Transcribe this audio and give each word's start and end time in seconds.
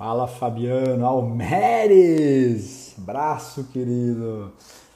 Fala 0.00 0.26
Fabiano 0.26 1.04
Almeres! 1.04 2.94
Abraço, 2.96 3.64
querido! 3.64 4.50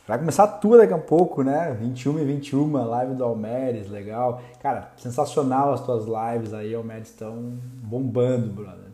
Vai 0.09 0.19
começar 0.19 0.47
tudo 0.47 0.79
daqui 0.79 0.95
a 0.95 0.99
pouco, 0.99 1.43
né? 1.43 1.77
21 1.79 2.21
e 2.21 2.25
21, 2.25 2.73
live 2.73 3.15
do 3.15 3.23
Almeres, 3.23 3.91
legal. 3.91 4.41
Cara, 4.63 4.93
sensacional 4.97 5.75
as 5.75 5.83
tuas 5.83 6.07
lives 6.07 6.55
aí, 6.55 6.75
Almeres, 6.75 7.09
estão 7.11 7.53
bombando, 7.83 8.51
brother. 8.55 8.87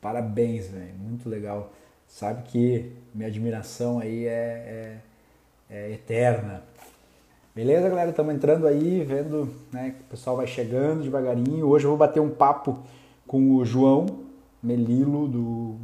Parabéns, 0.00 0.68
velho, 0.68 0.94
muito 0.96 1.28
legal. 1.28 1.72
Sabe 2.06 2.44
que 2.44 2.92
minha 3.12 3.26
admiração 3.26 3.98
aí 3.98 4.26
é, 4.26 5.00
é, 5.68 5.78
é 5.78 5.90
eterna. 5.90 6.62
Beleza, 7.56 7.88
galera? 7.88 8.10
Estamos 8.10 8.32
entrando 8.32 8.68
aí, 8.68 9.02
vendo 9.02 9.52
né, 9.72 9.96
que 9.98 10.02
o 10.02 10.10
pessoal 10.10 10.36
vai 10.36 10.46
chegando 10.46 11.02
devagarinho. 11.02 11.66
Hoje 11.66 11.86
eu 11.86 11.90
vou 11.90 11.98
bater 11.98 12.20
um 12.20 12.30
papo 12.30 12.78
com 13.26 13.56
o 13.56 13.64
João 13.64 14.29
Melilo 14.62 15.26
do 15.26 15.76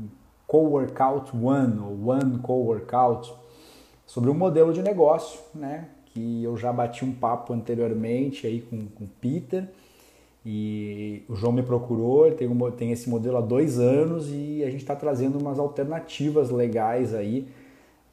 Co-Workout 0.46 1.36
One, 1.36 1.78
ou 1.78 2.10
One 2.10 2.38
Co-Workout, 2.38 3.32
sobre 4.06 4.30
um 4.30 4.34
modelo 4.34 4.72
de 4.72 4.82
negócio, 4.82 5.40
né? 5.54 5.88
Que 6.06 6.44
eu 6.44 6.56
já 6.56 6.72
bati 6.72 7.04
um 7.04 7.12
papo 7.12 7.52
anteriormente 7.52 8.46
aí 8.46 8.60
com, 8.62 8.76
o 8.76 9.08
Peter 9.20 9.68
e 10.44 11.24
o 11.28 11.34
João 11.34 11.52
me 11.52 11.62
procurou, 11.62 12.30
tem, 12.30 12.46
um, 12.46 12.70
tem 12.70 12.92
esse 12.92 13.10
modelo 13.10 13.36
há 13.36 13.40
dois 13.40 13.80
anos 13.80 14.28
e 14.30 14.62
a 14.62 14.70
gente 14.70 14.82
está 14.82 14.94
trazendo 14.94 15.38
umas 15.38 15.58
alternativas 15.58 16.50
legais 16.50 17.12
aí 17.12 17.48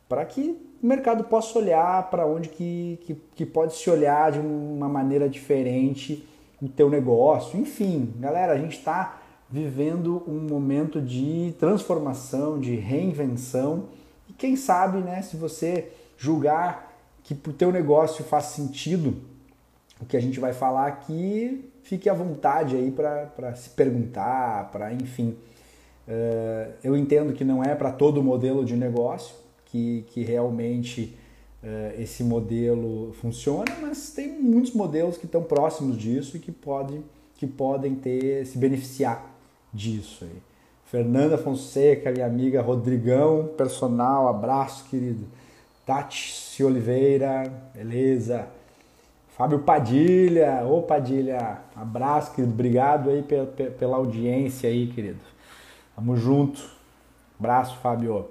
para 0.10 0.26
que 0.26 0.60
o 0.82 0.86
mercado 0.86 1.24
possa 1.24 1.58
olhar 1.60 2.10
para 2.10 2.26
onde 2.26 2.50
que, 2.50 3.00
que, 3.04 3.16
que, 3.36 3.46
pode 3.46 3.76
se 3.76 3.90
olhar 3.90 4.32
de 4.32 4.40
uma 4.40 4.90
maneira 4.90 5.30
diferente 5.30 6.28
o 6.62 6.68
teu 6.68 6.90
negócio. 6.90 7.60
Enfim, 7.60 8.14
galera, 8.20 8.54
a 8.54 8.58
gente 8.58 8.78
está 8.78 9.23
vivendo 9.54 10.24
um 10.28 10.40
momento 10.40 11.00
de 11.00 11.54
transformação, 11.60 12.60
de 12.60 12.76
reinvenção 12.76 13.84
e 14.28 14.34
quem 14.34 14.56
sabe, 14.56 14.98
né, 14.98 15.22
se 15.22 15.38
você 15.38 15.92
julgar 16.18 16.92
que 17.24 17.36
para 17.36 17.52
o 17.52 17.54
teu 17.54 17.72
negócio 17.72 18.26
faz 18.26 18.46
sentido 18.46 19.16
o 20.02 20.06
que 20.06 20.18
a 20.18 20.20
gente 20.20 20.40
vai 20.40 20.54
falar 20.54 20.88
aqui, 20.88 21.70
fique 21.84 22.10
à 22.10 22.16
vontade 22.16 22.76
aí 22.76 22.90
para 22.90 23.54
se 23.56 23.70
perguntar, 23.70 24.72
para 24.72 24.92
enfim. 24.92 25.38
Uh, 26.08 26.74
eu 26.84 26.98
entendo 26.98 27.32
que 27.32 27.46
não 27.46 27.64
é 27.64 27.76
para 27.76 27.92
todo 27.92 28.24
modelo 28.24 28.66
de 28.66 28.76
negócio 28.76 29.36
que, 29.66 30.04
que 30.08 30.24
realmente 30.24 31.16
uh, 31.62 32.02
esse 32.02 32.24
modelo 32.24 33.14
funciona, 33.22 33.72
mas 33.80 34.12
tem 34.14 34.30
muitos 34.42 34.74
modelos 34.74 35.16
que 35.16 35.28
estão 35.28 35.44
próximos 35.44 35.96
disso 35.96 36.38
e 36.38 36.40
que, 36.40 36.52
pode, 36.52 37.00
que 37.36 37.46
podem 37.46 37.94
ter 37.94 38.48
se 38.48 38.58
beneficiar 38.58 39.33
disso 39.74 40.26
aí. 40.26 40.42
Fernanda 40.86 41.38
Fonseca, 41.38 42.12
minha 42.12 42.26
amiga 42.26 42.62
Rodrigão, 42.62 43.50
personal, 43.58 44.28
abraço, 44.28 44.86
querido. 44.90 45.26
Tati 45.86 46.64
Oliveira, 46.64 47.52
beleza. 47.74 48.48
Fábio 49.36 49.60
Padilha, 49.60 50.64
ô 50.64 50.84
Padilha, 50.84 51.58
abraço, 51.76 52.36
querido. 52.36 52.54
Obrigado 52.54 53.10
aí 53.10 53.24
pela, 53.24 53.96
audiência 53.96 54.70
aí, 54.70 54.86
querido. 54.88 55.20
Tamo 55.96 56.16
junto. 56.16 56.62
Abraço, 57.40 57.76
Fábio. 57.78 58.28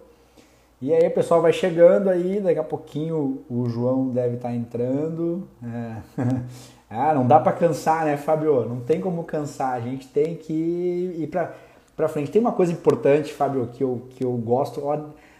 E 0.81 0.93
aí 0.93 1.11
pessoal 1.11 1.43
vai 1.43 1.53
chegando 1.53 2.09
aí, 2.09 2.41
daqui 2.41 2.59
a 2.59 2.65
pouquinho 2.65 3.43
o 3.49 3.69
João 3.69 4.11
deve 4.11 4.37
estar 4.37 4.49
tá 4.49 4.55
entrando. 4.55 5.49
É. 5.63 5.97
Ah, 6.93 7.15
não 7.15 7.27
dá 7.27 7.41
para 7.41 7.53
cansar, 7.53 8.05
né, 8.05 8.17
Fábio? 8.17 8.69
Não 8.69 8.81
tem 8.81 9.01
como 9.01 9.25
cansar. 9.25 9.75
A 9.75 9.81
gente 9.81 10.07
tem 10.09 10.37
que 10.37 10.53
ir 10.53 11.27
para 11.29 11.55
para 11.97 12.09
frente. 12.09 12.31
Tem 12.31 12.41
uma 12.41 12.53
coisa 12.53 12.73
importante, 12.73 13.33
Fábio, 13.33 13.69
que 13.73 13.83
eu, 13.83 14.07
que 14.11 14.25
eu 14.25 14.33
gosto. 14.33 14.85
Ó, 14.85 14.99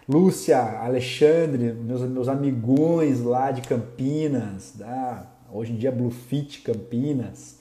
Lúcia, 0.09 0.59
Alexandre, 0.59 1.73
meus, 1.73 2.03
meus 2.03 2.29
amigões 2.29 3.23
lá 3.23 3.51
de 3.51 3.63
Campinas, 3.63 4.73
da, 4.75 5.27
hoje 5.53 5.73
em 5.73 5.77
dia 5.77 5.91
Bluefit 5.91 6.61
Campinas. 6.63 7.61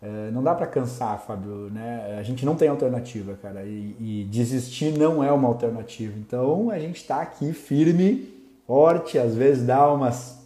É, 0.00 0.30
não 0.30 0.42
dá 0.42 0.54
para 0.54 0.66
cansar, 0.66 1.18
Fábio, 1.26 1.70
né? 1.70 2.16
A 2.18 2.22
gente 2.22 2.44
não 2.44 2.54
tem 2.54 2.68
alternativa, 2.68 3.38
cara. 3.40 3.64
E, 3.64 3.96
e, 3.98 4.28
desistir 4.30 4.96
não 4.98 5.24
é 5.24 5.32
uma 5.32 5.48
alternativa. 5.48 6.14
Então 6.18 6.70
a 6.70 6.78
gente 6.78 6.96
está 6.96 7.22
aqui 7.22 7.52
firme, 7.54 8.28
forte, 8.66 9.18
às 9.18 9.34
vezes 9.34 9.64
dá 9.66 9.90
umas 9.90 10.43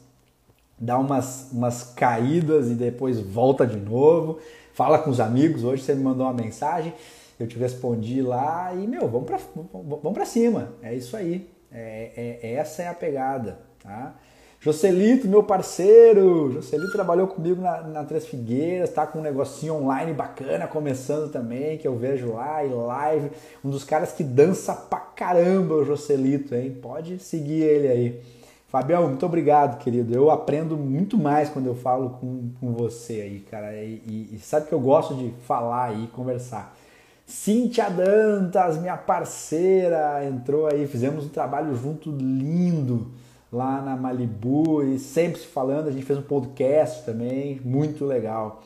dá 0.79 0.99
umas, 0.99 1.49
umas 1.53 1.83
caídas 1.83 2.71
e 2.71 2.75
depois 2.75 3.21
volta 3.21 3.67
de 3.67 3.79
novo. 3.79 4.39
Fala 4.73 4.99
com 4.99 5.11
os 5.11 5.21
amigos. 5.21 5.65
Hoje 5.65 5.83
você 5.83 5.95
me 5.95 6.03
mandou 6.03 6.27
uma 6.27 6.33
mensagem, 6.33 6.95
eu 7.39 7.47
te 7.47 7.59
respondi 7.59 8.23
lá 8.23 8.73
e, 8.75 8.87
meu, 8.87 9.09
vamos 9.09 9.27
pra, 9.27 9.39
vamos 9.55 10.13
pra 10.13 10.25
cima. 10.25 10.75
É 10.83 10.95
isso 10.95 11.17
aí. 11.17 11.49
É, 11.71 12.39
é, 12.43 12.53
essa 12.55 12.83
é 12.83 12.89
a 12.89 12.95
pegada, 12.95 13.59
tá? 13.83 14.15
Joselito, 14.61 15.29
meu 15.29 15.45
parceiro, 15.45 16.51
Joselito 16.51 16.91
trabalhou 16.91 17.29
comigo 17.29 17.63
na, 17.63 17.81
na 17.83 18.05
Três 18.05 18.27
Figueiras, 18.27 18.91
tá 18.91 19.07
com 19.07 19.21
um 19.21 19.23
negocinho 19.23 19.75
online 19.75 20.13
bacana 20.13 20.67
começando 20.67 21.31
também, 21.31 21.79
que 21.79 21.87
eu 21.87 21.95
vejo 21.95 22.33
lá 22.33 22.65
e 22.65 22.69
live. 22.69 23.31
Um 23.65 23.71
dos 23.71 23.85
caras 23.85 24.11
que 24.11 24.25
dança 24.25 24.75
pra 24.75 24.99
caramba, 24.99 25.77
o 25.77 25.85
Joselito, 25.85 26.57
hein? 26.57 26.77
Pode 26.83 27.21
seguir 27.21 27.63
ele 27.63 27.89
aí. 27.89 28.38
Fabião, 28.69 29.09
muito 29.09 29.25
obrigado, 29.25 29.79
querido. 29.79 30.15
Eu 30.15 30.31
aprendo 30.31 30.77
muito 30.77 31.17
mais 31.17 31.49
quando 31.49 31.67
eu 31.67 31.75
falo 31.75 32.11
com, 32.11 32.51
com 32.61 32.75
você 32.75 33.15
aí, 33.23 33.41
cara. 33.41 33.75
E, 33.75 34.03
e, 34.07 34.35
e 34.35 34.39
sabe 34.39 34.69
que 34.69 34.75
eu 34.75 34.81
gosto 34.81 35.15
de 35.15 35.33
falar 35.47 35.99
e 35.99 36.07
conversar. 36.09 36.77
Cíntia 37.25 37.89
Dantas, 37.89 38.79
minha 38.79 38.97
parceira, 38.97 40.23
entrou 40.27 40.67
aí, 40.67 40.87
fizemos 40.87 41.25
um 41.25 41.31
trabalho 41.31 41.75
junto 41.77 42.11
lindo 42.11 43.11
lá 43.51 43.81
na 43.81 43.97
Malibu 43.97 44.83
e 44.83 44.99
sempre 44.99 45.41
se 45.41 45.47
falando, 45.47 45.89
a 45.89 45.91
gente 45.91 46.05
fez 46.05 46.19
um 46.19 46.23
podcast 46.23 47.05
também, 47.07 47.61
muito 47.65 48.05
legal. 48.05 48.63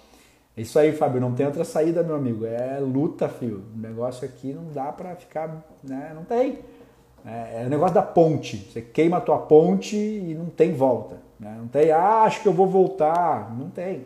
É 0.56 0.62
isso 0.62 0.78
aí, 0.78 0.92
Fábio, 0.92 1.20
não 1.20 1.32
tem 1.32 1.46
outra 1.46 1.64
saída, 1.64 2.02
meu 2.02 2.16
amigo. 2.16 2.44
É 2.44 2.78
luta, 2.78 3.28
filho. 3.28 3.64
O 3.74 3.78
negócio 3.78 4.24
aqui 4.26 4.52
não 4.52 4.64
dá 4.72 4.92
para 4.92 5.14
ficar, 5.16 5.64
né? 5.82 6.12
Não 6.14 6.24
tem. 6.24 6.58
É, 7.24 7.62
é 7.62 7.66
o 7.66 7.70
negócio 7.70 7.94
da 7.94 8.02
ponte. 8.02 8.56
Você 8.56 8.80
queima 8.80 9.18
a 9.18 9.20
tua 9.20 9.38
ponte 9.38 9.96
e 9.96 10.34
não 10.34 10.46
tem 10.46 10.74
volta. 10.74 11.16
Né? 11.38 11.54
Não 11.58 11.68
tem, 11.68 11.90
ah, 11.90 12.22
acho 12.22 12.42
que 12.42 12.48
eu 12.48 12.52
vou 12.52 12.66
voltar. 12.66 13.54
Não 13.56 13.70
tem. 13.70 14.04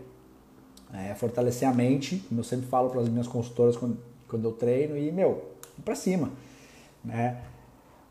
É 0.93 1.15
fortalecer 1.15 1.69
a 1.69 1.73
mente, 1.73 2.25
como 2.29 2.41
eu 2.41 2.45
sempre 2.45 2.67
falo 2.67 2.91
para 2.91 3.01
as 3.01 3.09
minhas 3.09 3.27
consultoras 3.27 3.77
quando, 3.77 3.99
quando 4.29 4.45
eu 4.45 4.53
treino, 4.53 4.97
e, 4.97 5.11
meu, 5.11 5.45
para 5.85 5.95
cima. 5.95 6.31
Né? 7.05 7.39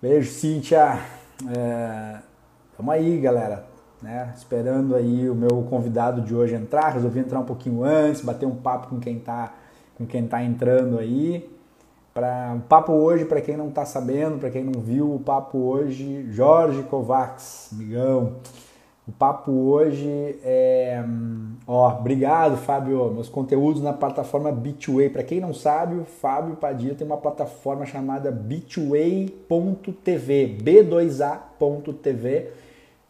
Beijo, 0.02 0.32
Cíntia. 0.32 1.00
É, 1.50 2.20
tamo 2.78 2.92
aí, 2.92 3.20
galera. 3.20 3.66
Né? 4.02 4.32
Esperando 4.36 4.96
aí 4.96 5.30
o 5.30 5.34
meu 5.34 5.66
convidado 5.70 6.22
de 6.22 6.36
hoje 6.36 6.54
entrar. 6.54 6.90
Resolvi 6.90 7.20
entrar 7.20 7.40
um 7.40 7.46
pouquinho 7.46 7.84
antes, 7.84 8.22
bater 8.22 8.46
um 8.46 8.56
papo 8.56 8.88
com 8.88 9.00
quem 9.00 9.20
tá, 9.20 9.54
com 9.98 10.06
quem 10.06 10.28
tá 10.28 10.44
entrando 10.44 11.00
aí. 11.00 11.50
Para 12.16 12.62
papo 12.70 12.94
hoje, 12.94 13.26
para 13.26 13.42
quem 13.42 13.58
não 13.58 13.68
está 13.68 13.84
sabendo, 13.84 14.40
para 14.40 14.50
quem 14.50 14.64
não 14.64 14.80
viu, 14.80 15.14
o 15.14 15.20
papo 15.20 15.58
hoje, 15.58 16.26
Jorge 16.32 16.82
Kovacs, 16.84 17.72
amigão. 17.74 18.38
O 19.06 19.12
papo 19.12 19.52
hoje 19.52 20.40
é. 20.42 21.04
Ó, 21.68 21.90
obrigado, 21.90 22.56
Fábio. 22.56 23.12
Meus 23.12 23.28
conteúdos 23.28 23.82
na 23.82 23.92
plataforma 23.92 24.50
Bitway. 24.50 25.10
Para 25.10 25.24
quem 25.24 25.42
não 25.42 25.54
sabe, 25.54 25.96
o 25.96 26.06
Fábio 26.06 26.56
Padilha 26.56 26.96
tem 26.96 27.06
uma 27.06 27.18
plataforma 27.18 27.86
chamada 27.86 28.32
bitway.tv, 28.32 29.36
b2a.tv. 30.64 32.48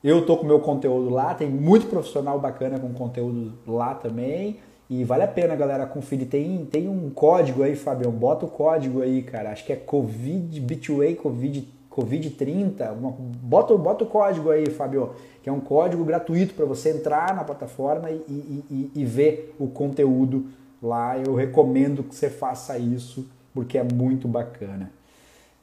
Eu 0.03 0.25
tô 0.25 0.35
com 0.35 0.47
meu 0.47 0.59
conteúdo 0.59 1.11
lá, 1.11 1.35
tem 1.35 1.47
muito 1.47 1.85
profissional 1.85 2.39
bacana 2.39 2.79
com 2.79 2.91
conteúdo 2.91 3.53
lá 3.67 3.93
também. 3.93 4.57
E 4.89 5.03
vale 5.03 5.23
a 5.23 5.27
pena, 5.27 5.55
galera, 5.55 5.85
conferir. 5.85 6.27
Tem, 6.27 6.65
tem 6.65 6.87
um 6.87 7.09
código 7.09 7.63
aí, 7.63 7.75
Fabião. 7.75 8.11
Bota 8.11 8.45
o 8.45 8.49
código 8.49 9.01
aí, 9.01 9.23
cara. 9.23 9.51
Acho 9.51 9.65
que 9.65 9.73
é 9.73 9.75
Covid, 9.75 10.59
Bitway 10.59 11.15
Covid, 11.15 11.67
Covid 11.89 12.29
30. 12.29 12.91
Uma, 12.91 13.11
bota, 13.11 13.75
bota 13.75 14.03
o 14.03 14.07
código 14.07 14.51
aí, 14.51 14.69
Fabio. 14.69 15.11
Que 15.41 15.49
é 15.49 15.51
um 15.51 15.59
código 15.59 16.03
gratuito 16.03 16.53
para 16.53 16.65
você 16.65 16.91
entrar 16.91 17.35
na 17.35 17.43
plataforma 17.43 18.11
e, 18.11 18.23
e, 18.27 18.63
e, 18.69 18.91
e, 19.01 19.05
ver 19.05 19.55
o 19.59 19.67
conteúdo 19.67 20.45
lá. 20.81 21.17
Eu 21.17 21.33
recomendo 21.33 22.03
que 22.03 22.13
você 22.13 22.29
faça 22.29 22.77
isso, 22.77 23.27
porque 23.53 23.79
é 23.79 23.83
muito 23.83 24.27
bacana. 24.27 24.91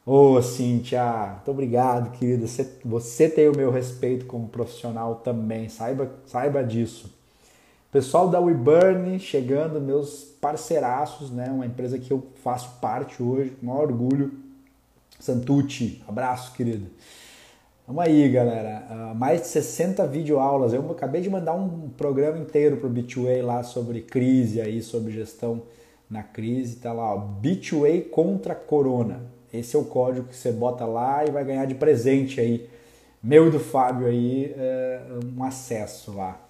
Ô, 0.05 0.33
oh, 0.33 0.41
muito 0.41 1.51
obrigado, 1.51 2.11
querida. 2.19 2.45
Você, 2.45 2.69
você 2.85 3.29
tem 3.29 3.49
o 3.49 3.57
meu 3.57 3.71
respeito 3.71 4.27
como 4.27 4.49
profissional 4.49 5.17
também. 5.17 5.69
Saiba, 5.69 6.11
saiba 6.27 6.65
disso. 6.65 7.22
Pessoal 7.93 8.31
da 8.31 8.41
WeBurn 8.41 9.19
chegando, 9.19 9.79
meus 9.79 10.25
parceiraços, 10.41 11.31
né? 11.31 11.51
Uma 11.51 11.67
empresa 11.67 11.99
que 11.99 12.11
eu 12.11 12.27
faço 12.43 12.81
parte 12.81 13.23
hoje, 13.23 13.51
com 13.51 13.67
maior 13.67 13.83
orgulho. 13.83 14.33
Santucci, 15.21 16.03
abraço, 16.09 16.55
querido. 16.55 16.87
Vamos 17.87 18.03
aí, 18.03 18.31
galera. 18.31 18.87
Uh, 18.91 19.15
mais 19.15 19.43
de 19.43 19.49
60 19.49 20.07
videoaulas. 20.07 20.73
Eu 20.73 20.91
acabei 20.91 21.21
de 21.21 21.29
mandar 21.29 21.53
um 21.53 21.91
programa 21.91 22.39
inteiro 22.39 22.79
para 22.79 22.89
o 22.89 22.91
B2A 22.91 23.45
lá 23.45 23.63
sobre 23.63 24.01
crise 24.01 24.59
aí, 24.59 24.81
sobre 24.81 25.13
gestão 25.13 25.61
na 26.09 26.23
crise, 26.23 26.77
tá 26.77 26.95
lá, 26.95 27.15
ó, 27.15 27.19
Bitway 27.19 28.01
contra 28.01 28.55
Corona. 28.55 29.21
Esse 29.53 29.77
é 29.77 29.79
o 29.79 29.85
código 29.85 30.29
que 30.29 30.37
você 30.37 30.51
bota 30.51 30.87
lá 30.87 31.27
e 31.27 31.31
vai 31.31 31.45
ganhar 31.45 31.67
de 31.67 31.75
presente 31.75 32.41
aí, 32.41 32.71
meu 33.23 33.49
e 33.49 33.51
do 33.51 33.61
Fábio 33.61 34.07
aí, 34.07 34.55
é, 34.57 35.03
um 35.37 35.45
acesso 35.45 36.17
lá. 36.17 36.42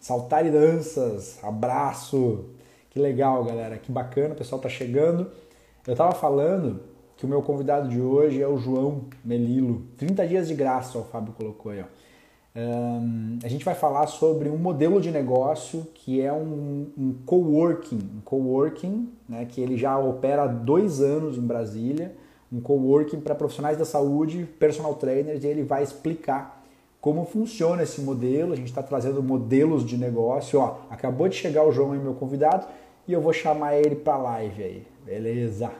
Saltar 0.00 0.46
e 0.46 0.50
danças, 0.50 1.38
abraço, 1.44 2.46
que 2.88 2.98
legal, 2.98 3.44
galera, 3.44 3.76
que 3.76 3.92
bacana, 3.92 4.32
o 4.32 4.36
pessoal 4.36 4.58
tá 4.58 4.68
chegando. 4.68 5.30
Eu 5.86 5.94
tava 5.94 6.12
falando 6.12 6.80
que 7.18 7.26
o 7.26 7.28
meu 7.28 7.42
convidado 7.42 7.86
de 7.86 8.00
hoje 8.00 8.40
é 8.40 8.48
o 8.48 8.56
João 8.56 9.04
Melilo. 9.22 9.82
30 9.98 10.26
dias 10.26 10.48
de 10.48 10.54
graça, 10.54 10.96
ó, 10.96 11.02
o 11.02 11.04
Fábio 11.04 11.34
colocou 11.34 11.70
aí, 11.70 11.82
ó. 11.82 11.84
Um, 12.56 13.38
a 13.44 13.48
gente 13.48 13.62
vai 13.62 13.74
falar 13.74 14.06
sobre 14.06 14.48
um 14.48 14.56
modelo 14.56 15.00
de 15.02 15.10
negócio 15.10 15.86
que 15.94 16.20
é 16.20 16.32
um, 16.32 16.86
um 16.98 17.14
coworking, 17.26 18.00
um 18.16 18.20
coworking, 18.24 19.12
né, 19.28 19.44
que 19.44 19.60
ele 19.60 19.76
já 19.76 19.98
opera 19.98 20.44
há 20.44 20.46
dois 20.46 21.00
anos 21.00 21.36
em 21.36 21.42
Brasília, 21.42 22.16
um 22.50 22.60
coworking 22.60 23.20
para 23.20 23.34
profissionais 23.34 23.76
da 23.76 23.84
saúde, 23.84 24.48
personal 24.58 24.94
trainers, 24.94 25.44
e 25.44 25.46
ele 25.46 25.62
vai 25.62 25.82
explicar 25.82 26.59
como 27.00 27.24
funciona 27.24 27.82
esse 27.82 28.00
modelo. 28.00 28.52
A 28.52 28.56
gente 28.56 28.68
está 28.68 28.82
trazendo 28.82 29.22
modelos 29.22 29.84
de 29.84 29.96
negócio. 29.96 30.60
Ó, 30.60 30.80
acabou 30.90 31.28
de 31.28 31.36
chegar 31.36 31.64
o 31.64 31.72
João, 31.72 31.90
meu 31.90 32.14
convidado, 32.14 32.66
e 33.06 33.12
eu 33.12 33.20
vou 33.20 33.32
chamar 33.32 33.76
ele 33.76 33.96
para 33.96 34.16
live 34.16 34.62
aí, 34.62 34.86
beleza? 35.04 35.72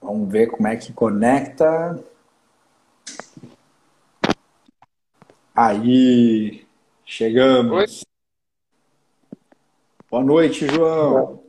Vamos 0.00 0.30
ver 0.30 0.48
como 0.48 0.68
é 0.68 0.76
que 0.76 0.92
conecta. 0.92 2.02
Aí, 5.54 6.66
chegamos. 7.04 7.72
Oi. 7.72 8.14
Boa 10.10 10.22
noite, 10.22 10.66
João. 10.68 11.42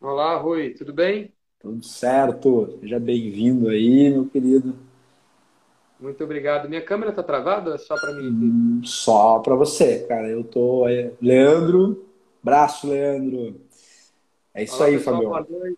Olá, 0.00 0.36
Rui, 0.36 0.74
tudo 0.74 0.92
bem? 0.92 1.35
Tudo 1.66 1.84
certo. 1.84 2.78
Seja 2.78 3.00
bem-vindo 3.00 3.68
aí, 3.68 4.08
meu 4.08 4.26
querido. 4.26 4.72
Muito 5.98 6.22
obrigado. 6.22 6.68
Minha 6.68 6.80
câmera 6.80 7.10
tá 7.10 7.24
travada? 7.24 7.76
Só 7.76 7.96
para 7.96 8.12
mim? 8.12 8.28
Hum, 8.28 8.80
só 8.84 9.40
para 9.40 9.56
você, 9.56 10.06
cara. 10.06 10.28
Eu 10.28 10.44
tô. 10.44 10.84
Leandro, 11.20 12.06
braço, 12.40 12.88
Leandro. 12.88 13.60
É 14.54 14.62
isso 14.62 14.76
Olá, 14.76 14.86
aí, 14.86 14.96
pessoal, 14.96 15.28
Fabio. 15.28 15.76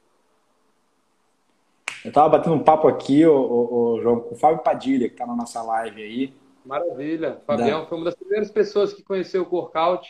Eu 2.05 2.08
estava 2.08 2.29
batendo 2.29 2.56
um 2.56 2.62
papo 2.62 2.87
aqui, 2.87 3.25
o, 3.25 3.34
o, 3.34 3.94
o, 3.94 4.02
João, 4.02 4.20
com 4.20 4.34
o 4.34 4.38
Fábio 4.38 4.62
Padilha, 4.62 5.08
que 5.08 5.14
está 5.14 5.26
na 5.26 5.34
nossa 5.34 5.62
live 5.62 6.02
aí. 6.02 6.34
Maravilha. 6.67 7.41
Fabião 7.46 7.81
da... 7.81 7.87
foi 7.87 7.96
uma 7.96 8.05
das 8.05 8.14
primeiras 8.14 8.50
pessoas 8.50 8.93
que 8.93 9.02
conheceu 9.02 9.41
o 9.41 9.46
Corkout 9.46 10.06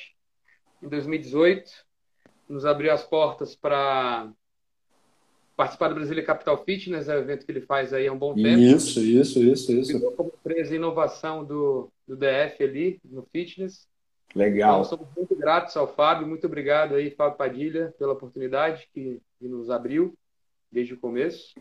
em 0.83 0.89
2018. 0.89 1.71
Nos 2.49 2.67
abriu 2.67 2.93
as 2.93 3.05
portas 3.05 3.55
para 3.55 4.29
participar 5.59 5.89
do 5.89 5.97
Brasília 5.97 6.23
Capital 6.23 6.65
Fitness, 6.65 7.09
é 7.09 7.17
o 7.17 7.19
evento 7.19 7.45
que 7.45 7.51
ele 7.51 7.63
faz 7.63 7.93
aí 7.93 8.07
há 8.07 8.13
um 8.13 8.19
bom 8.19 8.33
tempo. 8.33 8.61
Isso, 8.61 9.01
isso, 9.01 9.43
isso, 9.43 9.73
isso. 9.73 10.13
Como 10.13 10.33
empresa 10.39 10.77
inovação 10.77 11.45
do, 11.45 11.91
do 12.07 12.17
DF 12.17 12.63
ali, 12.63 13.01
no 13.05 13.25
fitness. 13.33 13.89
Legal. 14.37 14.83
Então, 14.83 14.85
somos 14.85 15.09
muito 15.17 15.35
gratos 15.35 15.77
ao 15.77 15.93
Fábio. 15.93 16.29
Muito 16.29 16.47
obrigado 16.47 16.95
aí, 16.95 17.11
Fábio 17.11 17.37
Padilha, 17.37 17.93
pela 17.99 18.13
oportunidade 18.13 18.89
que, 18.95 19.21
que 19.41 19.49
nos 19.49 19.69
abriu 19.69 20.15
desde 20.71 20.95
o 20.95 21.01
começo. 21.01 21.53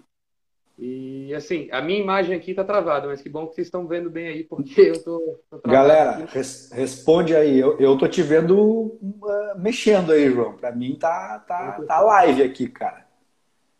E 0.78 1.34
assim, 1.34 1.68
a 1.72 1.82
minha 1.82 2.00
imagem 2.00 2.38
aqui 2.38 2.54
tá 2.54 2.64
travada, 2.64 3.08
mas 3.08 3.20
que 3.20 3.30
bom 3.30 3.48
que 3.48 3.56
vocês 3.56 3.66
estão 3.66 3.88
vendo 3.88 4.12
bem 4.12 4.28
aí, 4.28 4.44
porque 4.44 4.80
eu 4.80 5.04
tô. 5.04 5.40
tô 5.50 5.60
Galera, 5.68 6.24
res, 6.26 6.70
responde 6.72 7.36
aí. 7.36 7.58
Eu, 7.58 7.80
eu 7.80 7.98
tô 7.98 8.08
te 8.08 8.22
vendo 8.22 8.56
uh, 8.60 9.58
mexendo 9.58 10.12
aí, 10.12 10.30
João. 10.30 10.54
Pra 10.56 10.72
mim 10.72 10.96
tá, 10.96 11.44
tá, 11.48 11.82
tá 11.82 12.00
live 12.02 12.44
aqui, 12.44 12.68
cara. 12.68 13.07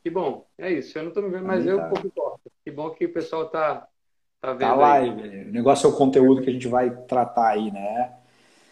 Que 0.04 0.10
bom, 0.10 0.46
é 0.58 0.72
isso. 0.72 0.98
Eu 0.98 1.04
não 1.06 1.12
tô 1.12 1.22
me 1.22 1.30
vendo, 1.30 1.46
mas 1.46 1.66
eu 1.66 1.78
tá... 1.78 1.90
pouco 1.90 2.08
importa. 2.08 2.50
Que 2.64 2.72
bom 2.72 2.90
que 2.92 3.06
o 3.06 3.14
pessoal 3.14 3.50
tá, 3.50 3.88
tá 4.42 4.54
vendo. 4.54 4.60
Tá 4.60 4.76
live. 4.76 5.22
Aí. 5.22 5.44
O 5.50 5.52
negócio 5.52 5.88
é 5.88 5.90
o 5.90 5.96
conteúdo 5.96 6.42
que 6.42 6.50
a 6.50 6.54
gente 6.54 6.68
vai 6.68 6.90
tratar 6.90 7.50
aí, 7.50 7.72
né? 7.72 8.14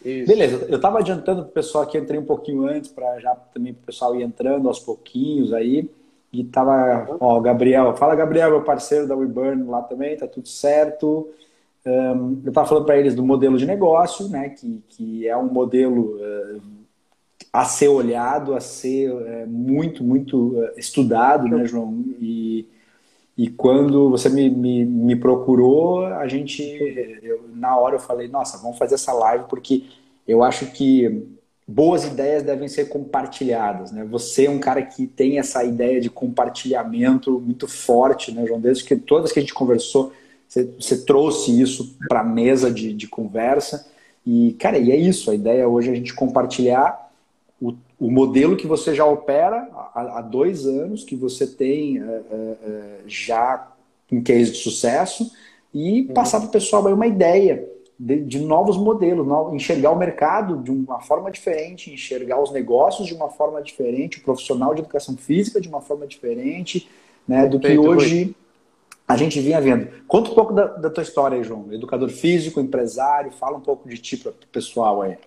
Isso. 0.03 0.27
Beleza, 0.27 0.65
eu 0.69 0.75
estava 0.75 0.99
adiantando 0.99 1.43
pro 1.43 1.51
pessoal 1.51 1.87
que 1.87 1.97
entrei 1.97 2.19
um 2.19 2.25
pouquinho 2.25 2.67
antes, 2.67 2.91
para 2.91 3.19
já 3.19 3.35
também 3.35 3.71
o 3.71 3.75
pessoal 3.75 4.15
ir 4.15 4.21
entrando 4.21 4.67
aos 4.67 4.79
pouquinhos 4.79 5.51
aí. 5.51 5.89
E 6.31 6.43
tava, 6.43 7.07
ó, 7.19 7.37
o 7.37 7.41
Gabriel, 7.41 7.95
fala 7.95 8.13
Gabriel, 8.13 8.51
meu 8.51 8.63
parceiro 8.63 9.07
da 9.07 9.15
WeBurn 9.15 9.63
lá 9.67 9.81
também, 9.81 10.17
tá 10.17 10.27
tudo 10.27 10.47
certo. 10.47 11.31
Um, 11.85 12.41
eu 12.45 12.51
tava 12.51 12.67
falando 12.67 12.85
para 12.85 12.97
eles 12.97 13.15
do 13.15 13.25
modelo 13.25 13.57
de 13.57 13.65
negócio, 13.65 14.27
né, 14.27 14.49
que, 14.49 14.83
que 14.89 15.27
é 15.27 15.37
um 15.37 15.45
modelo 15.45 16.17
uh, 16.17 16.61
a 17.51 17.65
ser 17.65 17.87
olhado, 17.87 18.53
a 18.53 18.59
ser 18.59 19.11
uh, 19.11 19.47
muito, 19.47 20.03
muito 20.03 20.59
uh, 20.59 20.69
estudado, 20.77 21.47
né, 21.47 21.65
João? 21.65 22.03
E, 22.19 22.67
e 23.37 23.49
quando 23.49 24.09
você 24.09 24.29
me, 24.29 24.49
me, 24.49 24.85
me 24.85 25.15
procurou, 25.15 26.05
a 26.05 26.27
gente, 26.27 26.61
eu, 27.23 27.49
na 27.53 27.77
hora 27.77 27.95
eu 27.95 27.99
falei, 27.99 28.27
nossa, 28.27 28.57
vamos 28.57 28.77
fazer 28.77 28.95
essa 28.95 29.13
live, 29.13 29.45
porque 29.49 29.83
eu 30.27 30.43
acho 30.43 30.67
que 30.67 31.27
boas 31.67 32.05
ideias 32.05 32.43
devem 32.43 32.67
ser 32.67 32.89
compartilhadas, 32.89 33.91
né? 33.91 34.05
Você 34.05 34.45
é 34.45 34.49
um 34.49 34.59
cara 34.59 34.81
que 34.83 35.07
tem 35.07 35.39
essa 35.39 35.63
ideia 35.63 35.99
de 35.99 36.09
compartilhamento 36.09 37.39
muito 37.39 37.67
forte, 37.67 38.31
né, 38.31 38.45
João? 38.45 38.59
Desde 38.59 38.83
que 38.83 38.95
todas 38.95 39.31
que 39.31 39.39
a 39.39 39.41
gente 39.41 39.53
conversou, 39.53 40.13
você, 40.47 40.63
você 40.79 41.03
trouxe 41.03 41.59
isso 41.59 41.97
para 42.07 42.21
a 42.21 42.23
mesa 42.23 42.71
de, 42.71 42.93
de, 42.93 43.07
conversa. 43.07 43.87
E, 44.25 44.55
cara, 44.59 44.77
e 44.77 44.91
é 44.91 44.95
isso. 44.95 45.31
A 45.31 45.35
ideia 45.35 45.67
hoje 45.67 45.89
é 45.89 45.93
a 45.93 45.95
gente 45.95 46.13
compartilhar 46.13 47.04
o, 47.61 47.73
o 47.99 48.11
modelo 48.11 48.57
que 48.57 48.67
você 48.67 48.93
já 48.93 49.05
opera 49.05 49.69
há, 49.73 50.19
há 50.19 50.21
dois 50.21 50.65
anos, 50.65 51.03
que 51.03 51.15
você 51.15 51.47
tem 51.47 51.99
é, 51.99 52.21
é, 52.31 52.97
já 53.07 53.71
um 54.11 54.21
case 54.21 54.51
de 54.51 54.57
sucesso, 54.57 55.31
e 55.73 56.01
uhum. 56.01 56.13
passar 56.13 56.39
para 56.39 56.49
o 56.49 56.51
pessoal 56.51 56.85
uma 56.85 57.07
ideia 57.07 57.67
de, 57.97 58.21
de, 58.21 58.39
novos 58.39 58.77
modelos, 58.77 59.27
enxergar 59.53 59.91
o 59.91 59.97
mercado 59.97 60.57
de 60.57 60.71
uma 60.71 60.99
forma 61.01 61.31
diferente, 61.31 61.93
enxergar 61.93 62.41
os 62.41 62.51
negócios 62.51 63.07
de 63.07 63.13
uma 63.13 63.29
forma 63.29 63.61
diferente, 63.61 64.19
o 64.19 64.21
profissional 64.21 64.73
de 64.73 64.81
educação 64.81 65.15
física 65.15 65.59
de 65.61 65.67
uma 65.67 65.81
forma 65.81 66.05
diferente, 66.05 66.89
né, 67.27 67.47
do 67.47 67.59
que 67.59 67.77
hoje 67.77 68.35
a 69.07 69.15
gente 69.15 69.39
vinha 69.39 69.61
vendo. 69.61 69.87
Conta 70.07 70.31
um 70.31 70.35
pouco 70.35 70.53
da, 70.53 70.65
da 70.65 70.89
tua 70.89 71.03
história 71.03 71.37
aí, 71.37 71.43
João. 71.43 71.71
Educador 71.71 72.09
físico, 72.09 72.59
empresário, 72.59 73.31
fala 73.31 73.57
um 73.57 73.61
pouco 73.61 73.87
de 73.87 73.97
ti 73.97 74.17
para 74.17 74.31
o 74.31 74.33
pessoal 74.51 75.01
aí. 75.01 75.17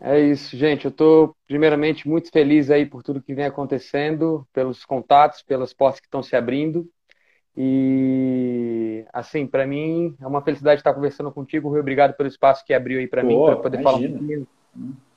É 0.00 0.20
isso, 0.20 0.56
gente. 0.56 0.84
Eu 0.84 0.90
estou, 0.90 1.36
primeiramente, 1.46 2.08
muito 2.08 2.30
feliz 2.30 2.70
aí 2.70 2.86
por 2.86 3.02
tudo 3.02 3.22
que 3.22 3.34
vem 3.34 3.44
acontecendo, 3.44 4.46
pelos 4.52 4.84
contatos, 4.84 5.42
pelas 5.42 5.72
portas 5.72 6.00
que 6.00 6.06
estão 6.06 6.22
se 6.22 6.34
abrindo. 6.34 6.88
E, 7.56 9.04
assim, 9.12 9.46
para 9.46 9.66
mim 9.66 10.16
é 10.20 10.26
uma 10.26 10.42
felicidade 10.42 10.80
estar 10.80 10.94
conversando 10.94 11.30
contigo. 11.30 11.68
Rui, 11.68 11.80
obrigado 11.80 12.14
pelo 12.14 12.28
espaço 12.28 12.64
que 12.64 12.72
abriu 12.72 12.98
aí 12.98 13.06
para 13.06 13.22
mim, 13.22 13.38
para 13.38 13.56
poder 13.56 13.80
imagina. 13.80 13.82
falar 13.82 13.98
um 13.98 14.18
pouquinho 14.18 14.48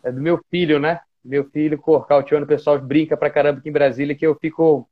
é 0.04 0.12
do 0.12 0.22
meu 0.22 0.40
filho, 0.52 0.80
né? 0.80 1.00
Meu 1.24 1.46
filho, 1.46 1.80
Corcautiano, 1.80 2.46
o 2.46 2.48
pessoal 2.48 2.80
brinca 2.80 3.18
pra 3.18 3.30
caramba 3.30 3.60
aqui 3.60 3.70
em 3.70 3.74
Brasília 3.74 4.16
que 4.16 4.28
eu 4.28 4.36
fico 4.36 4.88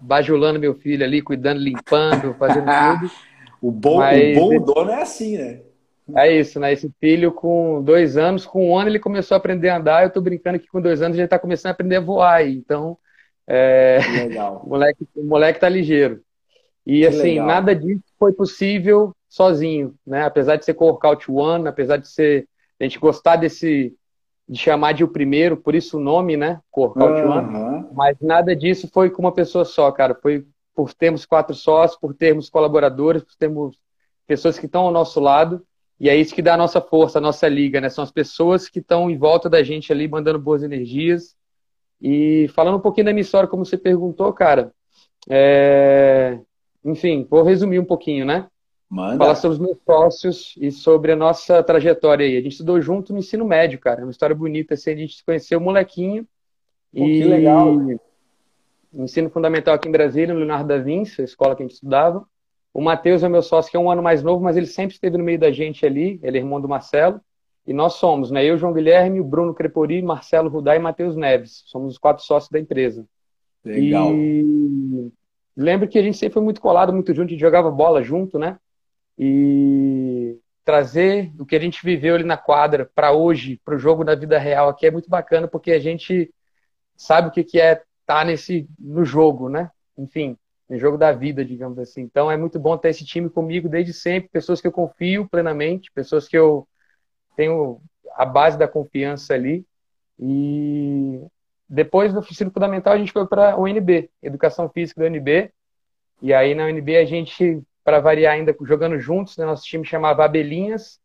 bajulando 0.00 0.58
meu 0.58 0.74
filho 0.74 1.04
ali, 1.04 1.22
cuidando, 1.22 1.60
limpando, 1.60 2.34
fazendo 2.34 2.66
tudo. 2.98 3.12
o 3.62 3.70
bom, 3.70 3.98
Mas, 3.98 4.36
o 4.36 4.40
bom 4.40 4.64
dono 4.64 4.90
é 4.90 5.02
assim, 5.02 5.38
né? 5.38 5.60
É 6.16 6.32
isso, 6.32 6.58
né? 6.58 6.72
Esse 6.72 6.90
filho 7.00 7.32
com 7.32 7.82
dois 7.82 8.16
anos, 8.16 8.46
com 8.46 8.70
um 8.70 8.78
ano 8.78 8.88
ele 8.88 8.98
começou 8.98 9.34
a 9.34 9.38
aprender 9.38 9.68
a 9.68 9.76
andar. 9.76 10.02
Eu 10.02 10.10
tô 10.10 10.20
brincando 10.20 10.58
que 10.58 10.68
com 10.68 10.80
dois 10.80 11.02
anos 11.02 11.18
ele 11.18 11.28
tá 11.28 11.38
começando 11.38 11.70
a 11.70 11.72
aprender 11.72 11.96
a 11.96 12.00
voar. 12.00 12.46
Então, 12.46 12.98
é... 13.46 13.98
Legal. 14.24 14.62
o, 14.64 14.68
moleque, 14.68 15.08
o 15.14 15.24
moleque 15.24 15.60
tá 15.60 15.68
ligeiro. 15.68 16.20
E 16.86 17.00
que 17.00 17.06
assim, 17.06 17.30
legal. 17.30 17.46
nada 17.46 17.74
disso 17.74 18.02
foi 18.18 18.32
possível 18.32 19.14
sozinho, 19.28 19.94
né? 20.06 20.24
Apesar 20.24 20.56
de 20.56 20.64
ser 20.64 20.76
Workout 20.78 21.30
One, 21.30 21.68
apesar 21.68 21.96
de 21.96 22.08
ser 22.08 22.48
a 22.80 22.84
gente 22.84 22.98
gostar 22.98 23.36
desse 23.36 23.94
de 24.48 24.58
chamar 24.58 24.92
de 24.92 25.04
o 25.04 25.08
primeiro, 25.08 25.56
por 25.56 25.76
isso 25.76 25.96
o 25.96 26.00
nome, 26.00 26.36
né? 26.36 26.60
Workout 26.76 27.22
uhum. 27.22 27.30
One. 27.30 27.86
Mas 27.92 28.16
nada 28.20 28.56
disso 28.56 28.90
foi 28.92 29.08
com 29.08 29.22
uma 29.22 29.30
pessoa 29.30 29.64
só, 29.64 29.92
cara. 29.92 30.12
Foi 30.20 30.44
por 30.74 30.92
termos 30.92 31.24
quatro 31.24 31.54
sócios, 31.54 32.00
por 32.00 32.12
termos 32.14 32.50
colaboradores, 32.50 33.22
por 33.22 33.36
termos 33.36 33.76
pessoas 34.26 34.58
que 34.58 34.66
estão 34.66 34.82
ao 34.86 34.90
nosso 34.90 35.20
lado. 35.20 35.64
E 36.00 36.08
é 36.08 36.16
isso 36.16 36.34
que 36.34 36.40
dá 36.40 36.54
a 36.54 36.56
nossa 36.56 36.80
força, 36.80 37.18
a 37.18 37.20
nossa 37.20 37.46
liga, 37.46 37.78
né? 37.78 37.90
São 37.90 38.02
as 38.02 38.10
pessoas 38.10 38.70
que 38.70 38.78
estão 38.78 39.10
em 39.10 39.18
volta 39.18 39.50
da 39.50 39.62
gente 39.62 39.92
ali, 39.92 40.08
mandando 40.08 40.38
boas 40.38 40.62
energias. 40.62 41.36
E 42.00 42.48
falando 42.54 42.78
um 42.78 42.80
pouquinho 42.80 43.04
da 43.04 43.12
minha 43.12 43.20
história, 43.20 43.46
como 43.46 43.66
você 43.66 43.76
perguntou, 43.76 44.32
cara. 44.32 44.72
É... 45.28 46.38
Enfim, 46.82 47.26
vou 47.28 47.42
resumir 47.42 47.78
um 47.78 47.84
pouquinho, 47.84 48.24
né? 48.24 48.48
Manda. 48.88 49.18
Falar 49.18 49.34
sobre 49.34 49.56
os 49.56 49.60
meus 49.60 49.76
sócios 49.84 50.54
e 50.58 50.72
sobre 50.72 51.12
a 51.12 51.16
nossa 51.16 51.62
trajetória 51.62 52.26
aí. 52.26 52.38
A 52.38 52.40
gente 52.40 52.52
estudou 52.52 52.80
junto 52.80 53.12
no 53.12 53.18
ensino 53.18 53.44
médio, 53.44 53.78
cara. 53.78 54.00
É 54.00 54.04
uma 54.04 54.10
história 54.10 54.34
bonita. 54.34 54.72
Assim, 54.72 54.92
a 54.92 54.96
gente 54.96 55.16
se 55.16 55.24
conheceu 55.24 55.60
molequinho. 55.60 56.26
Pô, 56.92 57.04
e... 57.04 57.20
Que 57.20 57.24
legal. 57.24 57.76
Ensino 58.92 59.28
fundamental 59.28 59.74
aqui 59.74 59.86
em 59.86 59.92
Brasília, 59.92 60.32
no 60.32 60.40
Leonardo 60.40 60.66
da 60.66 60.78
Vinci, 60.78 61.20
a 61.20 61.24
escola 61.24 61.54
que 61.54 61.62
a 61.62 61.66
gente 61.66 61.74
estudava. 61.74 62.26
O 62.72 62.80
Matheus 62.80 63.22
é 63.22 63.28
meu 63.28 63.42
sócio, 63.42 63.70
que 63.70 63.76
é 63.76 63.80
um 63.80 63.90
ano 63.90 64.02
mais 64.02 64.22
novo, 64.22 64.42
mas 64.42 64.56
ele 64.56 64.66
sempre 64.66 64.94
esteve 64.94 65.18
no 65.18 65.24
meio 65.24 65.38
da 65.38 65.50
gente 65.50 65.84
ali. 65.84 66.20
Ele 66.22 66.38
é 66.38 66.40
irmão 66.40 66.60
do 66.60 66.68
Marcelo. 66.68 67.20
E 67.66 67.72
nós 67.72 67.94
somos, 67.94 68.30
né? 68.30 68.44
Eu, 68.44 68.56
João 68.56 68.72
Guilherme, 68.72 69.20
o 69.20 69.24
Bruno 69.24 69.54
Crepori, 69.54 70.02
Marcelo 70.02 70.48
Rudá 70.48 70.74
e 70.76 70.78
Matheus 70.78 71.16
Neves. 71.16 71.62
Somos 71.66 71.92
os 71.92 71.98
quatro 71.98 72.24
sócios 72.24 72.50
da 72.50 72.58
empresa. 72.58 73.06
Legal. 73.64 74.12
E 74.14 75.12
lembro 75.56 75.88
que 75.88 75.98
a 75.98 76.02
gente 76.02 76.16
sempre 76.16 76.34
foi 76.34 76.42
muito 76.42 76.60
colado, 76.60 76.92
muito 76.92 77.14
junto, 77.14 77.28
a 77.28 77.30
gente 77.32 77.40
jogava 77.40 77.70
bola 77.70 78.02
junto, 78.02 78.38
né? 78.38 78.58
E 79.18 80.38
trazer 80.64 81.32
o 81.38 81.44
que 81.44 81.56
a 81.56 81.60
gente 81.60 81.84
viveu 81.84 82.14
ali 82.14 82.24
na 82.24 82.36
quadra 82.36 82.90
para 82.94 83.12
hoje, 83.12 83.60
para 83.64 83.74
o 83.74 83.78
jogo 83.78 84.04
da 84.04 84.14
vida 84.14 84.38
real 84.38 84.68
aqui 84.68 84.86
é 84.86 84.90
muito 84.90 85.10
bacana, 85.10 85.46
porque 85.46 85.72
a 85.72 85.78
gente 85.78 86.32
sabe 86.96 87.28
o 87.28 87.30
que, 87.30 87.44
que 87.44 87.60
é 87.60 87.72
estar 87.72 87.84
tá 88.06 88.24
nesse 88.24 88.68
no 88.78 89.04
jogo, 89.04 89.48
né? 89.48 89.70
Enfim, 89.98 90.36
no 90.70 90.78
jogo 90.78 90.96
da 90.96 91.10
vida, 91.10 91.44
digamos 91.44 91.76
assim. 91.80 92.02
Então 92.02 92.30
é 92.30 92.36
muito 92.36 92.56
bom 92.60 92.78
ter 92.78 92.90
esse 92.90 93.04
time 93.04 93.28
comigo 93.28 93.68
desde 93.68 93.92
sempre, 93.92 94.30
pessoas 94.30 94.60
que 94.60 94.68
eu 94.68 94.72
confio 94.72 95.28
plenamente, 95.28 95.90
pessoas 95.90 96.28
que 96.28 96.38
eu 96.38 96.66
tenho 97.36 97.80
a 98.14 98.24
base 98.24 98.56
da 98.56 98.68
confiança 98.68 99.34
ali. 99.34 99.66
E 100.16 101.20
depois 101.68 102.14
do 102.14 102.20
ensino 102.20 102.52
fundamental 102.52 102.92
a 102.92 102.98
gente 102.98 103.10
foi 103.10 103.26
para 103.26 103.58
o 103.58 103.64
UNB, 103.64 104.08
Educação 104.22 104.68
Física 104.68 105.00
da 105.00 105.08
UNB. 105.08 105.50
E 106.22 106.32
aí 106.32 106.54
na 106.54 106.66
UNB 106.66 106.96
a 106.98 107.04
gente, 107.04 107.60
para 107.82 107.98
variar 107.98 108.34
ainda 108.34 108.54
jogando 108.62 108.96
juntos, 109.00 109.36
né, 109.36 109.44
nosso 109.44 109.64
time 109.64 109.84
chamava 109.84 110.24
Abelhinhas. 110.24 111.00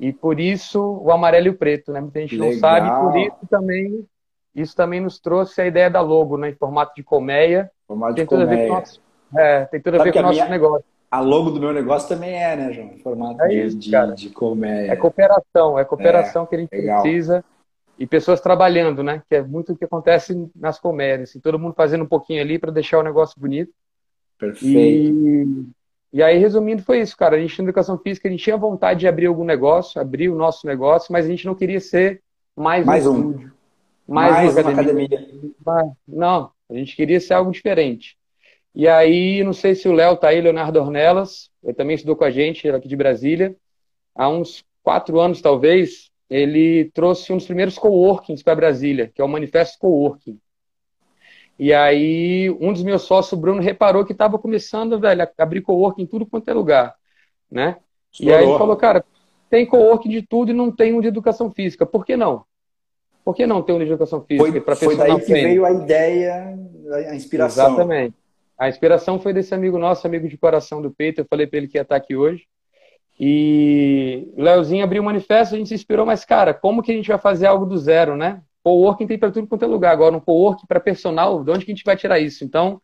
E 0.00 0.12
por 0.12 0.40
isso 0.40 0.82
o 0.82 1.12
amarelo 1.12 1.46
e 1.46 1.50
o 1.50 1.56
preto, 1.56 1.92
né? 1.92 2.00
Muita 2.00 2.20
gente 2.20 2.36
Legal. 2.36 2.50
não 2.50 2.58
sabe, 2.58 2.90
por 3.00 3.16
isso 3.16 3.46
também 3.48 4.04
isso 4.54 4.76
também 4.76 5.00
nos 5.00 5.18
trouxe 5.18 5.60
a 5.60 5.66
ideia 5.66 5.90
da 5.90 6.00
logo, 6.00 6.36
né, 6.36 6.50
em 6.50 6.54
formato 6.54 6.94
de 6.94 7.02
colmeia. 7.02 7.70
Formato 7.86 8.14
tem 8.14 8.24
de 8.24 8.28
colmeia. 8.28 8.46
A 8.46 8.56
ver 8.56 8.68
com 8.68 8.74
nosso, 8.74 9.03
é, 9.36 9.64
tem 9.66 9.80
tudo 9.80 10.00
a 10.00 10.04
ver 10.04 10.12
com 10.12 10.18
o 10.18 10.22
nosso 10.22 10.34
minha, 10.34 10.48
negócio. 10.48 10.84
A 11.10 11.20
logo 11.20 11.50
do 11.50 11.60
meu 11.60 11.72
negócio 11.72 12.08
também 12.08 12.34
é, 12.34 12.56
né, 12.56 12.72
João? 12.72 12.98
Formato 13.02 13.42
é 13.42 13.54
isso, 13.54 13.78
de, 13.78 13.90
de, 13.90 14.14
de, 14.14 14.30
colmeia. 14.30 14.92
É 14.92 14.96
cooperação, 14.96 15.78
é 15.78 15.84
cooperação 15.84 16.44
é, 16.44 16.46
que 16.46 16.56
a 16.56 16.58
gente 16.58 16.74
legal. 16.74 17.02
precisa 17.02 17.44
e 17.98 18.06
pessoas 18.06 18.40
trabalhando, 18.40 19.02
né? 19.02 19.22
Que 19.28 19.36
é 19.36 19.42
muito 19.42 19.72
o 19.72 19.76
que 19.76 19.84
acontece 19.84 20.50
nas 20.54 20.78
colmeias, 20.78 21.22
assim, 21.22 21.40
todo 21.40 21.58
mundo 21.58 21.74
fazendo 21.74 22.04
um 22.04 22.08
pouquinho 22.08 22.40
ali 22.40 22.58
para 22.58 22.72
deixar 22.72 22.98
o 22.98 23.02
negócio 23.02 23.40
bonito. 23.40 23.72
Perfeito. 24.38 24.66
E, 24.66 25.66
e 26.12 26.22
aí, 26.22 26.38
resumindo, 26.38 26.82
foi 26.82 27.00
isso, 27.00 27.16
cara. 27.16 27.36
A 27.36 27.40
gente, 27.40 27.56
na 27.58 27.64
educação 27.64 27.98
física, 27.98 28.28
a 28.28 28.30
gente 28.30 28.42
tinha 28.42 28.56
vontade 28.56 29.00
de 29.00 29.08
abrir 29.08 29.26
algum 29.26 29.44
negócio, 29.44 30.00
abrir 30.00 30.28
o 30.28 30.36
nosso 30.36 30.66
negócio, 30.66 31.12
mas 31.12 31.26
a 31.26 31.28
gente 31.28 31.46
não 31.46 31.54
queria 31.54 31.80
ser 31.80 32.20
mais, 32.56 32.84
mais 32.84 33.06
um, 33.06 33.30
estúdio, 33.30 33.52
mais, 34.06 34.32
mais 34.32 34.56
uma, 34.56 34.72
academia. 34.72 35.06
academia. 35.06 35.96
Não, 36.06 36.50
a 36.70 36.74
gente 36.74 36.94
queria 36.94 37.20
ser 37.20 37.34
algo 37.34 37.50
diferente. 37.50 38.16
E 38.74 38.88
aí, 38.88 39.44
não 39.44 39.52
sei 39.52 39.74
se 39.74 39.88
o 39.88 39.92
Léo 39.92 40.16
tá 40.16 40.28
aí, 40.28 40.40
Leonardo 40.40 40.80
Ornelas, 40.80 41.48
ele 41.62 41.74
também 41.74 41.94
estudou 41.94 42.16
com 42.16 42.24
a 42.24 42.30
gente, 42.30 42.68
aqui 42.68 42.88
de 42.88 42.96
Brasília. 42.96 43.54
Há 44.14 44.28
uns 44.28 44.64
quatro 44.82 45.20
anos, 45.20 45.40
talvez, 45.40 46.10
ele 46.28 46.90
trouxe 46.92 47.32
um 47.32 47.36
dos 47.36 47.46
primeiros 47.46 47.78
coworkings 47.78 48.42
para 48.42 48.56
Brasília, 48.56 49.12
que 49.14 49.22
é 49.22 49.24
o 49.24 49.28
Manifesto 49.28 49.78
Coworking. 49.78 50.38
E 51.56 51.72
aí, 51.72 52.50
um 52.60 52.72
dos 52.72 52.82
meus 52.82 53.02
sócios, 53.02 53.32
o 53.32 53.40
Bruno, 53.40 53.62
reparou 53.62 54.04
que 54.04 54.10
estava 54.10 54.38
começando, 54.40 54.98
velho, 54.98 55.22
a 55.22 55.30
abrir 55.38 55.60
coworking 55.60 56.02
em 56.02 56.06
tudo 56.06 56.26
quanto 56.26 56.48
é 56.48 56.52
lugar, 56.52 56.96
né? 57.48 57.76
E 58.18 58.32
aí 58.32 58.44
ele 58.44 58.58
falou, 58.58 58.76
cara, 58.76 59.04
tem 59.48 59.64
coworking 59.64 60.08
de 60.08 60.22
tudo 60.22 60.50
e 60.50 60.54
não 60.54 60.72
tem 60.72 60.92
um 60.92 61.00
de 61.00 61.06
educação 61.06 61.48
física. 61.48 61.86
Por 61.86 62.04
que 62.04 62.16
não? 62.16 62.44
Por 63.24 63.36
que 63.36 63.46
não 63.46 63.62
ter 63.62 63.72
um 63.72 63.78
de 63.78 63.84
educação 63.84 64.20
física? 64.20 64.74
Foi, 64.74 64.74
foi 64.74 64.96
daí 64.96 65.20
que 65.20 65.32
veio 65.32 65.64
a 65.64 65.72
ideia, 65.72 66.58
a 67.08 67.14
inspiração. 67.14 67.68
Exatamente. 67.68 68.23
A 68.58 68.68
inspiração 68.68 69.18
foi 69.18 69.32
desse 69.32 69.54
amigo 69.54 69.78
nosso, 69.78 70.06
amigo 70.06 70.28
de 70.28 70.38
coração 70.38 70.80
do 70.80 70.90
peito. 70.90 71.20
Eu 71.20 71.26
falei 71.28 71.46
para 71.46 71.58
ele 71.58 71.68
que 71.68 71.76
ia 71.76 71.82
estar 71.82 71.96
aqui 71.96 72.14
hoje. 72.14 72.44
E 73.18 74.28
o 74.36 74.42
Leozinho 74.42 74.84
abriu 74.84 75.02
o 75.02 75.04
manifesto, 75.04 75.54
a 75.54 75.58
gente 75.58 75.68
se 75.68 75.74
inspirou, 75.74 76.04
mas, 76.04 76.24
cara, 76.24 76.52
como 76.52 76.82
que 76.82 76.90
a 76.90 76.94
gente 76.94 77.08
vai 77.08 77.18
fazer 77.18 77.46
algo 77.46 77.64
do 77.64 77.78
zero, 77.78 78.16
né? 78.16 78.40
Coworking 78.62 79.06
tem 79.06 79.18
para 79.18 79.30
tudo 79.30 79.46
quanto 79.46 79.64
é 79.64 79.68
lugar. 79.68 79.92
Agora, 79.92 80.16
um 80.16 80.20
coworking 80.20 80.66
para 80.66 80.80
personal, 80.80 81.44
de 81.44 81.50
onde 81.50 81.64
que 81.64 81.70
a 81.70 81.74
gente 81.74 81.84
vai 81.84 81.96
tirar 81.96 82.18
isso? 82.18 82.44
Então, 82.44 82.80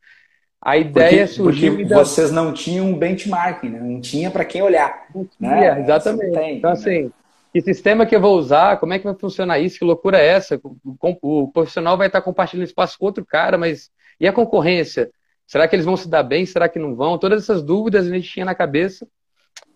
a 0.62 0.76
ideia 0.76 1.26
porque, 1.26 1.26
surgiu. 1.26 1.76
Porque 1.76 1.94
vocês 1.94 2.30
não 2.30 2.52
tinham 2.52 2.86
um 2.86 2.98
benchmarking, 2.98 3.70
né? 3.70 3.80
Não 3.80 4.00
tinha 4.00 4.30
para 4.30 4.44
quem 4.44 4.62
olhar. 4.62 5.06
Não 5.14 5.26
né? 5.40 5.58
tinha, 5.58 5.80
exatamente. 5.80 6.32
Tem, 6.32 6.58
então, 6.58 6.70
né? 6.70 6.76
assim, 6.76 7.12
que 7.52 7.62
sistema 7.62 8.04
que 8.04 8.14
eu 8.14 8.20
vou 8.20 8.36
usar? 8.36 8.78
Como 8.78 8.92
é 8.92 8.98
que 8.98 9.04
vai 9.04 9.14
funcionar 9.14 9.58
isso? 9.58 9.78
Que 9.78 9.84
loucura 9.84 10.18
é 10.18 10.26
essa? 10.26 10.60
O, 10.62 10.76
o, 11.00 11.42
o 11.42 11.48
profissional 11.48 11.96
vai 11.96 12.08
estar 12.08 12.20
compartilhando 12.20 12.66
espaço 12.66 12.98
com 12.98 13.06
outro 13.06 13.24
cara, 13.24 13.56
mas 13.56 13.90
e 14.20 14.28
a 14.28 14.32
concorrência? 14.32 15.10
Será 15.50 15.66
que 15.66 15.74
eles 15.74 15.84
vão 15.84 15.96
se 15.96 16.08
dar 16.08 16.22
bem? 16.22 16.46
Será 16.46 16.68
que 16.68 16.78
não 16.78 16.94
vão? 16.94 17.18
Todas 17.18 17.42
essas 17.42 17.60
dúvidas 17.60 18.06
a 18.06 18.14
gente 18.14 18.28
tinha 18.30 18.44
na 18.44 18.54
cabeça, 18.54 19.04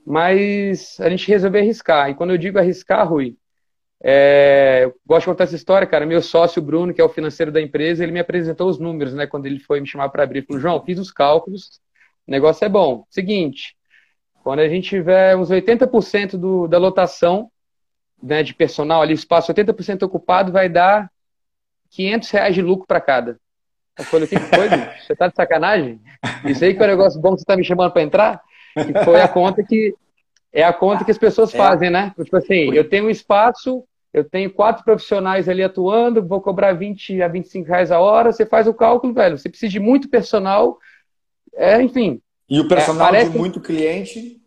mas 0.06 0.96
a 1.00 1.10
gente 1.10 1.26
resolveu 1.26 1.60
arriscar. 1.60 2.08
E 2.08 2.14
quando 2.14 2.30
eu 2.30 2.38
digo 2.38 2.60
arriscar, 2.60 3.08
Rui, 3.08 3.36
é, 4.00 4.82
eu 4.84 4.94
gosto 5.04 5.22
de 5.22 5.32
contar 5.32 5.44
essa 5.44 5.56
história, 5.56 5.84
cara. 5.84 6.06
Meu 6.06 6.22
sócio, 6.22 6.62
Bruno, 6.62 6.94
que 6.94 7.00
é 7.00 7.04
o 7.04 7.08
financeiro 7.08 7.50
da 7.50 7.60
empresa, 7.60 8.04
ele 8.04 8.12
me 8.12 8.20
apresentou 8.20 8.68
os 8.68 8.78
números, 8.78 9.14
né? 9.14 9.26
Quando 9.26 9.46
ele 9.46 9.58
foi 9.58 9.80
me 9.80 9.86
chamar 9.88 10.10
para 10.10 10.22
abrir. 10.22 10.38
Ele 10.38 10.46
falou, 10.46 10.62
João, 10.62 10.84
fiz 10.84 10.96
os 10.96 11.10
cálculos, 11.10 11.80
o 12.24 12.30
negócio 12.30 12.64
é 12.64 12.68
bom. 12.68 13.04
Seguinte, 13.10 13.76
quando 14.44 14.60
a 14.60 14.68
gente 14.68 14.88
tiver 14.88 15.36
uns 15.36 15.50
80% 15.50 16.36
do, 16.36 16.68
da 16.68 16.78
lotação 16.78 17.50
né, 18.22 18.44
de 18.44 18.54
personal 18.54 19.02
ali, 19.02 19.12
espaço 19.12 19.52
80% 19.52 20.04
ocupado, 20.04 20.52
vai 20.52 20.68
dar 20.68 21.10
500 21.90 22.30
reais 22.30 22.54
de 22.54 22.62
lucro 22.62 22.86
para 22.86 23.00
cada. 23.00 23.40
Eu 23.98 24.04
falei, 24.04 24.26
o 24.26 24.28
que 24.28 24.38
foi, 24.38 24.68
bicho? 24.68 25.06
Você 25.06 25.14
tá 25.14 25.28
de 25.28 25.36
sacanagem? 25.36 26.00
Isso 26.44 26.64
aí 26.64 26.74
que 26.74 26.82
é 26.82 26.84
um 26.84 26.88
negócio 26.88 27.20
bom 27.20 27.34
que 27.34 27.40
você 27.40 27.44
tá 27.44 27.56
me 27.56 27.64
chamando 27.64 27.92
para 27.92 28.02
entrar? 28.02 28.42
E 28.76 29.04
foi 29.04 29.20
a 29.20 29.28
conta 29.28 29.62
que 29.62 29.94
é 30.52 30.62
a 30.62 30.72
conta 30.72 31.04
que 31.04 31.10
as 31.10 31.18
pessoas 31.18 31.52
é. 31.54 31.56
fazem, 31.56 31.90
né? 31.90 32.12
Tipo 32.22 32.36
assim, 32.36 32.72
eu 32.72 32.88
tenho 32.88 33.06
um 33.06 33.10
espaço, 33.10 33.84
eu 34.12 34.24
tenho 34.24 34.52
quatro 34.52 34.84
profissionais 34.84 35.48
ali 35.48 35.62
atuando, 35.62 36.24
vou 36.24 36.40
cobrar 36.40 36.72
20 36.72 37.22
a 37.22 37.28
25 37.28 37.68
reais 37.68 37.90
a 37.90 38.00
hora, 38.00 38.32
você 38.32 38.46
faz 38.46 38.66
o 38.66 38.74
cálculo, 38.74 39.12
velho. 39.12 39.36
Você 39.36 39.48
precisa 39.48 39.72
de 39.72 39.80
muito 39.80 40.08
personal, 40.08 40.78
é, 41.54 41.82
enfim. 41.82 42.20
E 42.48 42.60
o 42.60 42.68
personal 42.68 43.08
é, 43.08 43.10
parece... 43.10 43.30
de 43.30 43.38
muito 43.38 43.60
cliente? 43.60 44.40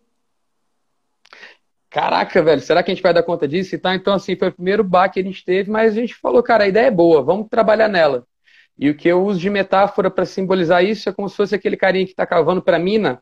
Caraca, 1.89 2.44
velho, 2.44 2.62
será 2.62 2.84
que 2.84 2.92
a 2.92 2.94
gente 2.94 3.04
vai 3.04 3.13
dar 3.13 3.24
conta 3.24 3.48
disso? 3.48 3.75
Então, 3.75 3.94
então 3.94 4.13
assim, 4.13 4.36
foi 4.36 4.50
o 4.50 4.54
primeiro 4.54 4.84
baque 4.84 5.16
que 5.16 5.20
a 5.22 5.24
gente 5.24 5.44
teve, 5.44 5.72
mas 5.72 5.94
a 5.94 5.96
gente 5.96 6.16
falou, 6.16 6.44
cara, 6.44 6.66
a 6.66 6.68
ideia 6.68 6.88
é 6.88 6.92
boa, 6.92 7.22
vamos 7.22 7.48
trabalhar 7.50 7.88
nela. 7.88 8.25
E 8.79 8.89
o 8.89 8.96
que 8.96 9.07
eu 9.07 9.24
uso 9.24 9.39
de 9.39 9.50
metáfora 9.50 10.10
para 10.10 10.25
simbolizar 10.25 10.84
isso 10.84 11.10
é 11.10 11.12
como 11.12 11.27
se 11.27 11.36
fosse 11.36 11.55
aquele 11.55 11.75
carinha 11.75 12.05
que 12.05 12.12
está 12.12 12.25
cavando 12.25 12.62
para 12.62 12.77
mina. 12.77 13.22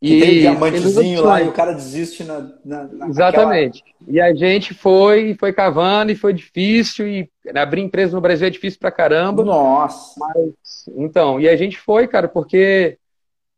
Que 0.00 0.14
e 0.14 0.20
tem 0.20 0.38
diamantezinho 0.40 1.24
lá 1.24 1.42
e 1.42 1.48
o 1.48 1.52
cara 1.52 1.72
desiste 1.72 2.22
na. 2.22 2.52
na, 2.64 2.84
na 2.84 3.08
Exatamente. 3.08 3.82
E 4.06 4.20
a 4.20 4.34
gente 4.34 4.74
foi, 4.74 5.34
foi 5.38 5.52
cavando 5.52 6.12
e 6.12 6.16
foi 6.16 6.34
difícil. 6.34 7.08
E 7.08 7.30
abrir 7.54 7.82
empresa 7.82 8.14
no 8.14 8.20
Brasil 8.20 8.46
é 8.46 8.50
difícil 8.50 8.78
pra 8.78 8.90
caramba. 8.90 9.42
Nossa! 9.42 10.18
Mas, 10.18 10.86
então, 10.96 11.40
e 11.40 11.48
a 11.48 11.56
gente 11.56 11.78
foi, 11.78 12.06
cara, 12.06 12.28
porque 12.28 12.98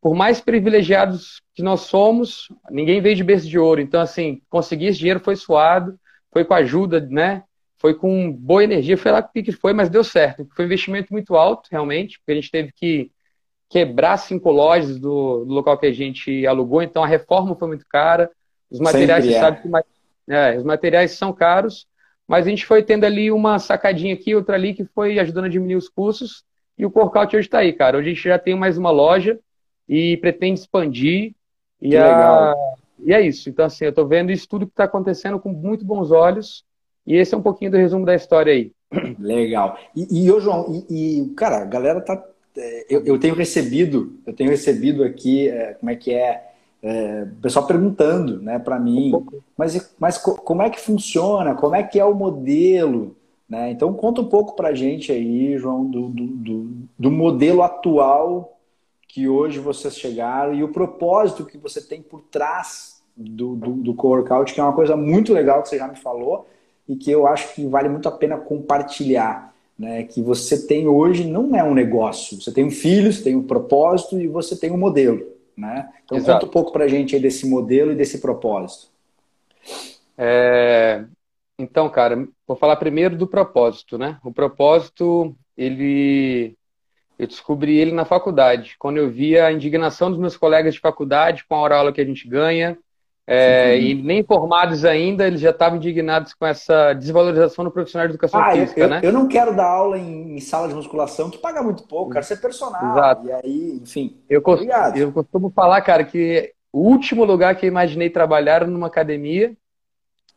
por 0.01 0.15
mais 0.15 0.41
privilegiados 0.41 1.43
que 1.55 1.63
nós 1.63 1.81
somos, 1.81 2.49
ninguém 2.71 3.01
veio 3.01 3.17
de 3.17 3.25
berço 3.25 3.49
de 3.49 3.59
ouro. 3.59 3.81
Então, 3.81 4.01
assim, 4.01 4.41
conseguir 4.49 4.87
esse 4.87 4.99
dinheiro 4.99 5.21
foi 5.21 5.35
suado, 5.35 5.99
foi 6.33 6.45
com 6.45 6.55
a 6.55 6.59
ajuda, 6.59 7.01
né? 7.01 7.43
Foi 7.79 7.95
com 7.95 8.33
boa 8.33 8.65
energia, 8.65 8.97
foi 8.97 9.13
lá 9.13 9.23
que 9.23 9.29
o 9.29 9.33
pique 9.33 9.53
foi, 9.53 9.73
mas 9.73 9.89
deu 9.89 10.03
certo. 10.03 10.47
Foi 10.55 10.65
um 10.65 10.67
investimento 10.67 11.13
muito 11.13 11.37
alto, 11.37 11.69
realmente, 11.71 12.19
porque 12.19 12.33
a 12.33 12.35
gente 12.35 12.51
teve 12.51 12.73
que 12.73 13.11
quebrar 13.69 14.17
cinco 14.17 14.51
lojas 14.51 14.99
do, 14.99 15.45
do 15.45 15.53
local 15.53 15.79
que 15.79 15.87
a 15.87 15.93
gente 15.93 16.47
alugou, 16.47 16.83
então 16.83 17.05
a 17.05 17.07
reforma 17.07 17.55
foi 17.55 17.69
muito 17.69 17.87
cara, 17.89 18.31
os 18.71 18.81
materiais, 18.81 19.25
você 19.25 19.35
é. 19.35 19.41
sabe 19.41 19.63
que 19.63 19.69
é, 20.33 20.57
os 20.57 20.65
materiais 20.65 21.13
são 21.13 21.33
caros, 21.33 21.87
mas 22.27 22.47
a 22.47 22.51
gente 22.51 22.67
foi 22.67 22.83
tendo 22.83 23.05
ali 23.05 23.31
uma 23.31 23.59
sacadinha 23.59 24.15
aqui, 24.15 24.35
outra 24.35 24.55
ali, 24.55 24.75
que 24.75 24.85
foi 24.85 25.19
ajudando 25.19 25.47
a 25.47 25.49
diminuir 25.49 25.77
os 25.77 25.89
custos, 25.89 26.45
e 26.79 26.87
o 26.87 26.91
Corkout 26.91 27.37
hoje 27.37 27.49
está 27.49 27.59
aí, 27.59 27.73
cara. 27.73 27.99
Hoje 27.99 28.11
a 28.11 28.15
gente 28.15 28.23
já 28.23 28.39
tem 28.39 28.55
mais 28.55 28.79
uma 28.79 28.91
loja 28.91 29.39
e 29.89 30.17
pretende 30.19 30.61
expandir. 30.61 31.35
E, 31.83 31.97
a... 31.97 32.55
e 33.01 33.13
é 33.13 33.21
isso. 33.21 33.51
Então, 33.51 33.65
assim, 33.65 33.85
eu 33.85 33.91
estou 33.91 34.07
vendo 34.07 34.31
isso 34.31 34.49
tudo 34.49 34.65
que 34.65 34.73
está 34.73 34.85
acontecendo 34.85 35.41
com 35.41 35.51
muito 35.51 35.85
bons 35.85 36.13
olhos. 36.13 36.65
E 37.09 37.17
esse 37.17 37.35
é 37.35 37.39
um 37.39 37.43
pouquinho 37.43 37.71
do 37.71 37.79
resumo 37.79 38.05
da 38.05 38.15
história 38.15 38.53
aí. 38.53 38.71
Legal. 39.19 39.79
E, 39.97 40.25
e 40.27 40.31
ô, 40.31 40.39
João, 40.39 40.85
e, 40.91 41.21
e, 41.23 41.29
cara, 41.31 41.63
a 41.63 41.65
galera 41.65 42.03
tá. 42.03 42.23
É, 42.55 42.87
eu, 42.91 43.03
eu 43.07 43.19
tenho 43.19 43.35
recebido, 43.35 44.13
eu 44.27 44.35
tenho 44.35 44.51
recebido 44.51 45.03
aqui, 45.03 45.49
é, 45.49 45.73
como 45.73 45.91
é 45.91 45.97
que 45.97 46.13
é, 46.13 46.53
é, 46.83 47.23
o 47.23 47.41
pessoal 47.41 47.67
perguntando, 47.67 48.43
né, 48.43 48.59
para 48.59 48.79
mim, 48.79 49.13
mas, 49.57 49.95
mas 49.99 50.19
como 50.19 50.61
é 50.61 50.69
que 50.69 50.81
funciona? 50.81 51.55
Como 51.55 51.75
é 51.75 51.83
que 51.83 51.99
é 51.99 52.05
o 52.05 52.15
modelo? 52.15 53.17
Né? 53.49 53.71
Então 53.71 53.95
conta 53.95 54.21
um 54.21 54.29
pouco 54.29 54.55
para 54.55 54.69
a 54.69 54.75
gente 54.75 55.11
aí, 55.11 55.57
João, 55.57 55.87
do, 55.87 56.09
do, 56.09 56.27
do, 56.27 56.71
do, 56.99 57.11
modelo 57.11 57.63
atual 57.63 58.59
que 59.07 59.27
hoje 59.27 59.59
vocês 59.59 59.97
chegaram 59.97 60.53
e 60.53 60.63
o 60.63 60.73
propósito 60.73 61.47
que 61.47 61.57
você 61.57 61.81
tem 61.81 62.03
por 62.03 62.21
trás 62.23 63.03
do, 63.17 63.57
do, 63.57 63.73
do 63.73 63.95
co-workout, 63.95 64.53
que 64.53 64.61
é 64.61 64.63
uma 64.63 64.75
coisa 64.75 64.95
muito 64.97 65.33
legal 65.33 65.63
que 65.63 65.71
você 65.71 65.79
já 65.79 65.89
me 65.89 65.97
falou, 65.97 66.47
e 66.89 66.97
que 66.97 67.11
eu 67.11 67.27
acho 67.27 67.55
que 67.55 67.67
vale 67.67 67.89
muito 67.89 68.09
a 68.09 68.13
pena 68.13 68.37
compartilhar. 68.37 69.49
Né, 69.79 70.03
que 70.03 70.21
você 70.21 70.67
tem 70.67 70.89
hoje 70.89 71.23
não 71.25 71.55
é 71.55 71.63
um 71.63 71.73
negócio. 71.73 72.41
Você 72.41 72.53
tem 72.53 72.65
um 72.65 72.71
filho, 72.71 73.13
você 73.13 73.23
tem 73.23 73.37
um 73.37 73.47
propósito 73.47 74.21
e 74.21 74.27
você 74.27 74.57
tem 74.57 74.73
um 74.73 74.77
modelo. 74.77 75.25
Né? 75.57 75.89
Então, 76.05 76.19
Exato. 76.19 76.33
conta 76.33 76.47
um 76.47 76.51
pouco 76.51 76.73
para 76.73 76.85
a 76.85 76.89
gente 76.89 77.15
aí 77.15 77.23
desse 77.23 77.49
modelo 77.49 77.93
e 77.93 77.95
desse 77.95 78.19
propósito. 78.19 78.89
É... 80.17 81.05
Então, 81.57 81.89
cara, 81.89 82.27
vou 82.45 82.57
falar 82.57 82.75
primeiro 82.75 83.17
do 83.17 83.27
propósito, 83.27 83.97
né? 83.97 84.19
O 84.25 84.33
propósito, 84.33 85.37
ele 85.57 86.57
eu 87.19 87.27
descobri 87.27 87.77
ele 87.77 87.91
na 87.91 88.05
faculdade, 88.05 88.77
quando 88.79 88.99
eu 88.99 89.11
via 89.11 89.47
a 89.47 89.53
indignação 89.53 90.09
dos 90.09 90.21
meus 90.21 90.37
colegas 90.37 90.75
de 90.75 90.81
faculdade 90.81 91.45
com 91.49 91.57
a 91.57 91.77
aula 91.77 91.93
que 91.93 92.01
a 92.01 92.05
gente 92.05 92.29
ganha, 92.29 92.79
é, 93.31 93.79
e 93.79 93.95
nem 93.95 94.23
formados 94.23 94.87
ainda, 94.87 95.27
eles 95.27 95.43
já 95.43 95.51
estavam 95.51 95.77
indignados 95.77 96.33
com 96.33 96.47
essa 96.47 96.95
desvalorização 96.95 97.63
do 97.63 97.71
profissional 97.71 98.09
de 98.09 98.15
educação 98.15 98.41
ah, 98.41 98.53
física, 98.53 98.81
eu, 98.81 98.89
né? 98.89 99.01
Eu 99.03 99.13
não 99.13 99.29
quero 99.29 99.55
dar 99.55 99.67
aula 99.67 99.99
em, 99.99 100.35
em, 100.37 100.41
sala 100.41 100.67
de 100.67 100.75
musculação, 100.75 101.29
que 101.29 101.37
paga 101.37 101.63
muito 101.63 101.83
pouco, 101.83 102.13
quero 102.13 102.25
ser 102.25 102.41
personal. 102.41 102.93
Exato. 102.93 103.27
E 103.27 103.33
aí, 103.33 103.81
enfim. 103.83 104.17
Eu 104.31 104.41
costumo, 104.41 104.73
eu 104.97 105.13
costumo 105.13 105.51
falar, 105.51 105.83
cara, 105.83 106.05
que 106.05 106.55
o 106.73 106.81
último 106.81 107.23
lugar 107.23 107.55
que 107.55 107.67
eu 107.67 107.69
imaginei 107.69 108.09
trabalhar 108.09 108.55
era 108.55 108.67
numa 108.67 108.87
academia, 108.87 109.55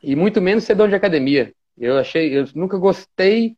e 0.04 0.14
muito 0.14 0.42
menos 0.42 0.66
ser 0.66 0.76
dono 0.76 0.90
de 0.90 0.96
academia. 0.96 1.54
Eu 1.78 1.98
achei, 1.98 2.38
eu 2.38 2.46
nunca 2.54 2.78
gostei 2.78 3.56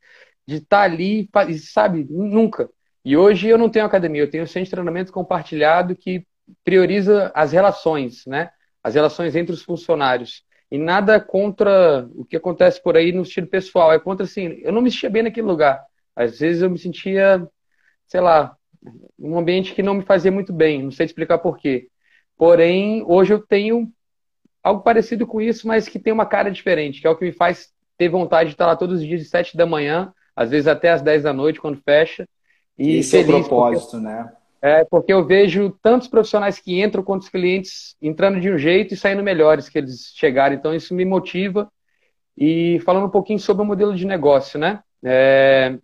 de 0.48 0.58
estar 0.58 0.82
ali, 0.82 1.28
sabe? 1.60 2.06
Nunca. 2.08 2.70
E 3.04 3.18
hoje 3.18 3.48
eu 3.48 3.58
não 3.58 3.68
tenho 3.68 3.86
academia, 3.86 4.22
eu 4.22 4.30
tenho 4.30 4.44
um 4.44 4.48
centro 4.48 4.66
de 4.66 4.72
treinamento 4.72 5.12
compartilhado 5.12 5.96
que 5.96 6.24
prioriza 6.64 7.32
as 7.34 7.52
relações, 7.52 8.28
né? 8.28 8.52
As 8.84 8.96
relações 8.96 9.36
entre 9.36 9.54
os 9.54 9.64
funcionários. 9.64 10.44
E 10.70 10.78
nada 10.78 11.20
contra 11.20 12.08
o 12.16 12.26
que 12.26 12.36
acontece 12.36 12.82
por 12.82 12.98
aí 12.98 13.12
no 13.12 13.22
estilo 13.22 13.48
pessoal. 13.48 13.94
É 13.94 14.00
contra, 14.00 14.26
assim, 14.26 14.60
eu 14.62 14.72
não 14.72 14.82
me 14.82 14.92
sentia 14.92 15.10
bem 15.10 15.24
naquele 15.24 15.48
lugar. 15.48 15.84
Às 16.16 16.40
vezes 16.40 16.62
eu 16.62 16.70
me 16.70 16.78
sentia, 16.78 17.48
sei 18.08 18.22
lá, 18.22 18.56
um 19.18 19.38
ambiente 19.38 19.74
que 19.74 19.84
não 19.84 19.94
me 19.94 20.04
fazia 20.04 20.32
muito 20.32 20.52
bem. 20.52 20.84
Não 20.84 20.92
sei 20.92 21.06
explicar 21.06 21.38
por 21.38 21.58
quê. 21.58 21.88
Porém, 22.38 23.04
hoje 23.08 23.34
eu 23.34 23.40
tenho 23.40 23.92
algo 24.64 24.82
parecido 24.82 25.28
com 25.28 25.42
isso, 25.42 25.68
mas 25.68 25.88
que 25.88 26.00
tem 26.00 26.12
uma 26.12 26.26
cara 26.26 26.50
diferente, 26.50 27.02
que 27.02 27.08
é 27.08 27.10
o 27.10 27.16
que 27.16 27.26
me 27.26 27.32
faz 27.32 27.72
ter 27.98 28.10
vontade 28.10 28.50
de 28.50 28.56
estar 28.56 28.66
lá 28.66 28.76
todos 28.76 29.00
os 29.00 29.06
dias 29.06 29.22
de 29.22 29.28
7 29.28 29.56
da 29.56 29.66
manhã, 29.66 30.14
às 30.36 30.50
vezes 30.50 30.68
até 30.68 30.92
às 30.92 31.02
10 31.02 31.24
da 31.24 31.34
noite, 31.34 31.60
quando 31.60 31.82
fecha, 31.84 32.28
e 32.78 32.98
Esse 32.98 33.12
feliz, 33.12 33.30
é 33.30 33.36
o 33.36 33.40
propósito, 33.42 33.92
porque, 33.92 34.06
né? 34.06 34.32
É, 34.64 34.86
porque 34.86 35.12
eu 35.12 35.26
vejo 35.26 35.78
tantos 35.82 36.08
profissionais 36.08 36.58
que 36.58 36.82
entram 36.82 37.04
quanto 37.04 37.24
os 37.24 37.30
clientes 37.30 37.98
entrando 38.02 38.40
de 38.40 38.50
um 38.50 38.58
jeito 38.58 38.94
e 38.94 38.98
saindo 38.98 39.22
melhores 39.22 39.68
que 39.68 39.78
eles 39.78 40.14
chegaram. 40.16 40.56
Então, 40.56 40.74
isso 40.74 40.94
me 40.94 41.04
motiva. 41.04 41.70
E 42.38 42.80
falando 42.86 43.08
um 43.08 43.10
pouquinho 43.10 43.40
sobre 43.40 43.62
o 43.62 43.66
modelo 43.66 43.94
de 43.94 44.08
negócio, 44.08 44.58
né? 44.58 44.82
É, 45.04 45.78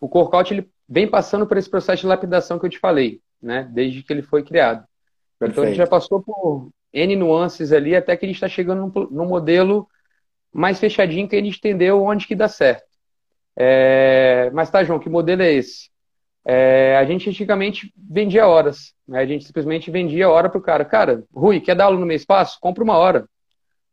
o 0.00 0.08
Corkout 0.08 0.54
ele 0.54 0.66
vem 0.88 1.06
passando 1.06 1.46
por 1.46 1.58
esse 1.58 1.68
processo 1.68 2.00
de 2.00 2.06
lapidação 2.06 2.58
que 2.58 2.64
eu 2.64 2.70
te 2.70 2.78
falei, 2.78 3.20
né? 3.40 3.68
Desde 3.70 4.02
que 4.02 4.14
ele 4.14 4.22
foi 4.22 4.42
criado. 4.42 4.86
Perfeito. 5.38 5.52
Então, 5.52 5.64
a 5.64 5.66
gente 5.66 5.76
já 5.76 5.86
passou 5.86 6.22
por 6.22 6.70
N 6.90 7.16
nuances 7.16 7.70
ali 7.70 7.94
até 7.94 8.16
que 8.16 8.24
a 8.24 8.28
gente 8.28 8.36
está 8.36 8.48
chegando 8.48 8.90
num, 8.94 9.08
num, 9.10 9.26
modelo 9.26 9.86
mais 10.50 10.80
fechadinho 10.80 11.28
que 11.28 11.36
a 11.36 11.38
gente 11.38 11.58
entendeu 11.58 12.02
onde 12.02 12.26
que 12.26 12.34
dá 12.34 12.48
certo. 12.48 12.86
É, 13.54 14.50
mas 14.54 14.70
tá, 14.70 14.82
João, 14.82 14.98
que 14.98 15.10
modelo 15.10 15.42
é 15.42 15.52
esse? 15.52 15.92
É, 16.44 16.96
a 16.98 17.04
gente 17.04 17.28
antigamente 17.28 17.92
vendia 17.96 18.46
horas. 18.46 18.94
Né? 19.08 19.20
A 19.20 19.26
gente 19.26 19.44
simplesmente 19.44 19.90
vendia 19.90 20.28
hora 20.28 20.48
para 20.48 20.58
o 20.58 20.62
cara. 20.62 20.84
Cara, 20.84 21.24
Rui, 21.34 21.60
quer 21.60 21.74
dar 21.74 21.86
aula 21.86 21.98
no 21.98 22.06
meu 22.06 22.16
espaço? 22.16 22.58
Compra 22.60 22.84
uma 22.84 22.96
hora. 22.96 23.26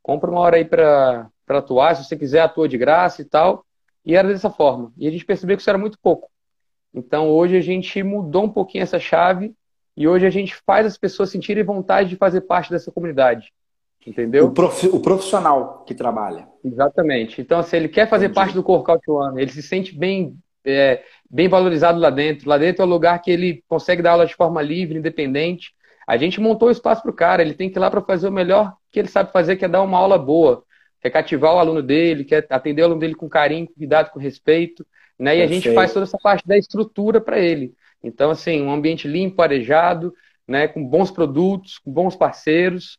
Compra 0.01 0.29
uma 0.29 0.39
hora 0.39 0.57
aí 0.57 0.65
para 0.65 1.29
atuar. 1.47 1.95
Se 1.95 2.03
você 2.03 2.17
quiser, 2.17 2.41
atua 2.41 2.67
de 2.67 2.77
graça 2.77 3.21
e 3.21 3.25
tal. 3.25 3.65
E 4.05 4.15
era 4.15 4.27
dessa 4.27 4.49
forma. 4.49 4.91
E 4.97 5.07
a 5.07 5.11
gente 5.11 5.25
percebeu 5.25 5.55
que 5.55 5.61
isso 5.61 5.69
era 5.69 5.77
muito 5.77 5.97
pouco. 6.01 6.29
Então 6.93 7.29
hoje 7.29 7.55
a 7.55 7.61
gente 7.61 8.03
mudou 8.03 8.43
um 8.43 8.49
pouquinho 8.49 8.83
essa 8.83 8.99
chave 8.99 9.53
e 9.95 10.07
hoje 10.07 10.25
a 10.25 10.29
gente 10.29 10.55
faz 10.65 10.85
as 10.85 10.97
pessoas 10.97 11.29
sentirem 11.29 11.63
vontade 11.63 12.09
de 12.09 12.15
fazer 12.15 12.41
parte 12.41 12.69
dessa 12.69 12.91
comunidade. 12.91 13.51
Entendeu? 14.05 14.47
O, 14.47 14.51
prof, 14.51 14.87
o 14.87 14.99
profissional 14.99 15.83
que 15.85 15.93
trabalha. 15.93 16.47
Exatamente. 16.63 17.39
Então, 17.39 17.61
se 17.61 17.75
ele 17.75 17.87
quer 17.87 18.09
fazer 18.09 18.25
Entendi. 18.25 18.35
parte 18.35 18.53
do 18.55 18.63
Corkout 18.63 19.09
One, 19.09 19.39
ele 19.39 19.51
se 19.51 19.61
sente 19.61 19.95
bem, 19.95 20.35
é, 20.65 21.03
bem 21.31 21.47
valorizado 21.47 21.97
lá 21.99 22.09
dentro. 22.09 22.49
Lá 22.49 22.57
dentro 22.57 22.81
é 22.81 22.85
o 22.85 22.89
lugar 22.89 23.21
que 23.21 23.31
ele 23.31 23.63
consegue 23.67 24.01
dar 24.01 24.11
aula 24.11 24.25
de 24.25 24.35
forma 24.35 24.61
livre, 24.61 24.97
independente. 24.97 25.73
A 26.05 26.17
gente 26.17 26.41
montou 26.41 26.67
o 26.67 26.71
espaço 26.71 27.01
para 27.01 27.11
o 27.11 27.15
cara, 27.15 27.41
ele 27.41 27.53
tem 27.53 27.69
que 27.69 27.77
ir 27.77 27.79
lá 27.79 27.89
para 27.89 28.01
fazer 28.01 28.27
o 28.27 28.31
melhor 28.31 28.73
que 28.91 28.99
ele 28.99 29.07
sabe 29.07 29.31
fazer, 29.31 29.55
que 29.55 29.63
é 29.63 29.67
dar 29.67 29.81
uma 29.81 29.97
aula 29.97 30.17
boa, 30.17 30.63
quer 30.99 31.09
cativar 31.09 31.55
o 31.55 31.59
aluno 31.59 31.81
dele, 31.81 32.25
quer 32.25 32.45
atender 32.49 32.81
o 32.81 32.85
aluno 32.85 32.99
dele 32.99 33.15
com 33.15 33.29
carinho, 33.29 33.67
com 33.67 33.73
cuidado, 33.75 34.11
com 34.11 34.19
respeito. 34.19 34.85
Né? 35.17 35.37
E 35.37 35.41
a 35.41 35.47
gente 35.47 35.73
faz 35.73 35.93
toda 35.93 36.03
essa 36.03 36.17
parte 36.21 36.45
da 36.45 36.57
estrutura 36.57 37.21
para 37.21 37.39
ele. 37.39 37.73
Então, 38.03 38.31
assim, 38.31 38.61
um 38.61 38.71
ambiente 38.71 39.07
limpo, 39.07 39.41
arejado, 39.41 40.13
né, 40.47 40.67
com 40.67 40.83
bons 40.83 41.11
produtos, 41.11 41.77
com 41.77 41.91
bons 41.91 42.15
parceiros, 42.15 42.97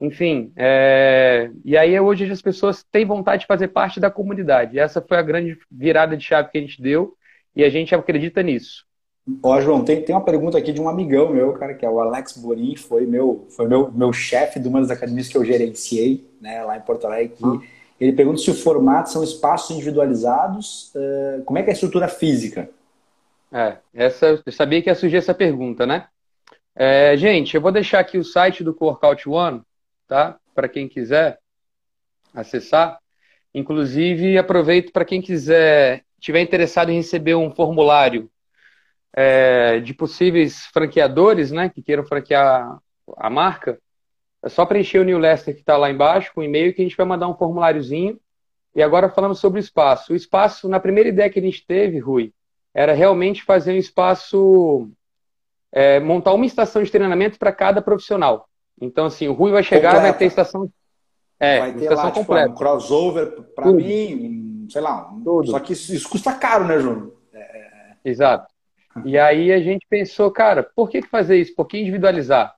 enfim, 0.00 0.52
é... 0.56 1.50
e 1.64 1.76
aí 1.76 1.98
hoje 1.98 2.30
as 2.30 2.42
pessoas 2.42 2.84
têm 2.84 3.04
vontade 3.04 3.42
de 3.42 3.46
fazer 3.46 3.68
parte 3.68 4.00
da 4.00 4.10
comunidade. 4.10 4.78
Essa 4.78 5.02
foi 5.02 5.16
a 5.16 5.22
grande 5.22 5.58
virada 5.70 6.16
de 6.16 6.24
chave 6.24 6.50
que 6.50 6.58
a 6.58 6.60
gente 6.60 6.80
deu 6.80 7.16
e 7.54 7.64
a 7.64 7.68
gente 7.68 7.94
acredita 7.94 8.42
nisso. 8.42 8.84
Ó, 9.42 9.58
João, 9.60 9.84
tem, 9.84 10.02
tem 10.02 10.14
uma 10.14 10.24
pergunta 10.24 10.58
aqui 10.58 10.72
de 10.72 10.80
um 10.80 10.88
amigão 10.88 11.30
meu, 11.30 11.54
cara, 11.54 11.74
que 11.74 11.84
é 11.84 11.88
o 11.88 11.98
Alex 11.98 12.36
Borim, 12.36 12.76
foi 12.76 13.06
meu, 13.06 13.46
foi 13.48 13.66
meu, 13.66 13.90
meu 13.90 14.12
chefe 14.12 14.60
de 14.60 14.68
uma 14.68 14.80
das 14.80 14.90
academias 14.90 15.28
que 15.28 15.36
eu 15.36 15.44
gerenciei, 15.44 16.28
né, 16.40 16.62
lá 16.62 16.76
em 16.76 16.82
Porto 16.82 17.06
Alegre. 17.06 17.36
Hum. 17.42 17.60
Ele 17.98 18.12
pergunta 18.12 18.38
se 18.38 18.50
o 18.50 18.54
formato 18.54 19.10
são 19.10 19.24
espaços 19.24 19.70
individualizados, 19.70 20.92
uh, 20.94 21.42
como 21.44 21.58
é 21.58 21.62
que 21.62 21.70
é 21.70 21.72
a 21.72 21.74
estrutura 21.74 22.08
física? 22.08 22.68
É, 23.50 23.78
essa, 23.94 24.42
eu 24.44 24.52
sabia 24.52 24.82
que 24.82 24.90
ia 24.90 24.94
surgir 24.94 25.16
essa 25.16 25.32
pergunta, 25.32 25.86
né? 25.86 26.08
É, 26.74 27.16
gente, 27.16 27.54
eu 27.54 27.60
vou 27.60 27.70
deixar 27.70 28.00
aqui 28.00 28.18
o 28.18 28.24
site 28.24 28.64
do 28.64 28.76
Workout 28.78 29.28
One, 29.28 29.62
tá? 30.08 30.36
Para 30.54 30.68
quem 30.68 30.88
quiser 30.88 31.38
acessar. 32.34 32.98
Inclusive, 33.54 34.36
aproveito 34.36 34.92
para 34.92 35.04
quem 35.04 35.22
quiser, 35.22 36.02
tiver 36.24 36.40
interessado 36.40 36.90
em 36.90 36.96
receber 36.96 37.34
um 37.34 37.50
formulário 37.50 38.30
é, 39.14 39.78
de 39.80 39.92
possíveis 39.92 40.64
franqueadores, 40.72 41.52
né, 41.52 41.68
que 41.68 41.82
queiram 41.82 42.04
franquear 42.04 42.78
a 43.18 43.28
marca, 43.28 43.78
é 44.42 44.48
só 44.48 44.64
preencher 44.64 45.00
o 45.00 45.04
New 45.04 45.18
Lester 45.18 45.54
que 45.54 45.60
está 45.60 45.76
lá 45.76 45.90
embaixo 45.90 46.32
com 46.34 46.40
o 46.40 46.44
e-mail 46.44 46.72
que 46.72 46.80
a 46.80 46.84
gente 46.84 46.96
vai 46.96 47.04
mandar 47.04 47.28
um 47.28 47.36
formuláriozinho. 47.36 48.18
E 48.74 48.82
agora 48.82 49.08
falando 49.08 49.34
sobre 49.34 49.60
o 49.60 49.62
espaço. 49.62 50.12
O 50.12 50.16
espaço, 50.16 50.68
na 50.68 50.80
primeira 50.80 51.10
ideia 51.10 51.30
que 51.30 51.38
a 51.38 51.42
gente 51.42 51.64
teve, 51.64 51.98
Rui, 51.98 52.32
era 52.74 52.92
realmente 52.92 53.44
fazer 53.44 53.72
um 53.72 53.76
espaço, 53.76 54.90
é, 55.70 56.00
montar 56.00 56.32
uma 56.32 56.44
estação 56.44 56.82
de 56.82 56.90
treinamento 56.90 57.38
para 57.38 57.52
cada 57.52 57.80
profissional. 57.80 58.48
Então, 58.80 59.06
assim, 59.06 59.28
o 59.28 59.32
Rui 59.32 59.52
vai 59.52 59.62
chegar 59.62 59.92
completa. 59.92 60.10
vai 60.10 60.18
ter 60.18 60.24
estação. 60.24 60.70
É, 61.38 61.60
vai 61.60 61.72
ter 61.74 61.82
estação 61.82 62.04
lá, 62.04 62.10
tipo, 62.10 62.26
completa. 62.26 62.50
um 62.50 62.54
crossover 62.54 63.30
para 63.54 63.72
mim, 63.72 64.43
sei 64.68 64.80
lá. 64.80 65.12
Tudo. 65.24 65.50
Só 65.50 65.60
que 65.60 65.72
isso, 65.72 65.94
isso 65.94 66.08
custa 66.08 66.32
caro, 66.34 66.64
né, 66.64 66.78
Júnior? 66.78 67.14
É, 67.32 67.38
é, 67.38 67.58
é... 67.58 67.96
Exato. 68.04 68.52
E 69.04 69.18
aí 69.18 69.52
a 69.52 69.60
gente 69.60 69.86
pensou, 69.88 70.30
cara, 70.30 70.62
por 70.62 70.88
que 70.88 71.02
fazer 71.02 71.40
isso? 71.40 71.54
Por 71.54 71.66
que 71.66 71.78
individualizar? 71.78 72.54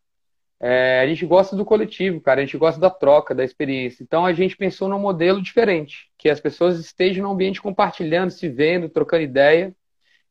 É, 0.59 1.01
a 1.01 1.07
gente 1.07 1.27
gosta 1.27 1.55
do 1.55 1.65
coletivo, 1.65 2.21
cara, 2.21 2.41
a 2.41 2.45
gente 2.45 2.57
gosta 2.57 2.81
da 2.81 2.91
troca, 2.91 3.35
da 3.35 3.45
experiência. 3.45 4.03
Então 4.03 4.25
a 4.25 4.33
gente 4.33 4.57
pensou 4.57 4.89
num 4.89 4.99
modelo 4.99 5.43
diferente, 5.43 6.11
que 6.17 6.29
as 6.29 6.41
pessoas 6.41 6.79
estejam 6.79 7.25
no 7.25 7.33
ambiente 7.33 7.61
compartilhando, 7.61 8.31
se 8.31 8.49
vendo, 8.49 8.89
trocando 8.89 9.23
ideia. 9.23 9.75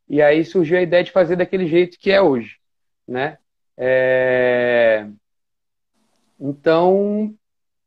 E 0.08 0.22
aí 0.22 0.44
surgiu 0.44 0.78
a 0.78 0.82
ideia 0.82 1.04
de 1.04 1.12
fazer 1.12 1.36
daquele 1.36 1.68
jeito 1.68 1.98
que 2.00 2.12
é 2.12 2.22
hoje, 2.22 2.58
né? 3.08 3.38
É... 3.78 5.08
Então, 6.40 7.34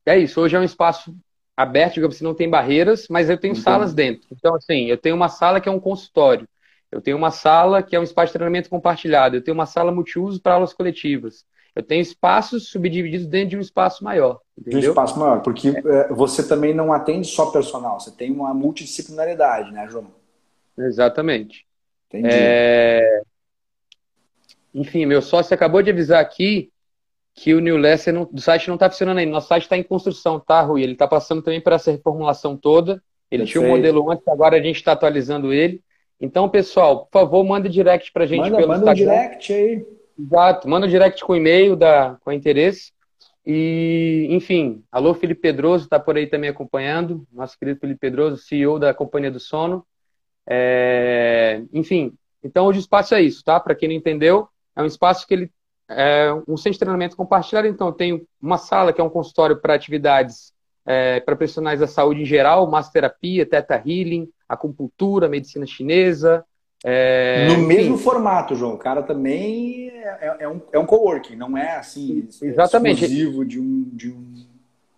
é 0.07 0.19
isso. 0.19 0.41
Hoje 0.41 0.57
é 0.57 0.61
um 0.61 0.65
espaço 0.65 1.15
aberto, 1.59 1.95
digamos 1.95 2.15
assim, 2.15 2.25
não 2.25 2.35
tem 2.35 2.49
barreiras, 2.49 3.09
mas 3.11 3.29
eu 3.29 3.37
tenho 3.37 3.51
Entendi. 3.51 3.65
salas 3.65 3.93
dentro. 3.93 4.29
Então, 4.31 4.55
assim, 4.55 4.85
eu 4.85 4.97
tenho 4.97 5.17
uma 5.17 5.29
sala 5.29 5.61
que 5.61 5.69
é 5.69 5.73
um 5.73 5.81
consultório. 5.81 6.49
Eu 6.91 7.01
tenho 7.01 7.17
uma 7.17 7.33
sala 7.33 7.83
que 7.83 7.97
é 7.97 8.01
um 8.01 8.05
espaço 8.05 8.29
de 8.29 8.35
treinamento 8.35 8.71
compartilhado. 8.71 9.35
Eu 9.35 9.43
tenho 9.43 9.57
uma 9.57 9.67
sala 9.67 9.91
multiuso 9.91 10.41
para 10.41 10.55
aulas 10.55 10.73
coletivas. 10.73 11.45
Eu 11.75 11.83
tenho 11.83 12.01
espaços 12.01 12.69
subdivididos 12.69 13.27
dentro 13.27 13.51
de 13.51 13.57
um 13.57 13.61
espaço 13.61 14.05
maior. 14.05 14.39
Entendeu? 14.57 14.81
De 14.81 14.87
um 14.87 14.91
espaço 14.91 15.19
maior, 15.19 15.43
porque 15.43 15.71
é. 15.71 16.09
você 16.13 16.47
também 16.47 16.73
não 16.73 16.93
atende 16.93 17.27
só 17.27 17.47
personal, 17.47 17.99
você 17.99 18.13
tem 18.13 18.31
uma 18.31 18.55
multidisciplinaridade, 18.55 19.73
né, 19.73 19.89
João? 19.89 20.13
Exatamente. 20.79 21.67
Entendi. 22.07 22.29
É... 22.31 23.23
Enfim, 24.73 25.07
meu 25.07 25.21
sócio 25.21 25.53
acabou 25.53 25.83
de 25.83 25.91
avisar 25.91 26.21
aqui 26.21 26.71
que 27.39 27.55
o 27.55 27.61
New 27.61 27.77
Lesser 27.77 28.13
não, 28.13 28.25
do 28.25 28.41
site 28.41 28.67
não 28.67 28.75
está 28.75 28.91
funcionando 28.91 29.19
ainda. 29.19 29.31
Nosso 29.31 29.47
site 29.47 29.63
está 29.63 29.77
em 29.77 29.83
construção, 29.83 30.41
tá, 30.41 30.61
Rui? 30.61 30.83
Ele 30.83 30.93
está 30.93 31.07
passando 31.07 31.41
também 31.41 31.61
por 31.61 31.73
essa 31.73 31.93
reformulação 31.93 32.57
toda. 32.57 33.01
Ele 33.31 33.45
Perfeito. 33.45 33.51
tinha 33.53 33.63
um 33.63 33.77
modelo 33.77 34.11
antes, 34.11 34.27
agora 34.27 34.57
a 34.57 34.61
gente 34.61 34.77
está 34.77 34.93
atualizando 34.93 35.53
ele. 35.53 35.81
Então, 36.21 36.49
pessoal, 36.49 37.07
por 37.07 37.21
favor, 37.21 37.45
manda 37.45 37.69
direct 37.69 38.13
para 38.13 38.25
a 38.25 38.27
gente 38.27 38.51
manda, 38.51 38.57
pelo 38.57 38.69
manda 38.69 38.91
Instagram. 38.91 39.07
Manda 39.07 39.21
um 39.21 39.29
direct 39.29 39.53
aí. 39.53 39.87
Exato, 40.19 40.69
manda 40.69 40.87
um 40.87 40.91
direct 40.91 41.25
com 41.25 41.37
e-mail 41.37 41.77
da, 41.77 42.17
com 42.25 42.33
interesse. 42.33 42.93
E, 43.47 44.27
enfim, 44.31 44.83
alô, 44.91 45.15
Felipe 45.15 45.41
Pedroso, 45.41 45.85
está 45.85 46.01
por 46.01 46.17
aí 46.17 46.27
também 46.27 46.51
acompanhando. 46.51 47.25
Nosso 47.33 47.57
querido 47.57 47.79
Felipe 47.79 48.01
Pedroso, 48.01 48.43
CEO 48.43 48.81
da 48.81 48.93
Companhia 48.93 49.31
do 49.31 49.39
Sono. 49.39 49.87
É, 50.45 51.63
enfim, 51.73 52.15
então 52.43 52.67
hoje 52.67 52.79
o 52.79 52.81
espaço 52.81 53.15
é 53.15 53.23
isso, 53.23 53.45
tá? 53.45 53.61
Para 53.61 53.77
quem 53.77 53.89
não 53.89 53.95
entendeu, 53.95 54.49
é 54.75 54.83
um 54.83 54.87
espaço 54.87 55.27
que 55.27 55.35
ele 55.35 55.53
é 55.89 56.33
um 56.47 56.57
centro 56.57 56.73
de 56.73 56.79
treinamento 56.79 57.17
compartilhado. 57.17 57.67
Então, 57.67 57.89
eu 57.89 57.93
tenho 57.93 58.27
uma 58.41 58.59
sala 58.59 58.93
que 58.93 59.01
é 59.01 59.05
um 59.05 59.11
consultório 59.11 59.57
para 59.61 59.75
atividades 59.75 60.53
é, 60.85 61.21
para 61.21 61.37
profissionais 61.37 61.81
da 61.81 61.87
saúde 61.87 62.23
em 62.23 62.25
geral, 62.25 62.67
massoterapia, 62.67 63.45
teta 63.45 63.77
healing, 63.77 64.29
acupuntura, 64.49 65.29
medicina 65.29 65.67
chinesa. 65.67 66.45
É, 66.83 67.49
no 67.49 67.59
mesmo 67.59 67.95
enfim. 67.95 68.05
formato, 68.05 68.55
João. 68.55 68.75
O 68.75 68.79
cara 68.79 69.03
também 69.03 69.91
é, 69.91 70.37
é, 70.41 70.49
um, 70.49 70.61
é 70.73 70.79
um 70.79 70.87
coworking, 70.87 71.37
não 71.37 71.59
é 71.59 71.77
assim 71.77 72.27
Exatamente. 72.41 73.05
exclusivo 73.05 73.45
de 73.45 73.61
um, 73.61 73.83
de 73.93 74.11
um 74.11 74.47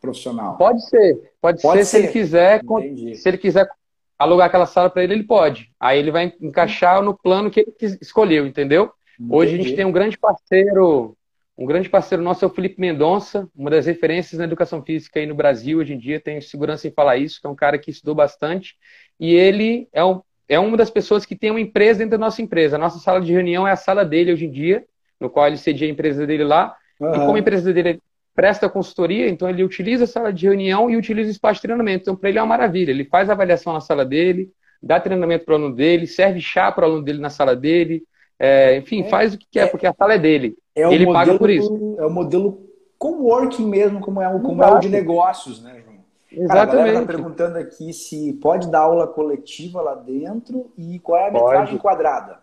profissional. 0.00 0.56
Pode 0.56 0.86
ser, 0.88 1.32
pode, 1.40 1.60
pode 1.60 1.84
ser, 1.84 1.84
ser, 1.84 1.90
se 1.90 2.04
ele 2.04 2.12
quiser. 2.12 2.60
Entendi. 2.62 3.14
Se 3.16 3.28
ele 3.28 3.38
quiser 3.38 3.68
alugar 4.16 4.46
aquela 4.46 4.66
sala 4.66 4.90
para 4.90 5.02
ele, 5.02 5.14
ele 5.14 5.24
pode. 5.24 5.72
Aí 5.80 5.98
ele 5.98 6.10
vai 6.10 6.32
encaixar 6.40 7.02
no 7.02 7.16
plano 7.16 7.50
que 7.50 7.60
ele 7.60 7.98
escolheu, 8.00 8.46
entendeu? 8.46 8.92
Entendi. 9.20 9.34
Hoje 9.36 9.54
a 9.54 9.56
gente 9.58 9.76
tem 9.76 9.84
um 9.84 9.92
grande 9.92 10.16
parceiro, 10.16 11.14
um 11.56 11.66
grande 11.66 11.90
parceiro 11.90 12.22
nosso 12.22 12.42
é 12.42 12.48
o 12.48 12.50
Felipe 12.50 12.80
Mendonça, 12.80 13.46
uma 13.54 13.68
das 13.68 13.84
referências 13.84 14.38
na 14.38 14.44
educação 14.44 14.82
física 14.82 15.20
aí 15.20 15.26
no 15.26 15.34
Brasil 15.34 15.78
hoje 15.78 15.92
em 15.92 15.98
dia, 15.98 16.18
tenho 16.18 16.40
segurança 16.40 16.88
em 16.88 16.90
falar 16.90 17.18
isso, 17.18 17.38
que 17.38 17.46
é 17.46 17.50
um 17.50 17.54
cara 17.54 17.78
que 17.78 17.90
estudou 17.90 18.14
bastante, 18.14 18.76
e 19.18 19.34
ele 19.34 19.86
é, 19.92 20.02
um, 20.02 20.22
é 20.48 20.58
uma 20.58 20.74
das 20.74 20.90
pessoas 20.90 21.26
que 21.26 21.36
tem 21.36 21.50
uma 21.50 21.60
empresa 21.60 21.98
dentro 21.98 22.12
da 22.12 22.24
nossa 22.24 22.40
empresa. 22.40 22.76
A 22.76 22.78
nossa 22.78 22.98
sala 22.98 23.20
de 23.20 23.30
reunião 23.30 23.68
é 23.68 23.72
a 23.72 23.76
sala 23.76 24.06
dele 24.06 24.32
hoje 24.32 24.46
em 24.46 24.50
dia, 24.50 24.86
no 25.20 25.28
qual 25.28 25.46
ele 25.46 25.58
cedia 25.58 25.86
a 25.86 25.90
empresa 25.90 26.26
dele 26.26 26.44
lá, 26.44 26.74
uhum. 26.98 27.14
e 27.14 27.18
como 27.18 27.36
a 27.36 27.40
empresa 27.40 27.74
dele 27.74 28.00
presta 28.34 28.70
consultoria, 28.70 29.28
então 29.28 29.50
ele 29.50 29.62
utiliza 29.62 30.04
a 30.04 30.06
sala 30.06 30.32
de 30.32 30.46
reunião 30.46 30.88
e 30.88 30.96
utiliza 30.96 31.28
o 31.28 31.32
espaço 31.32 31.56
de 31.56 31.62
treinamento. 31.62 32.04
Então, 32.04 32.16
para 32.16 32.30
ele 32.30 32.38
é 32.38 32.42
uma 32.42 32.48
maravilha. 32.48 32.90
Ele 32.90 33.04
faz 33.04 33.28
avaliação 33.28 33.74
na 33.74 33.82
sala 33.82 34.02
dele, 34.02 34.50
dá 34.82 34.98
treinamento 34.98 35.44
para 35.44 35.52
o 35.52 35.56
aluno 35.56 35.74
dele, 35.74 36.06
serve 36.06 36.40
chá 36.40 36.72
para 36.72 36.86
o 36.86 36.90
aluno 36.90 37.04
dele 37.04 37.18
na 37.18 37.28
sala 37.28 37.54
dele, 37.54 38.02
é, 38.42 38.78
enfim, 38.78 39.02
é, 39.02 39.08
faz 39.10 39.34
o 39.34 39.38
que 39.38 39.46
quer, 39.50 39.66
é, 39.66 39.66
porque 39.66 39.86
a 39.86 39.92
sala 39.92 40.14
é 40.14 40.18
dele. 40.18 40.56
É 40.74 40.80
ele 40.80 41.04
modelo, 41.04 41.12
paga 41.12 41.38
por 41.38 41.50
isso. 41.50 41.96
É 41.98 42.06
o 42.06 42.10
modelo 42.10 42.66
coworking 42.96 43.66
mesmo, 43.66 44.00
como 44.00 44.22
é, 44.22 44.34
o, 44.34 44.40
como 44.40 44.62
é 44.64 44.70
o 44.70 44.78
de 44.78 44.88
negócios, 44.88 45.62
né, 45.62 45.82
João? 45.84 45.90
Exatamente. 46.32 46.92
Cara, 46.94 47.06
tá 47.06 47.12
perguntando 47.12 47.58
aqui 47.58 47.92
se 47.92 48.32
pode 48.34 48.70
dar 48.70 48.80
aula 48.80 49.06
coletiva 49.06 49.82
lá 49.82 49.94
dentro 49.94 50.72
e 50.78 50.98
qual 51.00 51.20
é 51.20 51.28
a 51.28 51.32
metragem 51.32 51.76
quadrada. 51.76 52.38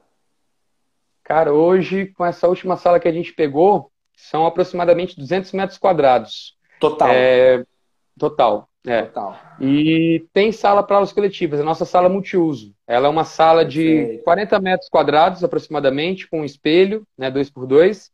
Cara, 1.24 1.52
hoje, 1.52 2.06
com 2.08 2.24
essa 2.24 2.48
última 2.48 2.78
sala 2.78 3.00
que 3.00 3.08
a 3.08 3.12
gente 3.12 3.34
pegou, 3.34 3.90
são 4.16 4.46
aproximadamente 4.46 5.18
200 5.18 5.52
metros 5.54 5.80
quadrados. 5.80 6.56
Total. 6.80 7.10
É, 7.12 7.66
total. 8.20 8.70
É. 8.86 9.04
Total. 9.04 9.36
E 9.60 10.26
tem 10.32 10.52
sala 10.52 10.84
para 10.84 10.98
aulas 10.98 11.12
coletivas, 11.12 11.60
a 11.60 11.64
nossa 11.64 11.86
sala 11.86 12.08
multiuso. 12.08 12.77
Ela 12.88 13.08
é 13.08 13.10
uma 13.10 13.26
sala 13.26 13.66
de 13.66 14.20
40 14.24 14.60
metros 14.60 14.90
quadrados 14.90 15.44
aproximadamente, 15.44 16.28
com 16.28 16.42
um 16.42 16.46
espelho, 16.46 17.06
né, 17.18 17.30
dois 17.30 17.50
por 17.50 17.68
dois. 17.68 18.10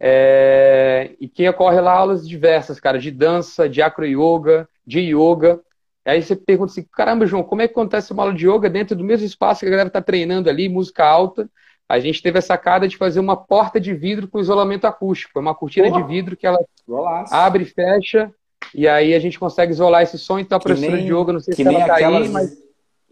É... 0.00 1.12
E 1.20 1.28
que 1.28 1.48
ocorre 1.48 1.80
lá 1.80 1.92
aulas 1.92 2.28
diversas, 2.28 2.80
cara, 2.80 2.98
de 2.98 3.10
dança, 3.10 3.68
de 3.68 3.80
acro-yoga, 3.80 4.68
de 4.86 5.00
yoga. 5.00 5.60
Aí 6.04 6.22
você 6.22 6.36
pergunta 6.36 6.72
assim, 6.72 6.86
caramba, 6.92 7.26
João, 7.26 7.42
como 7.42 7.62
é 7.62 7.68
que 7.68 7.72
acontece 7.72 8.12
uma 8.12 8.24
aula 8.24 8.34
de 8.34 8.48
yoga 8.48 8.68
dentro 8.68 8.96
do 8.96 9.04
mesmo 9.04 9.26
espaço 9.26 9.60
que 9.60 9.66
a 9.66 9.70
galera 9.70 9.88
está 9.88 10.02
treinando 10.02 10.50
ali, 10.50 10.68
música 10.68 11.04
alta? 11.04 11.48
a 11.88 12.00
gente 12.00 12.22
teve 12.22 12.38
a 12.38 12.42
sacada 12.42 12.88
de 12.88 12.96
fazer 12.96 13.20
uma 13.20 13.36
porta 13.36 13.80
de 13.80 13.94
vidro 13.94 14.26
com 14.26 14.40
isolamento 14.40 14.86
acústico. 14.86 15.38
É 15.38 15.40
uma 15.42 15.54
cortina 15.54 15.90
de 15.90 16.02
vidro 16.02 16.36
que 16.36 16.46
ela 16.46 16.58
Golaço. 16.86 17.34
abre 17.34 17.62
e 17.62 17.66
fecha, 17.66 18.30
e 18.74 18.88
aí 18.88 19.14
a 19.14 19.18
gente 19.20 19.38
consegue 19.38 19.72
isolar 19.72 20.02
esse 20.02 20.18
som. 20.18 20.38
Então 20.38 20.58
a 20.58 20.60
professora 20.60 20.98
de 20.98 21.12
yoga, 21.12 21.32
não 21.32 21.40
sei 21.40 21.54
se 21.54 21.62
ela 21.62 21.86
tá 21.86 21.94
aí, 21.94 22.28
mas... 22.28 22.65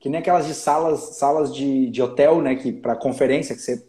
Que 0.05 0.11
nem 0.11 0.21
aquelas 0.21 0.47
de 0.47 0.53
salas, 0.53 1.17
salas 1.17 1.55
de, 1.55 1.89
de 1.89 2.03
hotel, 2.03 2.43
né? 2.43 2.55
Que 2.55 2.71
para 2.71 2.95
conferência, 2.95 3.55
que 3.55 3.63
você 3.63 3.83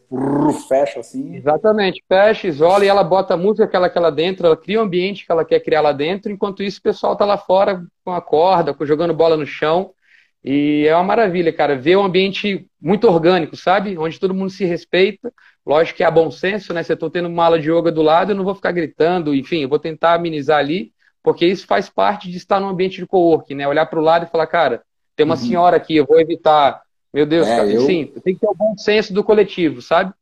fecha 0.66 1.02
assim. 1.02 1.36
Exatamente, 1.36 2.02
fecha, 2.08 2.48
isola 2.48 2.86
e 2.86 2.88
ela 2.88 3.04
bota 3.04 3.34
a 3.34 3.38
música 3.38 3.68
que 3.68 3.76
ela 3.76 3.90
quer 3.90 4.00
lá 4.00 4.10
dentro, 4.10 4.46
ela 4.46 4.56
cria 4.56 4.80
o 4.80 4.84
ambiente 4.84 5.26
que 5.26 5.32
ela 5.34 5.44
quer 5.44 5.60
criar 5.60 5.82
lá 5.82 5.92
dentro, 5.92 6.32
enquanto 6.32 6.64
isso 6.64 6.80
o 6.80 6.84
pessoal 6.84 7.18
tá 7.18 7.26
lá 7.26 7.38
fora 7.38 7.84
com 8.06 8.14
a 8.14 8.22
corda, 8.22 8.74
jogando 8.84 9.14
bola 9.14 9.36
no 9.36 9.46
chão. 9.46 9.92
E 10.42 10.88
é 10.88 10.96
uma 10.96 11.04
maravilha, 11.04 11.52
cara, 11.52 11.76
ver 11.76 11.98
um 11.98 12.06
ambiente 12.06 12.66
muito 12.82 13.10
orgânico, 13.10 13.58
sabe? 13.58 13.98
Onde 13.98 14.18
todo 14.18 14.34
mundo 14.34 14.52
se 14.52 14.64
respeita. 14.64 15.34
Lógico 15.66 15.98
que 15.98 16.04
é 16.06 16.10
bom 16.10 16.32
senso, 16.32 16.74
né? 16.74 16.82
Se 16.82 16.94
eu 16.94 16.96
estou 16.96 17.10
tendo 17.10 17.28
uma 17.28 17.44
aula 17.44 17.60
de 17.60 17.70
yoga 17.70 17.92
do 17.92 18.02
lado, 18.02 18.32
eu 18.32 18.38
não 18.38 18.46
vou 18.46 18.56
ficar 18.56 18.72
gritando, 18.72 19.36
enfim, 19.36 19.64
eu 19.64 19.70
vou 19.70 19.80
tentar 19.80 20.14
amenizar 20.14 20.60
ali, 20.60 20.94
porque 21.22 21.46
isso 21.46 21.68
faz 21.68 21.90
parte 21.90 22.32
de 22.32 22.38
estar 22.38 22.62
num 22.62 22.70
ambiente 22.70 23.02
de 23.02 23.06
coworking, 23.06 23.56
né? 23.56 23.68
Olhar 23.68 23.86
para 23.88 24.00
o 24.00 24.02
lado 24.02 24.26
e 24.26 24.30
falar, 24.30 24.48
cara, 24.48 24.82
tem 25.16 25.26
uma 25.26 25.36
uhum. 25.36 25.42
senhora 25.42 25.78
aqui, 25.78 25.96
eu 25.96 26.06
vou 26.06 26.20
evitar. 26.20 26.82
Meu 27.14 27.26
Deus, 27.26 27.48
é, 27.48 27.56
cara, 27.56 27.70
eu... 27.70 27.82
sim, 27.86 28.12
tem 28.24 28.34
que 28.34 28.42
ter 28.42 28.48
o 28.48 28.56
bom 28.56 28.78
senso 28.78 29.14
do 29.14 29.24
coletivo, 29.24 29.82
sabe? 29.82 30.14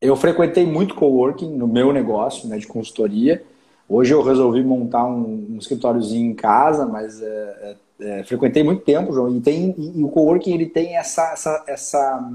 Eu 0.00 0.16
frequentei 0.16 0.66
muito 0.66 0.94
coworking 0.94 1.50
no 1.56 1.66
meu 1.66 1.92
negócio, 1.92 2.48
né, 2.48 2.58
de 2.58 2.66
consultoria. 2.66 3.42
Hoje 3.88 4.12
eu 4.12 4.22
resolvi 4.22 4.62
montar 4.62 5.04
um, 5.04 5.46
um 5.50 5.58
escritóriozinho 5.58 6.30
em 6.30 6.34
casa, 6.34 6.86
mas 6.86 7.22
é, 7.22 7.26
é 7.26 7.76
é, 8.02 8.24
frequentei 8.24 8.62
muito 8.62 8.82
tempo, 8.82 9.12
João, 9.12 9.34
e, 9.34 9.40
tem, 9.40 9.74
e, 9.78 10.00
e, 10.00 10.04
o 10.04 10.08
coworking 10.08 10.52
ele 10.52 10.66
tem 10.66 10.96
essa, 10.96 11.32
essa, 11.32 11.64
essa, 11.66 12.32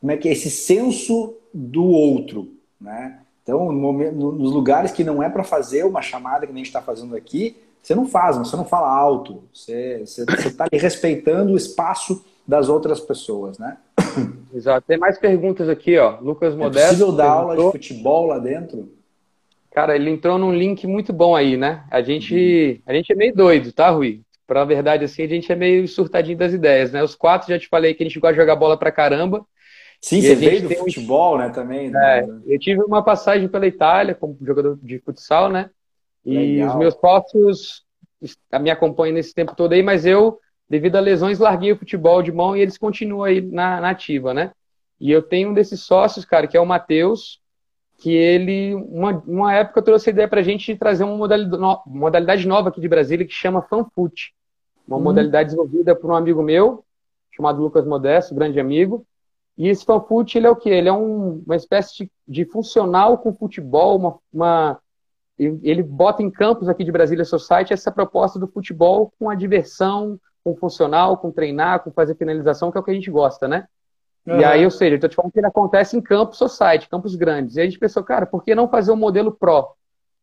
como 0.00 0.12
é 0.12 0.16
que 0.16 0.28
é, 0.28 0.32
esse 0.32 0.50
senso 0.50 1.34
do 1.52 1.84
outro, 1.84 2.52
né? 2.80 3.18
Então, 3.42 3.72
no 3.72 3.80
momento, 3.80 4.14
nos 4.14 4.52
lugares 4.52 4.92
que 4.92 5.02
não 5.02 5.22
é 5.22 5.28
para 5.28 5.42
fazer 5.42 5.84
uma 5.84 6.02
chamada 6.02 6.46
que 6.46 6.52
nem 6.52 6.62
a 6.62 6.64
gente 6.64 6.68
está 6.68 6.80
fazendo 6.80 7.16
aqui, 7.16 7.56
você 7.82 7.94
não 7.94 8.06
faz, 8.06 8.36
você 8.36 8.56
não 8.56 8.64
fala 8.64 8.88
alto, 8.88 9.44
você 9.52 10.02
está 10.02 10.66
respeitando 10.72 11.52
o 11.52 11.56
espaço 11.56 12.24
das 12.46 12.68
outras 12.68 13.00
pessoas, 13.00 13.58
né? 13.58 13.78
Exato. 14.52 14.86
Tem 14.86 14.98
mais 14.98 15.18
perguntas 15.18 15.68
aqui, 15.68 15.96
ó. 15.98 16.18
Lucas 16.20 16.54
Modesto. 16.54 16.78
É 16.78 16.88
possível 16.88 17.12
dar 17.12 17.30
aula 17.30 17.56
de 17.56 17.62
futebol 17.70 18.26
lá 18.26 18.38
dentro? 18.38 18.92
Cara, 19.70 19.94
ele 19.94 20.10
entrou 20.10 20.36
num 20.36 20.52
link 20.52 20.86
muito 20.86 21.12
bom 21.12 21.36
aí, 21.36 21.56
né? 21.56 21.84
A 21.90 22.02
gente, 22.02 22.34
uhum. 22.34 22.92
a 22.92 22.94
gente 22.94 23.12
é 23.12 23.14
meio 23.14 23.34
doido, 23.34 23.72
tá, 23.72 23.88
Rui? 23.90 24.20
Pra 24.46 24.64
verdade, 24.64 25.04
assim, 25.04 25.22
a 25.22 25.28
gente 25.28 25.50
é 25.50 25.54
meio 25.54 25.86
surtadinho 25.86 26.36
das 26.36 26.52
ideias, 26.52 26.90
né? 26.90 27.02
Os 27.04 27.14
quatro 27.14 27.48
já 27.48 27.58
te 27.58 27.68
falei 27.68 27.94
que 27.94 28.02
a 28.02 28.06
gente 28.06 28.18
gosta 28.18 28.34
de 28.34 28.40
jogar 28.40 28.56
bola 28.56 28.76
pra 28.76 28.90
caramba. 28.90 29.46
Sim, 30.00 30.20
você 30.20 30.34
veio 30.34 30.62
do 30.62 30.74
futebol, 30.74 31.36
um... 31.36 31.38
né, 31.38 31.50
também. 31.50 31.86
É, 31.86 31.90
né? 31.90 32.40
Eu 32.46 32.58
tive 32.58 32.82
uma 32.82 33.04
passagem 33.04 33.46
pela 33.46 33.66
Itália 33.66 34.14
como 34.14 34.36
jogador 34.42 34.76
de 34.82 34.98
futsal, 34.98 35.48
né? 35.48 35.70
E 36.24 36.36
Legal. 36.36 36.68
os 36.68 36.76
meus 36.76 36.94
sócios 36.94 37.84
me 38.60 38.70
acompanham 38.70 39.14
nesse 39.14 39.34
tempo 39.34 39.54
todo 39.54 39.72
aí, 39.72 39.82
mas 39.82 40.04
eu, 40.04 40.38
devido 40.68 40.96
a 40.96 41.00
lesões, 41.00 41.38
larguei 41.38 41.72
o 41.72 41.76
futebol 41.76 42.22
de 42.22 42.30
mão 42.30 42.56
e 42.56 42.60
eles 42.60 42.76
continuam 42.76 43.24
aí 43.24 43.40
na, 43.40 43.80
na 43.80 43.90
ativa, 43.90 44.34
né? 44.34 44.52
E 45.00 45.10
eu 45.10 45.22
tenho 45.22 45.50
um 45.50 45.54
desses 45.54 45.80
sócios, 45.82 46.24
cara, 46.24 46.46
que 46.46 46.56
é 46.56 46.60
o 46.60 46.66
Matheus, 46.66 47.40
que 47.98 48.14
ele, 48.14 48.74
uma, 48.74 49.22
uma 49.26 49.54
época, 49.54 49.80
trouxe 49.80 50.10
a 50.10 50.12
ideia 50.12 50.28
pra 50.28 50.42
gente 50.42 50.72
de 50.72 50.78
trazer 50.78 51.04
uma 51.04 51.16
modalidade, 51.86 52.46
nova 52.46 52.68
aqui 52.68 52.80
de 52.80 52.88
Brasília 52.88 53.26
que 53.26 53.32
chama 53.32 53.62
FanFoot 53.62 54.34
uma 54.90 54.98
hum. 54.98 55.02
modalidade 55.02 55.50
desenvolvida 55.50 55.94
por 55.94 56.10
um 56.10 56.14
amigo 56.14 56.42
meu, 56.42 56.84
chamado 57.30 57.62
Lucas 57.62 57.86
Modesto, 57.86 58.34
grande 58.34 58.58
amigo. 58.58 59.06
E 59.56 59.68
esse 59.68 59.84
fanfoot, 59.84 60.36
ele 60.36 60.46
é 60.46 60.50
o 60.50 60.56
quê? 60.56 60.70
Ele 60.70 60.88
é 60.88 60.92
um, 60.92 61.42
uma 61.46 61.54
espécie 61.54 61.96
de, 61.96 62.10
de, 62.26 62.44
funcional 62.44 63.18
com 63.18 63.32
futebol, 63.32 63.96
uma, 63.96 64.18
uma, 64.32 64.80
ele 65.62 65.82
bota 65.82 66.22
em 66.22 66.30
campos 66.30 66.68
aqui 66.68 66.84
de 66.84 66.92
Brasília 66.92 67.24
Society 67.24 67.72
essa 67.72 67.90
proposta 67.90 68.38
do 68.38 68.46
futebol 68.46 69.12
com 69.18 69.30
a 69.30 69.34
diversão, 69.34 70.18
com 70.44 70.54
funcional, 70.56 71.16
com 71.16 71.30
treinar, 71.30 71.80
com 71.80 71.90
fazer 71.90 72.14
finalização, 72.14 72.70
que 72.70 72.78
é 72.78 72.80
o 72.80 72.84
que 72.84 72.90
a 72.90 72.94
gente 72.94 73.10
gosta, 73.10 73.48
né? 73.48 73.66
Uhum. 74.26 74.38
E 74.38 74.44
aí, 74.44 74.64
ou 74.64 74.70
seja, 74.70 74.96
eu 74.96 75.00
tô 75.00 75.08
te 75.08 75.16
falando 75.16 75.32
que 75.32 75.40
ele 75.40 75.46
acontece 75.46 75.96
em 75.96 76.00
campos 76.00 76.36
society, 76.36 76.88
campos 76.88 77.14
grandes. 77.14 77.56
E 77.56 77.60
a 77.60 77.64
gente 77.64 77.78
pensou, 77.78 78.02
cara, 78.02 78.26
por 78.26 78.44
que 78.44 78.54
não 78.54 78.68
fazer 78.68 78.92
um 78.92 78.96
modelo 78.96 79.32
pro? 79.32 79.74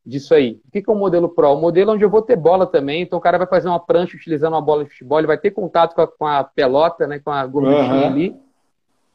disso 0.07 0.33
aí. 0.33 0.61
O 0.65 0.71
que 0.71 0.83
é 0.87 0.91
o 0.91 0.95
modelo 0.95 1.27
Pro? 1.27 1.51
O 1.51 1.59
modelo 1.59 1.91
onde 1.91 2.03
eu 2.03 2.09
vou 2.09 2.21
ter 2.21 2.37
bola 2.37 2.65
também, 2.65 3.01
então 3.01 3.19
o 3.19 3.21
cara 3.21 3.37
vai 3.37 3.45
fazer 3.45 3.67
uma 3.67 3.79
prancha 3.79 4.15
utilizando 4.15 4.53
uma 4.53 4.61
bola 4.61 4.85
de 4.85 4.89
futebol, 4.89 5.19
ele 5.19 5.27
vai 5.27 5.37
ter 5.37 5.51
contato 5.51 5.93
com 5.93 6.01
a, 6.01 6.07
com 6.07 6.25
a 6.25 6.43
pelota, 6.43 7.05
né, 7.05 7.19
com 7.19 7.29
a 7.29 7.45
gorduchinha 7.45 7.93
uhum. 7.93 8.07
ali, 8.07 8.35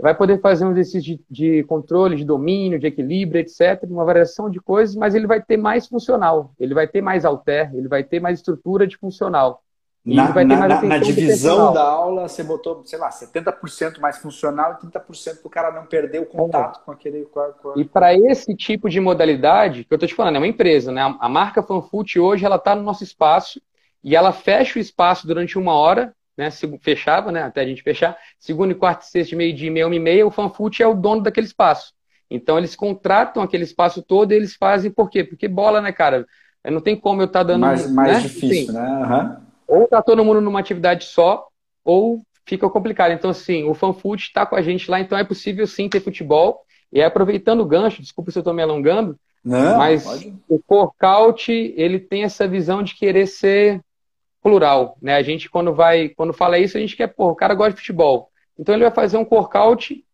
vai 0.03 0.17
poder 0.17 0.41
fazer 0.41 0.65
um 0.65 0.73
exercício 0.73 1.01
de, 1.01 1.25
de, 1.31 1.63
controle, 1.63 2.17
de 2.17 2.25
domínio, 2.25 2.77
de 2.77 2.89
equilíbrio, 2.89 3.41
etc., 3.41 3.85
uma 3.85 4.05
variação 4.05 4.51
de 4.51 4.61
coisas, 4.61 4.97
mas 4.97 5.15
ele 5.15 5.29
vai 5.29 5.41
ter 5.41 5.57
mais 5.57 5.87
funcional, 5.87 6.53
ele 6.59 6.75
vai 6.75 6.89
ter 6.89 7.01
mais 7.01 7.25
alter, 7.25 7.71
ele 7.73 7.87
vai 7.87 8.03
ter 8.03 8.19
mais 8.19 8.41
estrutura 8.41 8.85
de 8.85 8.97
funcional. 8.97 9.63
Na, 10.05 10.35
na, 10.35 10.45
na, 10.45 10.83
na, 10.83 10.99
divisão 10.99 11.73
da 11.73 11.85
aula, 11.85 12.27
você 12.27 12.43
botou, 12.43 12.83
sei 12.85 12.99
lá, 12.99 13.11
70% 13.11 14.01
mais 14.01 14.19
funcional 14.19 14.73
e 14.73 14.87
30% 14.89 15.39
para 15.39 15.47
o 15.47 15.51
cara 15.51 15.71
não 15.71 15.87
perder 15.87 16.21
o 16.21 16.27
contato 16.27 16.81
é. 16.81 16.85
com 16.85 16.91
aquele. 16.91 17.25
Com 17.27 17.39
a, 17.39 17.53
com 17.53 17.71
a... 17.71 17.75
E 17.77 17.85
para 17.85 18.13
esse 18.13 18.57
tipo 18.57 18.91
de 18.91 18.99
modalidade, 18.99 19.85
que 19.85 19.95
eu 19.95 19.95
estou 19.95 20.09
te 20.09 20.15
falando, 20.17 20.35
é 20.35 20.39
uma 20.39 20.49
empresa, 20.49 20.91
né? 20.91 21.17
A 21.21 21.29
marca 21.29 21.63
Fanfoot 21.63 22.19
hoje 22.19 22.45
ela 22.45 22.57
está 22.57 22.75
no 22.75 22.83
nosso 22.83 23.05
espaço 23.05 23.63
e 24.03 24.17
ela 24.17 24.33
fecha 24.33 24.81
o 24.81 24.83
espaço 24.83 25.25
durante 25.25 25.57
uma 25.57 25.75
hora, 25.75 26.13
né? 26.43 26.79
Fechava, 26.81 27.33
né? 27.33 27.43
Até 27.43 27.61
a 27.61 27.67
gente 27.67 27.83
fechar. 27.83 28.17
Segundo 28.39 28.73
e 28.73 28.75
quarto 28.75 29.03
e 29.03 29.07
sexto, 29.07 29.37
meio-dia, 29.37 29.71
meia, 29.71 29.87
uma 29.87 29.95
e 29.95 30.01
meia, 30.01 30.27
o 30.27 30.31
Fanfoot 30.31 30.83
é 30.83 30.87
o 30.87 30.95
dono 30.95 31.23
daquele 31.23 31.47
espaço. 31.47 31.93
Então 32.31 32.59
eles 32.59 32.75
contratam 32.75 33.43
aquele 33.43 33.65
espaço 33.65 34.03
todo 34.03 34.33
e 34.33 34.37
eles 34.37 34.55
fazem 34.55 34.91
por 34.91 35.11
quê? 35.11 35.23
Porque 35.23 35.49
bola, 35.49 35.81
né, 35.81 35.93
cara? 35.93 36.27
Não 36.65 36.81
tem 36.81 36.97
como 36.97 37.21
eu 37.21 37.27
estar 37.27 37.41
tá 37.41 37.45
dando. 37.45 37.61
Mais, 37.61 37.91
mais 37.91 38.13
né? 38.13 38.21
difícil, 38.21 38.67
Sim. 38.67 38.73
né? 38.73 38.83
Uhum 38.83 39.53
ou 39.73 39.89
tá 39.89 40.03
todo 40.03 40.23
mundo 40.23 40.39
numa 40.43 40.61
atividade 40.61 41.05
só, 41.05 41.47
ou 41.83 42.23
fica 42.45 42.69
complicado. 42.69 43.13
Então, 43.13 43.31
assim, 43.31 43.65
o 43.65 43.73
FanFoot 43.73 44.23
está 44.23 44.45
com 44.45 44.55
a 44.55 44.61
gente 44.61 44.91
lá, 44.91 45.01
então 45.01 45.17
é 45.17 45.25
possível 45.25 45.67
sim 45.67 45.89
ter 45.89 46.01
futebol. 46.01 46.61
E 46.93 47.03
aproveitando 47.03 47.61
o 47.61 47.67
gancho, 47.67 48.03
desculpa 48.03 48.31
se 48.31 48.37
eu 48.37 48.43
estou 48.43 48.53
me 48.53 48.63
alongando, 48.63 49.19
Não, 49.43 49.79
mas 49.79 50.05
pode. 50.05 50.35
o 50.47 50.59
Corkout, 50.59 51.51
ele 51.51 51.99
tem 51.99 52.23
essa 52.23 52.47
visão 52.47 52.83
de 52.83 52.95
querer 52.95 53.27
ser 53.27 53.81
plural, 54.43 54.97
né? 55.01 55.15
A 55.17 55.23
gente 55.23 55.49
quando 55.49 55.73
vai, 55.75 56.09
quando 56.11 56.33
fala 56.33 56.59
isso, 56.59 56.77
a 56.77 56.81
gente 56.81 56.97
quer, 56.97 57.07
pô, 57.09 57.31
o 57.31 57.35
cara 57.37 57.55
gosta 57.55 57.73
de 57.73 57.81
futebol. 57.81 58.31
Então 58.59 58.75
ele 58.75 58.85
vai 58.85 58.93
fazer 58.93 59.17
um 59.17 59.27
workout 59.31 60.05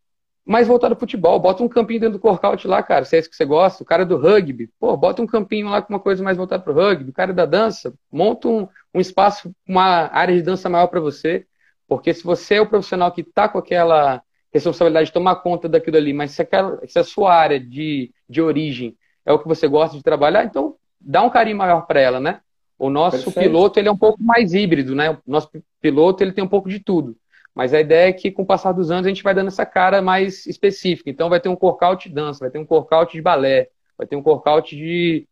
mais 0.45 0.67
voltado 0.69 0.95
ao 0.95 1.01
futebol. 1.01 1.39
Bota 1.39 1.63
um 1.63 1.69
campinho 1.69 2.01
dentro 2.01 2.19
do 2.19 2.27
workout 2.27 2.67
lá, 2.67 2.83
cara, 2.83 3.05
se 3.05 3.17
é 3.17 3.19
isso 3.19 3.31
que 3.31 3.37
você 3.37 3.45
gosta. 3.45 3.83
O 3.83 3.87
cara 3.87 4.05
do 4.05 4.17
rugby, 4.17 4.71
pô, 4.79 4.97
bota 4.97 5.23
um 5.23 5.27
campinho 5.27 5.69
lá 5.69 5.83
com 5.83 5.93
uma 5.93 6.01
coisa 6.01 6.23
mais 6.23 6.37
voltada 6.37 6.63
para 6.63 6.73
o 6.73 6.77
rugby. 6.77 7.11
O 7.11 7.15
cara 7.15 7.33
da 7.33 7.47
dança, 7.47 7.93
monta 8.11 8.49
um, 8.49 8.69
um 8.95 9.01
espaço, 9.01 9.53
uma 9.67 10.09
área 10.13 10.35
de 10.35 10.43
dança 10.43 10.69
maior 10.69 10.87
para 10.87 11.01
você. 11.01 11.47
Porque 11.87 12.13
se 12.13 12.23
você 12.23 12.57
é 12.57 12.61
o 12.61 12.67
profissional 12.67 13.11
que 13.13 13.23
está 13.23 13.49
com 13.49 13.59
aquela 13.59 14.23
responsabilidade 14.53 15.07
de 15.07 15.13
tomar 15.13 15.37
conta 15.37 15.69
daquilo 15.69 15.97
ali, 15.97 16.13
mas 16.13 16.33
se, 16.33 16.43
aquela, 16.43 16.81
se 16.87 16.99
a 16.99 17.05
sua 17.05 17.35
área 17.35 17.61
de, 17.61 18.13
de 18.29 18.41
origem 18.41 18.97
é 19.25 19.33
o 19.33 19.39
que 19.39 19.49
você 19.49 19.69
gosta 19.69 19.97
de 19.97 20.03
trabalhar, 20.03 20.45
então 20.45 20.77
dá 21.01 21.23
um 21.23 21.31
carinho 21.31 21.57
maior 21.57 21.83
para 21.83 22.01
ela, 22.01 22.21
né? 22.21 22.41
O 22.79 22.89
nosso 22.89 23.25
Perfeito. 23.25 23.41
piloto 23.41 23.79
ele 23.79 23.89
é 23.89 23.93
um 23.93 23.97
pouco 23.97 24.23
mais 24.23 24.55
híbrido, 24.55 24.95
né? 24.95 25.11
O 25.11 25.19
nosso 25.27 25.51
piloto 25.81 26.23
ele 26.23 26.33
tem 26.33 26.45
um 26.45 26.49
pouco 26.49 26.69
de 26.69 26.79
tudo. 26.79 27.17
Mas 27.55 27.75
a 27.75 27.81
ideia 27.81 28.09
é 28.09 28.13
que 28.13 28.31
com 28.31 28.43
o 28.43 28.47
passar 28.47 28.71
dos 28.71 28.91
anos 28.91 29.07
a 29.07 29.09
gente 29.09 29.23
vai 29.23 29.35
dando 29.35 29.49
essa 29.49 29.67
cara 29.67 30.01
mais 30.01 30.47
específica. 30.47 31.11
Então 31.11 31.29
vai 31.29 31.41
ter 31.41 31.49
um 31.49 31.57
workout 31.61 32.09
de 32.09 32.15
dança, 32.15 32.41
vai 32.41 32.51
ter 32.51 32.59
um 32.59 32.67
workout 32.69 33.13
de 33.13 33.21
balé, 33.21 33.69
vai 33.97 34.07
ter 34.07 34.15
um 34.15 34.23
workout 34.25 34.77
de 34.77 35.27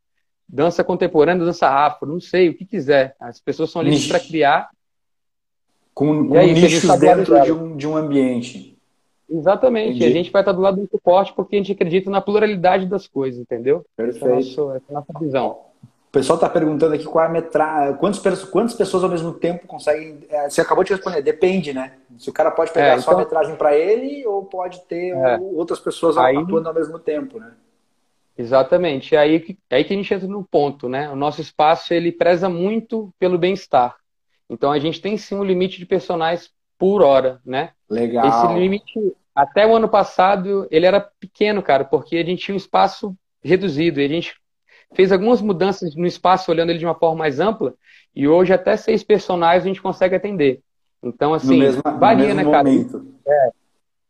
dança 0.48 0.82
contemporânea, 0.82 1.44
dança 1.44 1.68
afro, 1.68 2.08
não 2.08 2.20
sei, 2.20 2.48
o 2.48 2.54
que 2.54 2.64
quiser. 2.64 3.14
As 3.20 3.40
pessoas 3.40 3.70
são 3.70 3.80
livres 3.80 4.08
para 4.08 4.18
criar. 4.18 4.70
Com, 5.94 6.28
com 6.28 6.36
aí, 6.36 6.52
nichos 6.52 6.98
dentro 6.98 7.42
de 7.42 7.52
um, 7.52 7.76
de 7.76 7.86
um 7.86 7.96
ambiente. 7.96 8.76
Exatamente. 9.30 9.96
Entendi. 9.96 10.04
A 10.04 10.10
gente 10.10 10.30
vai 10.30 10.42
estar 10.42 10.52
do 10.52 10.60
lado 10.60 10.80
do 10.80 10.88
suporte 10.88 11.32
porque 11.32 11.56
a 11.56 11.58
gente 11.58 11.72
acredita 11.72 12.10
na 12.10 12.20
pluralidade 12.20 12.86
das 12.86 13.06
coisas, 13.06 13.40
entendeu? 13.40 13.84
Perfeito. 13.96 14.26
Essa 14.26 14.28
é 14.28 14.32
a 14.32 14.66
nossa, 14.66 14.76
essa 14.76 14.84
é 14.88 14.90
a 14.90 14.94
nossa 14.94 15.18
visão. 15.20 15.58
O 16.16 16.18
pessoal 16.18 16.38
está 16.38 16.48
perguntando 16.48 16.94
aqui 16.94 17.04
qual 17.04 17.26
é 17.26 17.28
a 17.28 17.30
metragem, 17.30 17.94
quantas, 17.96 18.44
quantas 18.44 18.72
pessoas 18.72 19.04
ao 19.04 19.10
mesmo 19.10 19.34
tempo 19.34 19.66
conseguem. 19.66 20.20
É, 20.30 20.48
você 20.48 20.62
acabou 20.62 20.82
de 20.82 20.94
responder, 20.94 21.20
depende, 21.20 21.74
né? 21.74 21.92
Se 22.16 22.30
o 22.30 22.32
cara 22.32 22.50
pode 22.50 22.72
pegar 22.72 22.86
é, 22.86 22.92
então, 22.92 23.02
só 23.02 23.10
a 23.10 23.12
então- 23.12 23.24
metragem 23.24 23.54
para 23.54 23.76
ele 23.76 24.26
ou 24.26 24.42
pode 24.46 24.80
ter 24.86 25.10
é, 25.10 25.38
outras 25.38 25.78
pessoas 25.78 26.16
aí, 26.16 26.38
atuando 26.38 26.68
ao 26.68 26.74
mesmo 26.74 26.98
tempo, 26.98 27.38
né? 27.38 27.52
Exatamente. 28.38 29.14
É 29.14 29.18
aí, 29.18 29.58
é 29.68 29.76
aí 29.76 29.84
que 29.84 29.92
a 29.92 29.96
gente 29.96 30.14
entra 30.14 30.26
no 30.26 30.42
ponto, 30.42 30.88
né? 30.88 31.10
O 31.10 31.16
nosso 31.16 31.42
espaço 31.42 31.92
ele 31.92 32.10
preza 32.10 32.48
muito 32.48 33.12
pelo 33.18 33.36
bem-estar. 33.36 33.94
Então 34.48 34.72
a 34.72 34.78
gente 34.78 35.02
tem 35.02 35.18
sim 35.18 35.34
um 35.34 35.44
limite 35.44 35.76
de 35.76 35.84
personagens 35.84 36.50
por 36.78 37.02
hora, 37.02 37.42
né? 37.44 37.72
Legal. 37.90 38.26
Esse 38.26 38.58
limite, 38.58 39.14
até 39.34 39.66
o 39.66 39.76
ano 39.76 39.88
passado, 39.88 40.66
ele 40.70 40.86
era 40.86 40.98
pequeno, 41.20 41.62
cara, 41.62 41.84
porque 41.84 42.16
a 42.16 42.24
gente 42.24 42.42
tinha 42.42 42.54
um 42.54 42.58
espaço 42.58 43.14
reduzido 43.44 44.00
e 44.00 44.04
a 44.06 44.08
gente 44.08 44.34
fez 44.94 45.12
algumas 45.12 45.40
mudanças 45.40 45.94
no 45.94 46.06
espaço, 46.06 46.50
olhando 46.50 46.70
ele 46.70 46.78
de 46.78 46.86
uma 46.86 46.94
forma 46.94 47.18
mais 47.18 47.40
ampla, 47.40 47.74
e 48.14 48.26
hoje 48.26 48.52
até 48.52 48.76
seis 48.76 49.02
personagens 49.02 49.64
a 49.64 49.68
gente 49.68 49.82
consegue 49.82 50.14
atender. 50.14 50.60
Então, 51.02 51.34
assim, 51.34 51.58
mesmo, 51.58 51.82
varia, 51.98 52.34
né, 52.34 52.44
cara? 52.44 52.68
É. 52.68 53.50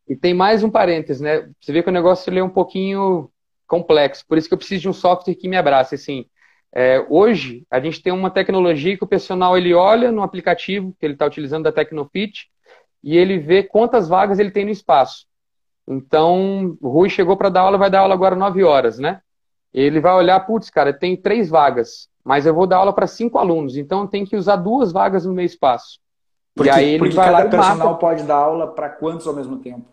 E 0.09 0.17
tem 0.17 0.33
mais 0.33 0.63
um 0.63 0.71
parênteses, 0.71 1.21
né? 1.21 1.49
Você 1.61 1.73
vê 1.73 1.83
que 1.83 1.89
o 1.89 1.93
negócio 1.93 2.31
ele 2.31 2.39
é 2.39 2.45
um 2.45 2.49
pouquinho 2.49 3.29
complexo, 3.67 4.25
por 4.29 4.39
isso 4.39 4.49
que 4.49 4.55
eu 4.55 4.59
preciso 4.59 4.83
de 4.83 4.89
um 4.89 4.93
software 4.93 5.35
que 5.35 5.49
me 5.49 5.57
abrace, 5.57 5.95
assim. 5.95 6.27
É, 6.73 7.05
hoje, 7.09 7.67
a 7.71 7.81
gente 7.81 8.03
tem 8.03 8.13
uma 8.13 8.31
tecnologia 8.31 8.97
que 8.97 9.05
o 9.05 9.09
personal 9.09 9.57
ele 9.57 9.73
olha 9.73 10.13
no 10.13 10.23
aplicativo 10.23 10.95
que 10.99 11.07
ele 11.07 11.15
está 11.15 11.27
utilizando 11.27 11.65
da 11.65 11.73
Tecnofit 11.73 12.49
e 13.03 13.17
ele 13.17 13.39
vê 13.39 13.63
quantas 13.63 14.09
vagas 14.09 14.39
ele 14.39 14.51
tem 14.51 14.65
no 14.65 14.71
espaço. 14.71 15.27
Então, 15.89 16.77
o 16.81 16.89
Rui 16.89 17.09
chegou 17.09 17.37
para 17.37 17.49
dar 17.49 17.63
aula, 17.63 17.79
vai 17.79 17.89
dar 17.89 18.01
aula 18.01 18.15
agora 18.15 18.37
9 18.37 18.63
horas, 18.63 18.99
né? 18.99 19.21
Ele 19.77 20.01
vai 20.01 20.15
olhar, 20.15 20.41
putz, 20.41 20.71
cara, 20.71 20.91
tem 20.91 21.15
três 21.15 21.51
vagas, 21.51 22.09
mas 22.25 22.47
eu 22.47 22.55
vou 22.55 22.67
dar 22.67 22.79
aula 22.79 22.95
para 22.95 23.07
cinco 23.07 23.39
alunos, 23.39 23.77
então 23.77 24.07
tem 24.07 24.25
que 24.25 24.35
usar 24.35 24.57
duas 24.57 24.91
vagas 24.91 25.27
no 25.27 25.35
meu 25.35 25.45
espaço. 25.45 26.01
Porque, 26.55 26.71
e 26.71 26.73
aí 26.73 26.89
ele 26.89 26.99
porque 26.99 27.15
vai 27.15 27.27
cada 27.27 27.45
lá 27.45 27.51
personal 27.51 27.89
mata... 27.89 28.01
pode 28.01 28.23
dar 28.23 28.37
aula 28.37 28.69
para 28.69 28.89
quantos 28.89 29.27
ao 29.27 29.35
mesmo 29.35 29.59
tempo? 29.59 29.85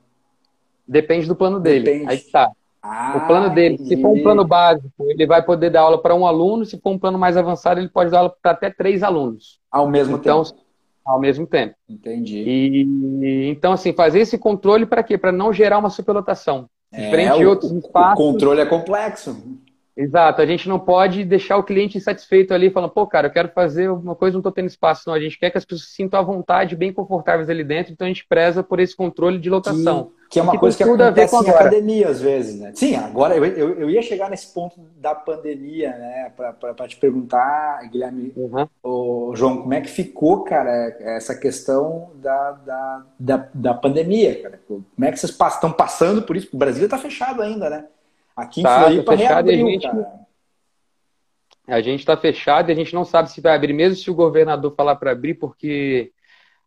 Depende 0.88 1.28
do 1.28 1.36
plano 1.36 1.60
dele. 1.60 1.84
Depende. 1.84 2.10
Aí 2.10 2.16
está. 2.16 2.50
Ah, 2.82 3.14
o 3.18 3.28
plano 3.28 3.54
dele, 3.54 3.78
se 3.78 4.02
for 4.02 4.10
um 4.10 4.24
plano 4.24 4.46
básico, 4.46 4.90
ele 5.00 5.26
vai 5.26 5.44
poder 5.44 5.70
dar 5.70 5.82
aula 5.82 6.02
para 6.02 6.16
um 6.16 6.26
aluno, 6.26 6.66
se 6.66 6.80
for 6.80 6.92
um 6.92 7.00
plano 7.00 7.20
mais 7.20 7.36
avançado, 7.36 7.82
ele 7.82 7.90
pode 7.90 8.10
dar 8.10 8.20
aula 8.20 8.34
para 8.42 8.52
até 8.52 8.70
três 8.70 9.04
alunos. 9.04 9.60
Ao 9.70 9.88
mesmo 9.88 10.16
então, 10.16 10.44
tempo. 10.44 10.58
Ao 11.06 11.20
mesmo 11.20 11.46
tempo. 11.46 11.76
Entendi. 11.90 12.42
E, 12.46 13.50
então, 13.50 13.74
assim, 13.74 13.92
fazer 13.92 14.22
esse 14.22 14.38
controle 14.38 14.86
para 14.86 15.04
quê? 15.04 15.18
Para 15.18 15.32
não 15.34 15.52
gerar 15.52 15.78
uma 15.78 15.90
superlotação. 15.90 16.70
É, 16.92 17.10
Frente 17.10 17.44
o, 17.44 17.50
outros 17.50 17.72
espaços. 17.72 18.24
O 18.24 18.32
controle 18.32 18.62
é 18.62 18.66
complexo. 18.66 19.60
Exato, 19.96 20.42
a 20.42 20.46
gente 20.46 20.68
não 20.68 20.80
pode 20.80 21.24
deixar 21.24 21.56
o 21.58 21.64
cliente 21.64 21.98
insatisfeito 21.98 22.52
ali, 22.52 22.72
falando, 22.72 22.90
pô, 22.90 23.06
cara, 23.06 23.28
eu 23.28 23.32
quero 23.32 23.50
fazer 23.50 23.90
uma 23.92 24.16
coisa, 24.16 24.34
não 24.34 24.40
estou 24.40 24.52
tendo 24.52 24.68
espaço. 24.68 25.04
Não, 25.06 25.14
a 25.14 25.20
gente 25.20 25.38
quer 25.38 25.52
que 25.52 25.58
as 25.58 25.66
pessoas 25.66 25.90
se 25.90 25.96
sintam 25.96 26.20
à 26.20 26.24
vontade, 26.24 26.76
bem 26.76 26.92
confortáveis 26.92 27.48
ali 27.48 27.64
dentro, 27.64 27.94
então 27.94 28.06
a 28.06 28.08
gente 28.08 28.26
preza 28.28 28.64
por 28.64 28.80
esse 28.80 28.96
controle 28.96 29.38
de 29.38 29.52
lotação. 29.52 30.06
Que, 30.24 30.30
que 30.32 30.40
é 30.40 30.42
uma 30.42 30.54
que 30.54 30.58
coisa 30.58 30.76
que 30.76 30.84
acontece 30.84 31.36
em 31.36 31.50
academia 31.50 32.10
às 32.10 32.20
vezes, 32.20 32.60
né? 32.60 32.72
Sim, 32.74 32.96
agora 32.96 33.36
eu, 33.36 33.46
eu, 33.46 33.80
eu, 33.82 33.90
ia 33.90 34.02
chegar 34.02 34.32
nesse 34.32 34.52
ponto 34.52 34.82
da 34.98 35.14
pandemia, 35.14 35.92
né, 35.92 36.32
para 36.36 36.88
te 36.88 36.96
perguntar, 36.96 37.88
Guilherme, 37.92 38.34
uhum. 38.36 38.68
ô, 38.82 39.36
João, 39.36 39.62
como 39.62 39.74
é 39.76 39.82
que 39.82 39.90
ficou, 39.90 40.44
cara, 40.44 40.72
essa 41.02 41.36
questão 41.36 42.10
da, 42.16 42.52
da, 42.52 43.06
da, 43.20 43.50
da 43.54 43.74
pandemia, 43.76 44.42
cara? 44.42 44.60
Como 44.68 44.84
é 45.04 45.12
que 45.12 45.20
vocês 45.20 45.38
estão 45.40 45.72
passando 45.72 46.24
por 46.24 46.36
isso? 46.36 46.50
O 46.52 46.58
Brasil 46.58 46.86
está 46.86 46.98
fechado 46.98 47.44
ainda, 47.44 47.70
né? 47.70 47.86
Aqui 48.36 48.62
em 48.62 48.64
tá, 48.64 48.82
Floripa 48.82 49.12
tá 49.12 49.18
fechado 49.18 49.48
reabriu, 49.50 49.68
e 49.68 49.70
a 49.70 49.72
gente, 49.72 49.84
cara. 49.84 50.24
A 51.68 51.82
gente 51.82 52.00
está 52.00 52.18
fechado 52.18 52.70
e 52.70 52.74
a 52.74 52.76
gente 52.76 52.94
não 52.94 53.06
sabe 53.06 53.32
se 53.32 53.40
vai 53.40 53.56
abrir, 53.56 53.74
mesmo 53.74 53.96
se 53.96 54.12
o 54.12 54.16
governador 54.16 54.74
falar 54.76 54.96
para 54.96 55.12
abrir, 55.12 55.36
porque 55.36 56.12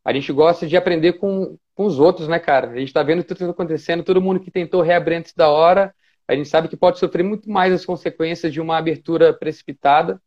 a 0.04 0.12
gente 0.12 0.32
gosta 0.32 0.66
de 0.66 0.76
aprender 0.76 1.14
com, 1.14 1.58
com 1.74 1.84
os 1.84 1.98
outros, 1.98 2.28
né, 2.28 2.38
cara? 2.38 2.70
A 2.70 2.78
gente 2.78 2.88
está 2.88 3.02
vendo 3.02 3.22
tudo 3.22 3.50
acontecendo, 3.50 4.02
todo 4.02 4.22
mundo 4.22 4.40
que 4.40 4.50
tentou 4.50 4.80
reabrir 4.80 5.16
antes 5.16 5.34
da 5.34 5.50
hora, 5.50 5.94
a 6.26 6.34
gente 6.34 6.48
sabe 6.48 6.68
que 6.68 6.76
pode 6.76 6.98
sofrer 6.98 7.22
muito 7.22 7.50
mais 7.50 7.72
as 7.72 7.84
consequências 7.84 8.52
de 8.52 8.60
uma 8.60 8.78
abertura 8.78 9.34
precipitada. 9.34 10.20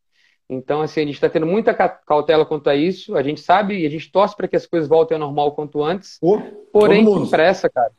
Então, 0.48 0.82
assim, 0.82 1.02
a 1.02 1.06
gente 1.06 1.16
está 1.16 1.30
tendo 1.30 1.46
muita 1.46 1.74
cautela 1.74 2.46
quanto 2.46 2.70
a 2.70 2.76
isso. 2.76 3.16
A 3.16 3.22
gente 3.22 3.42
sabe 3.42 3.80
e 3.80 3.86
a 3.86 3.90
gente 3.90 4.12
torce 4.12 4.36
para 4.36 4.48
que 4.48 4.56
as 4.56 4.66
coisas 4.66 4.90
voltem 4.90 5.16
ao 5.16 5.20
normal 5.20 5.54
quanto 5.54 5.84
antes. 5.84 6.18
Oh, 6.22 6.40
porém, 6.72 7.06
sem 7.06 7.30
pressa, 7.30 7.70
cara 7.70 7.92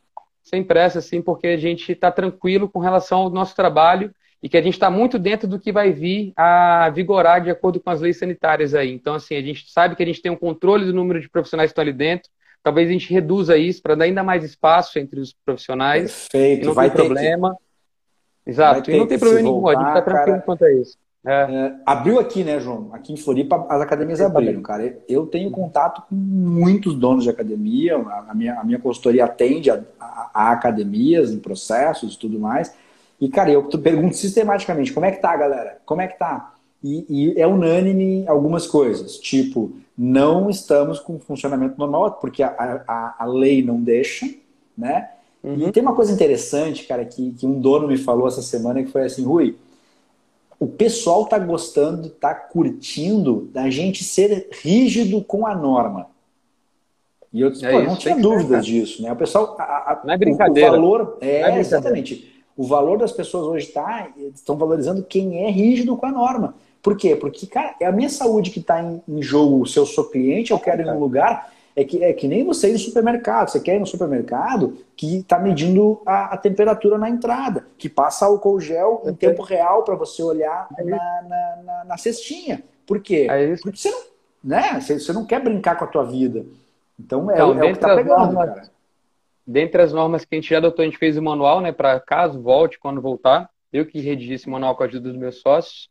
sem 0.51 0.63
pressa, 0.65 0.99
assim, 0.99 1.21
porque 1.21 1.47
a 1.47 1.57
gente 1.57 1.93
está 1.93 2.11
tranquilo 2.11 2.67
com 2.67 2.79
relação 2.79 3.19
ao 3.21 3.29
nosso 3.29 3.55
trabalho 3.55 4.13
e 4.43 4.49
que 4.49 4.57
a 4.57 4.61
gente 4.61 4.73
está 4.73 4.91
muito 4.91 5.17
dentro 5.17 5.47
do 5.47 5.57
que 5.57 5.71
vai 5.71 5.91
vir 5.93 6.33
a 6.35 6.89
vigorar 6.93 7.41
de 7.41 7.49
acordo 7.49 7.79
com 7.79 7.89
as 7.89 8.01
leis 8.01 8.19
sanitárias 8.19 8.75
aí. 8.75 8.91
Então, 8.91 9.13
assim, 9.13 9.35
a 9.35 9.41
gente 9.41 9.71
sabe 9.71 9.95
que 9.95 10.03
a 10.03 10.05
gente 10.05 10.21
tem 10.21 10.29
um 10.29 10.35
controle 10.35 10.83
do 10.83 10.93
número 10.93 11.21
de 11.21 11.29
profissionais 11.29 11.69
que 11.69 11.71
estão 11.71 11.83
ali 11.83 11.93
dentro. 11.93 12.29
Talvez 12.61 12.89
a 12.89 12.91
gente 12.91 13.13
reduza 13.13 13.55
isso 13.55 13.81
para 13.81 13.95
dar 13.95 14.03
ainda 14.05 14.23
mais 14.23 14.43
espaço 14.43 14.99
entre 14.99 15.21
os 15.21 15.33
profissionais. 15.45 16.27
Perfeito, 16.27 16.63
e 16.63 16.65
não 16.65 16.73
vai 16.73 16.89
tem 16.89 16.97
problema. 16.97 17.55
Que... 18.43 18.49
Exato, 18.51 18.91
e 18.91 18.97
não 18.97 19.07
tem 19.07 19.17
problema 19.17 19.43
nenhum, 19.43 19.67
a 19.69 19.73
gente 19.73 19.87
está 19.87 20.01
tranquilo 20.01 20.25
cara... 20.25 20.41
quanto 20.41 20.65
a 20.65 20.73
isso. 20.73 20.97
É. 21.25 21.31
É, 21.31 21.75
abriu 21.85 22.19
aqui, 22.19 22.43
né, 22.43 22.59
João? 22.59 22.89
Aqui 22.93 23.13
em 23.13 23.17
Floripa 23.17 23.65
as 23.69 23.81
academias 23.81 24.19
abriram, 24.21 24.61
cara. 24.61 24.97
Eu 25.07 25.27
tenho 25.27 25.51
contato 25.51 26.01
com 26.09 26.15
muitos 26.15 26.95
donos 26.95 27.23
de 27.23 27.29
academia, 27.29 27.95
a 27.95 28.33
minha, 28.33 28.59
a 28.59 28.63
minha 28.63 28.79
consultoria 28.79 29.25
atende 29.25 29.69
a, 29.69 29.81
a, 29.99 30.31
a 30.33 30.51
academias, 30.51 31.31
em 31.31 31.39
processos 31.39 32.15
e 32.15 32.17
tudo 32.17 32.39
mais. 32.39 32.73
E, 33.19 33.29
cara, 33.29 33.51
eu 33.51 33.63
pergunto 33.63 34.15
sistematicamente, 34.15 34.91
como 34.91 35.05
é 35.05 35.11
que 35.11 35.21
tá, 35.21 35.37
galera? 35.37 35.77
Como 35.85 36.01
é 36.01 36.07
que 36.07 36.17
tá? 36.17 36.55
E, 36.83 37.05
e 37.07 37.39
é 37.39 37.45
unânime 37.45 38.27
algumas 38.27 38.65
coisas, 38.65 39.17
tipo, 39.17 39.71
não 39.95 40.49
estamos 40.49 40.99
com 40.99 41.19
funcionamento 41.19 41.77
normal, 41.77 42.13
porque 42.13 42.41
a, 42.41 42.83
a, 42.87 43.15
a 43.19 43.25
lei 43.25 43.63
não 43.63 43.79
deixa, 43.79 44.27
né? 44.75 45.09
Uhum. 45.43 45.67
E 45.67 45.71
tem 45.71 45.83
uma 45.83 45.93
coisa 45.93 46.11
interessante, 46.11 46.87
cara, 46.87 47.05
que, 47.05 47.33
que 47.33 47.45
um 47.45 47.59
dono 47.59 47.87
me 47.87 47.97
falou 47.97 48.27
essa 48.27 48.41
semana, 48.41 48.81
que 48.83 48.91
foi 48.91 49.03
assim, 49.03 49.23
Rui, 49.23 49.55
o 50.61 50.67
pessoal 50.67 51.23
está 51.23 51.39
gostando, 51.39 52.05
está 52.05 52.35
curtindo 52.35 53.49
da 53.51 53.67
gente 53.71 54.03
ser 54.03 54.47
rígido 54.61 55.19
com 55.23 55.47
a 55.47 55.55
norma. 55.55 56.05
E 57.33 57.41
eu 57.41 57.49
disse, 57.49 57.65
é 57.65 57.71
pô, 57.71 57.81
não 57.81 57.95
tinha 57.95 58.15
dúvidas 58.15 58.63
disso, 58.63 59.01
né? 59.01 59.11
O 59.11 59.15
pessoal. 59.15 59.55
A, 59.57 59.63
a, 59.63 60.01
não 60.05 60.13
é 60.13 60.17
brincadeira. 60.17 60.69
O, 60.69 60.73
valor. 60.73 61.17
É, 61.19 61.41
é 61.41 61.59
exatamente. 61.59 62.31
O 62.55 62.63
valor 62.63 62.99
das 62.99 63.11
pessoas 63.11 63.47
hoje 63.47 63.69
está. 63.69 64.07
Estão 64.35 64.55
valorizando 64.55 65.01
quem 65.01 65.45
é 65.45 65.49
rígido 65.49 65.97
com 65.97 66.05
a 66.05 66.11
norma. 66.11 66.53
Por 66.79 66.95
quê? 66.95 67.15
Porque, 67.15 67.47
cara, 67.47 67.73
é 67.79 67.87
a 67.87 67.91
minha 67.91 68.09
saúde 68.09 68.51
que 68.51 68.59
está 68.59 68.83
em, 68.83 69.01
em, 69.07 69.19
jogo. 69.19 69.65
Se 69.65 69.79
eu 69.79 69.85
sou 69.87 70.11
cliente, 70.11 70.51
eu 70.51 70.59
quero 70.59 70.83
ir 70.83 70.85
num 70.85 70.99
lugar 70.99 71.51
é 71.75 71.83
que, 71.83 72.03
é 72.03 72.13
que 72.13 72.27
nem 72.27 72.43
você 72.43 72.69
ir 72.69 72.73
no 72.73 72.79
supermercado. 72.79 73.49
Você 73.49 73.59
quer 73.59 73.75
ir 73.75 73.79
no 73.79 73.85
supermercado 73.85 74.77
que 74.95 75.17
está 75.19 75.39
medindo 75.39 76.01
a, 76.05 76.33
a, 76.33 76.37
temperatura 76.37 76.97
na 76.97 77.09
entrada, 77.09 77.65
que 77.77 77.89
passa 77.89 78.25
álcool 78.25 78.59
gel 78.59 79.03
em 79.05 79.13
tempo 79.13 79.41
real 79.41 79.83
para 79.83 79.95
você 79.95 80.21
olhar 80.21 80.67
é 80.77 80.83
na, 80.83 80.97
na, 80.97 81.63
na, 81.63 81.83
na, 81.85 81.97
cestinha. 81.97 82.63
Por 82.85 83.01
quê? 83.01 83.27
É 83.29 83.55
Porque 83.57 83.77
você 83.77 83.89
não, 83.89 84.01
né? 84.43 84.79
Você, 84.79 84.99
você, 84.99 85.13
não 85.13 85.25
quer 85.25 85.41
brincar 85.41 85.77
com 85.77 85.85
a 85.85 85.87
tua 85.87 86.03
vida. 86.03 86.45
Então 86.99 87.31
é, 87.31 87.35
então, 87.35 87.51
é 87.53 87.63
o 87.63 87.67
que 87.67 87.71
está 87.71 87.95
pegando, 87.95 88.33
normas, 88.33 88.49
cara. 88.49 88.71
Dentre 89.47 89.81
as 89.81 89.93
normas 89.93 90.23
que 90.23 90.35
a 90.35 90.37
gente 90.37 90.49
já 90.49 90.57
adotou, 90.57 90.83
a 90.83 90.85
gente 90.85 90.97
fez 90.97 91.17
o 91.17 91.21
manual, 91.21 91.61
né? 91.61 91.71
Para 91.71 91.99
caso 91.99 92.41
volte, 92.41 92.79
quando 92.79 93.01
voltar. 93.01 93.49
Eu 93.71 93.85
que 93.85 94.01
redigi 94.01 94.33
esse 94.33 94.49
manual 94.49 94.75
com 94.75 94.83
a 94.83 94.85
ajuda 94.85 95.09
dos 95.09 95.17
meus 95.17 95.39
sócios. 95.39 95.89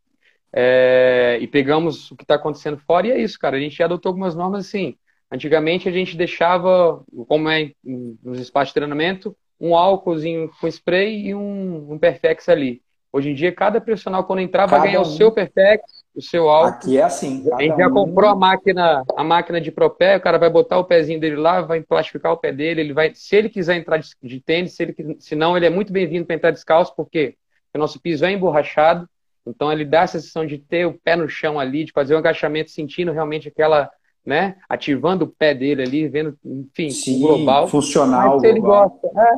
é, 0.52 1.38
e 1.40 1.46
pegamos 1.46 2.10
o 2.10 2.16
que 2.16 2.24
está 2.24 2.34
acontecendo 2.34 2.76
fora, 2.78 3.06
e 3.06 3.12
é 3.12 3.18
isso, 3.18 3.38
cara. 3.38 3.56
A 3.56 3.60
gente 3.60 3.82
adotou 3.82 4.10
algumas 4.10 4.34
normas 4.34 4.66
assim. 4.66 4.96
Antigamente 5.30 5.88
a 5.88 5.92
gente 5.92 6.16
deixava, 6.16 7.02
como 7.28 7.48
é 7.48 7.70
nos 7.84 8.38
espaços 8.38 8.70
de 8.70 8.74
treinamento, 8.74 9.36
um 9.60 9.76
álcoolzinho 9.76 10.50
com 10.60 10.66
spray 10.66 11.28
e 11.28 11.34
um, 11.34 11.92
um 11.92 11.98
Perfex 11.98 12.48
ali. 12.48 12.82
Hoje 13.12 13.30
em 13.30 13.34
dia, 13.34 13.52
cada 13.52 13.80
profissional, 13.80 14.24
quando 14.24 14.38
entrar, 14.38 14.66
cada 14.66 14.78
vai 14.78 14.88
ganhar 14.88 15.00
um. 15.00 15.02
o 15.02 15.06
seu 15.06 15.32
Perfex, 15.32 15.82
o 16.14 16.22
seu 16.22 16.48
álcool. 16.48 16.68
Aqui 16.68 16.98
é 16.98 17.02
assim. 17.02 17.44
A 17.52 17.62
gente 17.62 17.76
já 17.76 17.88
um... 17.88 17.92
comprou 17.92 18.30
a 18.30 18.36
máquina, 18.36 19.02
a 19.16 19.24
máquina 19.24 19.60
de 19.60 19.72
propé, 19.72 20.16
o 20.16 20.20
cara 20.20 20.38
vai 20.38 20.48
botar 20.48 20.78
o 20.78 20.84
pezinho 20.84 21.20
dele 21.20 21.36
lá, 21.36 21.60
vai 21.60 21.80
plastificar 21.80 22.32
o 22.32 22.36
pé 22.36 22.52
dele, 22.52 22.80
ele 22.80 22.92
vai, 22.92 23.12
se 23.14 23.34
ele 23.34 23.48
quiser 23.48 23.76
entrar 23.76 23.98
de, 23.98 24.10
de 24.22 24.40
tênis, 24.40 24.74
se, 24.74 24.82
ele, 24.84 25.16
se 25.18 25.34
não, 25.34 25.56
ele 25.56 25.66
é 25.66 25.70
muito 25.70 25.92
bem-vindo 25.92 26.24
para 26.24 26.36
entrar 26.36 26.50
descalço, 26.52 26.94
porque 26.94 27.36
o 27.74 27.78
nosso 27.78 28.00
piso 28.00 28.24
é 28.24 28.32
emborrachado, 28.32 29.08
então 29.46 29.72
ele 29.72 29.84
dá 29.84 30.02
a 30.02 30.06
sensação 30.06 30.46
de 30.46 30.58
ter 30.58 30.86
o 30.86 30.94
pé 30.94 31.16
no 31.16 31.28
chão 31.28 31.58
ali, 31.58 31.84
de 31.84 31.92
fazer 31.92 32.14
um 32.14 32.18
agachamento, 32.18 32.70
sentindo 32.70 33.12
realmente 33.12 33.48
aquela, 33.48 33.90
né, 34.24 34.56
ativando 34.68 35.24
o 35.24 35.28
pé 35.28 35.54
dele 35.54 35.82
ali, 35.82 36.08
vendo, 36.08 36.36
enfim, 36.44 36.90
Sim, 36.90 37.20
global. 37.20 37.68
Funcional. 37.68 38.36
Mas 38.36 38.42
ele 38.42 38.60
gosta, 38.60 39.06
é, 39.06 39.32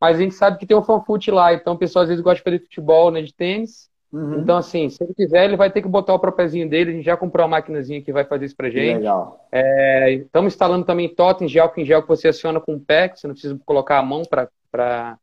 mas 0.00 0.16
a 0.16 0.20
gente 0.20 0.34
sabe 0.34 0.58
que 0.58 0.66
tem 0.66 0.76
o 0.76 0.82
fanfute 0.82 1.30
lá, 1.30 1.54
então 1.54 1.74
o 1.74 1.78
pessoal 1.78 2.02
às 2.02 2.08
vezes 2.08 2.22
gosta 2.22 2.36
de 2.36 2.42
fazer 2.42 2.60
futebol, 2.60 3.10
né, 3.10 3.22
de 3.22 3.32
tênis. 3.32 3.88
Uhum. 4.12 4.42
Então, 4.42 4.56
assim, 4.56 4.88
se 4.88 5.02
ele 5.02 5.12
quiser, 5.12 5.44
ele 5.44 5.56
vai 5.56 5.72
ter 5.72 5.82
que 5.82 5.88
botar 5.88 6.14
o 6.14 6.20
propézinho 6.20 6.68
dele. 6.68 6.90
A 6.90 6.94
gente 6.94 7.04
já 7.04 7.16
comprou 7.16 7.44
uma 7.44 7.56
maquinazinha 7.56 8.00
que 8.00 8.12
vai 8.12 8.24
fazer 8.24 8.44
isso 8.44 8.54
pra 8.54 8.70
gente. 8.70 8.98
Legal. 8.98 9.44
É, 9.50 10.12
estamos 10.12 10.52
instalando 10.52 10.86
também 10.86 11.12
totens 11.12 11.50
de 11.50 11.58
álcool 11.58 11.80
em 11.80 11.84
gel 11.84 12.00
que 12.00 12.06
você 12.06 12.28
aciona 12.28 12.60
com 12.60 12.74
o 12.74 12.80
pé, 12.80 13.08
que 13.08 13.18
você 13.18 13.26
não 13.26 13.34
precisa 13.34 13.58
colocar 13.66 13.98
a 13.98 14.02
mão 14.04 14.22
para 14.24 15.18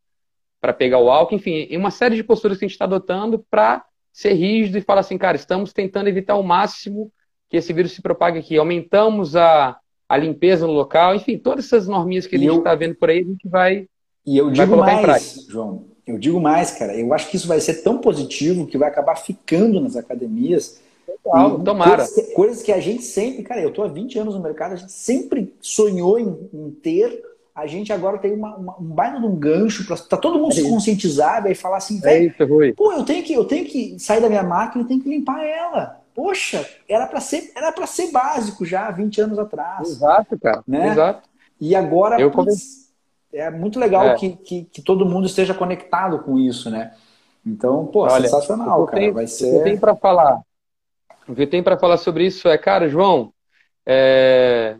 pegar 0.77 0.97
o 0.97 1.09
álcool. 1.09 1.35
Enfim, 1.35 1.69
uma 1.77 1.89
série 1.89 2.17
de 2.17 2.23
posturas 2.23 2.57
que 2.57 2.65
a 2.65 2.67
gente 2.67 2.75
está 2.75 2.83
adotando 2.83 3.39
para 3.49 3.81
ser 4.11 4.33
rígido 4.33 4.77
e 4.77 4.81
falar 4.81 4.99
assim, 4.99 5.17
cara, 5.17 5.37
estamos 5.37 5.71
tentando 5.71 6.09
evitar 6.09 6.33
ao 6.33 6.43
máximo 6.43 7.09
que 7.51 7.57
esse 7.57 7.73
vírus 7.73 7.91
se 7.91 8.01
propague 8.01 8.39
aqui. 8.39 8.57
Aumentamos 8.57 9.35
a, 9.35 9.77
a 10.07 10.17
limpeza 10.17 10.65
no 10.65 10.71
local, 10.71 11.13
enfim, 11.13 11.37
todas 11.37 11.65
essas 11.65 11.85
norminhas 11.85 12.25
que 12.25 12.37
a 12.37 12.39
gente 12.39 12.57
está 12.57 12.73
vendo 12.73 12.95
por 12.95 13.09
aí, 13.09 13.19
a 13.19 13.23
gente 13.23 13.47
vai. 13.47 13.87
E 14.25 14.37
eu 14.37 14.49
digo 14.49 14.77
mais, 14.77 15.45
João, 15.49 15.83
eu 16.07 16.17
digo 16.17 16.39
mais, 16.39 16.71
cara, 16.71 16.95
eu 16.97 17.13
acho 17.13 17.29
que 17.29 17.35
isso 17.35 17.49
vai 17.49 17.59
ser 17.59 17.83
tão 17.83 17.97
positivo 17.97 18.65
que 18.65 18.77
vai 18.77 18.87
acabar 18.87 19.17
ficando 19.17 19.81
nas 19.81 19.97
academias. 19.97 20.79
Total, 21.23 21.59
tomara. 21.59 21.97
Coisas 21.97 22.15
que, 22.15 22.33
coisas 22.33 22.63
que, 22.63 22.71
a 22.71 22.79
gente 22.79 23.03
sempre, 23.03 23.43
cara, 23.43 23.61
eu 23.61 23.71
tô 23.71 23.83
há 23.83 23.87
20 23.89 24.17
anos 24.17 24.33
no 24.33 24.41
mercado, 24.41 24.73
a 24.73 24.77
gente 24.77 24.93
sempre 24.93 25.53
sonhou 25.59 26.17
em, 26.17 26.49
em 26.53 26.71
ter 26.71 27.21
a 27.53 27.67
gente 27.67 27.91
agora 27.91 28.17
tem 28.17 28.31
uma, 28.31 28.55
uma, 28.55 28.79
um 28.79 28.85
baita 28.85 29.19
de 29.19 29.25
um 29.25 29.35
gancho 29.35 29.85
para 29.85 29.97
tá 29.97 30.15
todo 30.15 30.39
mundo 30.39 30.53
é 30.53 30.55
se 30.55 30.69
conscientizar 30.69 31.45
e 31.45 31.53
falar 31.53 31.77
assim, 31.77 31.99
é 32.05 32.23
isso, 32.23 32.45
Rui. 32.45 32.71
pô, 32.71 32.93
eu 32.93 33.03
tenho 33.03 33.21
que 33.25 33.33
eu 33.33 33.43
tenho 33.43 33.65
que 33.65 33.99
sair 33.99 34.21
da 34.21 34.29
minha 34.29 34.41
máquina 34.41 34.85
e 34.85 34.87
tenho 34.87 35.01
que 35.01 35.09
limpar 35.09 35.43
ela. 35.43 36.00
Poxa, 36.21 36.69
era 36.87 37.07
para 37.07 37.19
ser 37.19 37.51
era 37.55 37.71
para 37.71 37.87
ser 37.87 38.11
básico 38.11 38.63
já 38.63 38.91
20 38.91 39.21
anos 39.21 39.39
atrás. 39.39 39.89
Exato, 39.89 40.39
cara. 40.39 40.63
Né? 40.67 40.89
Exato. 40.89 41.27
E 41.59 41.75
agora 41.75 42.21
eu 42.21 42.29
putz, 42.29 42.93
é 43.33 43.49
muito 43.49 43.79
legal 43.79 44.05
é. 44.05 44.15
Que, 44.15 44.33
que, 44.33 44.65
que, 44.65 44.83
todo 44.83 45.03
mundo 45.03 45.25
esteja 45.25 45.55
conectado 45.55 46.19
com 46.19 46.37
isso, 46.37 46.69
né? 46.69 46.93
Então, 47.43 47.87
pô, 47.87 48.01
Olha, 48.03 48.29
sensacional, 48.29 48.85
cara. 48.85 48.99
Tenho, 48.99 49.13
vai 49.15 49.25
ser. 49.25 49.51
O 49.51 49.57
que 49.57 49.63
tem 49.63 49.79
para 49.79 49.95
falar? 49.95 50.41
O 51.27 51.33
que 51.33 51.47
tem 51.47 51.63
para 51.63 51.79
falar 51.79 51.97
sobre 51.97 52.27
isso 52.27 52.47
é, 52.47 52.55
cara, 52.55 52.87
João, 52.87 53.33
é, 53.83 54.77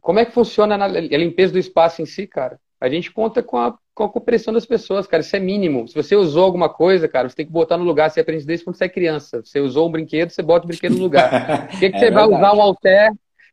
como 0.00 0.18
é 0.18 0.24
que 0.24 0.32
funciona 0.32 0.74
a 0.74 0.88
limpeza 0.88 1.52
do 1.52 1.58
espaço 1.60 2.02
em 2.02 2.06
si, 2.06 2.26
cara? 2.26 2.58
A 2.80 2.88
gente 2.88 3.12
conta 3.12 3.44
com 3.44 3.58
a, 3.58 3.78
com 4.00 4.04
a 4.04 4.08
cooperação 4.08 4.54
das 4.54 4.64
pessoas, 4.64 5.06
cara. 5.06 5.20
Isso 5.20 5.36
é 5.36 5.38
mínimo. 5.38 5.86
Se 5.86 5.94
você 5.94 6.16
usou 6.16 6.44
alguma 6.44 6.70
coisa, 6.70 7.06
cara, 7.06 7.28
você 7.28 7.36
tem 7.36 7.44
que 7.44 7.52
botar 7.52 7.76
no 7.76 7.84
lugar. 7.84 8.10
Você 8.10 8.20
aprende 8.20 8.46
desde 8.46 8.64
quando 8.64 8.76
você 8.76 8.84
é 8.84 8.88
criança. 8.88 9.42
Você 9.44 9.60
usou 9.60 9.88
um 9.88 9.92
brinquedo, 9.92 10.30
você 10.30 10.42
bota 10.42 10.64
o 10.64 10.68
brinquedo 10.68 10.94
no 10.94 11.02
lugar. 11.02 11.68
Por 11.68 11.78
que, 11.78 11.90
que 11.90 11.96
é 11.96 11.98
você 11.98 12.06
verdade. 12.06 12.30
vai 12.30 12.38
usar 12.38 12.52
um 12.54 12.62
halter? 12.62 13.12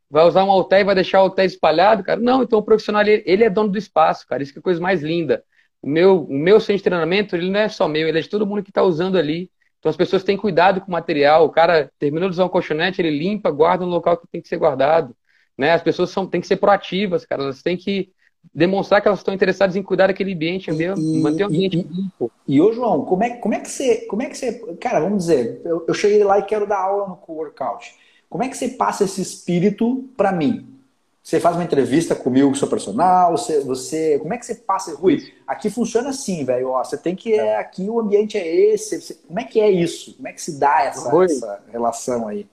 Vai 0.09 0.25
usar 0.25 0.43
um 0.45 0.49
halter 0.49 0.79
e 0.79 0.83
vai 0.85 0.95
deixar 0.95 1.19
o 1.19 1.23
halter 1.23 1.43
espalhado, 1.43 2.01
cara? 2.01 2.21
Não, 2.21 2.43
então 2.43 2.59
o 2.59 2.63
profissional, 2.63 3.01
ele, 3.01 3.21
ele 3.25 3.43
é 3.43 3.49
dono 3.49 3.69
do 3.69 3.77
espaço, 3.77 4.25
cara. 4.25 4.41
Isso 4.41 4.53
que 4.53 4.59
é 4.59 4.61
a 4.61 4.63
coisa 4.63 4.79
mais 4.79 5.01
linda. 5.01 5.43
O 5.81 5.89
meu, 5.89 6.23
o 6.23 6.33
meu 6.33 6.61
centro 6.61 6.77
de 6.77 6.83
treinamento, 6.83 7.35
ele 7.35 7.51
não 7.51 7.59
é 7.59 7.67
só 7.67 7.85
meu, 7.85 8.07
ele 8.07 8.19
é 8.19 8.21
de 8.21 8.29
todo 8.29 8.47
mundo 8.47 8.63
que 8.63 8.69
está 8.69 8.81
usando 8.81 9.17
ali. 9.17 9.51
Então 9.79 9.89
as 9.89 9.97
pessoas 9.97 10.23
têm 10.23 10.37
cuidado 10.37 10.79
com 10.79 10.87
o 10.87 10.91
material. 10.91 11.43
O 11.43 11.49
cara 11.49 11.91
terminou 11.99 12.29
de 12.29 12.35
usar 12.35 12.45
um 12.45 12.49
colchonete, 12.49 13.01
ele 13.01 13.11
limpa, 13.11 13.51
guarda 13.51 13.85
no 13.85 13.91
local 13.91 14.15
que 14.15 14.27
tem 14.27 14.41
que 14.41 14.47
ser 14.47 14.57
guardado. 14.57 15.13
Né? 15.57 15.73
As 15.73 15.81
pessoas 15.81 16.09
são, 16.09 16.25
têm 16.25 16.39
que 16.39 16.47
ser 16.47 16.55
proativas, 16.55 17.25
cara. 17.25 17.43
Elas 17.43 17.61
têm 17.61 17.75
que 17.75 18.15
demonstrar 18.53 19.01
que 19.01 19.07
elas 19.07 19.19
estão 19.19 19.33
interessadas 19.33 19.75
em 19.75 19.83
cuidar 19.83 20.07
daquele 20.07 20.33
ambiente, 20.33 20.69
e, 20.69 21.21
manter 21.21 21.43
o 21.43 21.47
ambiente 21.47 21.77
e, 21.77 21.81
limpo. 21.81 22.31
E, 22.47 22.61
ô 22.61 22.71
João, 22.71 23.05
como 23.05 23.23
é, 23.23 23.31
como 23.37 23.53
é 23.53 23.59
que 23.59 23.69
você, 23.69 24.05
como 24.07 24.21
é 24.21 24.25
que 24.27 24.37
você, 24.37 24.53
cara, 24.79 24.99
vamos 24.99 25.19
dizer, 25.19 25.61
eu, 25.63 25.85
eu 25.87 25.93
cheguei 25.93 26.23
lá 26.23 26.39
e 26.39 26.43
quero 26.43 26.67
dar 26.67 26.79
aula 26.79 27.07
no 27.07 27.19
workout. 27.33 27.95
Como 28.29 28.43
é 28.43 28.49
que 28.49 28.57
você 28.57 28.69
passa 28.69 29.05
esse 29.05 29.21
espírito 29.21 30.09
para 30.17 30.31
mim? 30.31 30.77
Você 31.23 31.41
faz 31.41 31.57
uma 31.57 31.63
entrevista 31.63 32.15
comigo, 32.15 32.47
com 32.47 32.53
o 32.53 32.57
seu 32.57 32.69
personal, 32.69 33.31
você, 33.31 33.59
você, 33.59 34.17
como 34.19 34.33
é 34.33 34.37
que 34.37 34.45
você 34.45 34.55
passa, 34.55 34.95
Rui? 34.95 35.33
Aqui 35.45 35.69
funciona 35.69 36.09
assim, 36.09 36.45
velho, 36.45 36.71
você 36.71 36.97
tem 36.97 37.15
que, 37.17 37.33
é, 37.33 37.57
aqui 37.57 37.89
o 37.89 37.99
ambiente 37.99 38.37
é 38.37 38.47
esse, 38.47 39.01
você, 39.01 39.13
como 39.27 39.39
é 39.39 39.43
que 39.43 39.59
é 39.59 39.69
isso? 39.69 40.15
Como 40.15 40.27
é 40.27 40.31
que 40.31 40.41
se 40.41 40.57
dá 40.57 40.83
essa, 40.83 41.23
essa 41.25 41.63
relação 41.69 42.29
aí? 42.29 42.47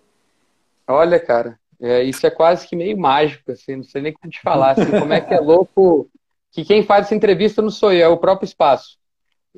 Olha, 0.88 1.20
cara, 1.20 1.58
é, 1.80 2.02
isso 2.02 2.26
é 2.26 2.30
quase 2.30 2.66
que 2.66 2.76
meio 2.76 2.96
mágico, 2.96 3.52
assim, 3.52 3.76
não 3.76 3.84
sei 3.84 4.02
nem 4.02 4.12
como 4.12 4.30
te 4.30 4.40
falar, 4.40 4.72
assim, 4.72 4.90
como 4.90 5.12
é 5.12 5.20
que 5.20 5.34
é 5.34 5.40
louco 5.40 6.08
que 6.50 6.64
quem 6.64 6.84
faz 6.84 7.06
essa 7.06 7.14
entrevista 7.14 7.60
não 7.60 7.70
sou 7.70 7.92
eu, 7.92 8.06
é 8.06 8.08
o 8.08 8.16
próprio 8.16 8.46
espaço. 8.46 8.96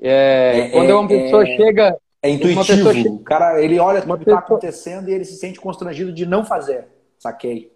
É, 0.01 0.61
é, 0.61 0.69
quando 0.71 0.91
uma 0.91 1.07
pessoa 1.07 1.43
é, 1.43 1.57
chega... 1.57 1.97
É 2.23 2.31
intuitivo, 2.31 2.65
chega, 2.65 3.11
o 3.11 3.19
cara, 3.23 3.63
ele 3.63 3.79
olha 3.79 4.01
o 4.01 4.17
que 4.17 4.23
está 4.25 4.39
acontecendo 4.39 5.09
e 5.09 5.13
ele 5.13 5.25
se 5.25 5.37
sente 5.37 5.61
constrangido 5.61 6.13
de 6.13 6.25
não 6.25 6.45
fazer, 6.45 6.87
saquei. 7.19 7.71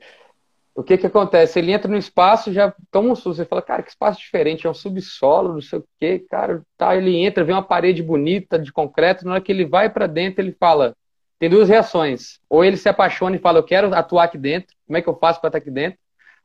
O 0.75 0.83
que 0.83 0.97
que 0.97 1.07
acontece? 1.07 1.59
Ele 1.59 1.73
entra 1.73 1.91
no 1.91 1.99
espaço, 1.99 2.53
já 2.53 2.75
toma 2.91 3.11
um 3.11 3.15
susto, 3.15 3.35
você 3.35 3.45
fala, 3.45 3.61
cara, 3.61 3.83
que 3.83 3.91
espaço 3.91 4.19
diferente, 4.19 4.67
é 4.67 4.71
um 4.71 4.75
subsolo, 4.75 5.53
não 5.53 5.61
sei 5.61 5.81
o 5.81 5.85
quê, 6.01 6.25
cara, 6.31 6.63
tá, 6.79 6.97
ele 6.97 7.17
entra, 7.17 7.45
vê 7.45 7.53
uma 7.53 7.63
parede 7.63 8.03
bonita 8.03 8.59
de 8.59 8.73
concreto, 8.73 9.27
na 9.27 9.33
hora 9.33 9.41
que 9.41 9.53
ele 9.53 9.67
vai 9.67 9.91
para 9.91 10.07
dentro, 10.07 10.41
ele 10.41 10.57
fala, 10.59 10.97
tem 11.41 11.49
duas 11.49 11.71
reações. 11.71 12.39
Ou 12.49 12.63
ele 12.63 12.77
se 12.77 12.89
apaixona 12.89 13.35
e 13.35 13.41
fala, 13.41 13.59
eu 13.59 13.65
quero 13.65 13.93
atuar 13.95 14.25
aqui 14.25 14.37
dentro, 14.37 14.77
como 14.87 14.99
é 14.99 15.03
que 15.03 15.09
eu 15.09 15.17
faço 15.17 15.41
para 15.41 15.49
estar 15.49 15.59
aqui 15.59 15.71
dentro? 15.71 15.99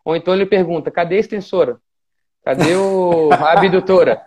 Ou 0.06 0.16
então 0.16 0.34
ele 0.34 0.46
pergunta, 0.46 0.90
cadê 0.90 1.18
a 1.18 1.20
extensora? 1.20 1.78
Cadê 2.46 2.76
o, 2.76 3.30
a 3.34 3.52
abdutora? 3.60 4.22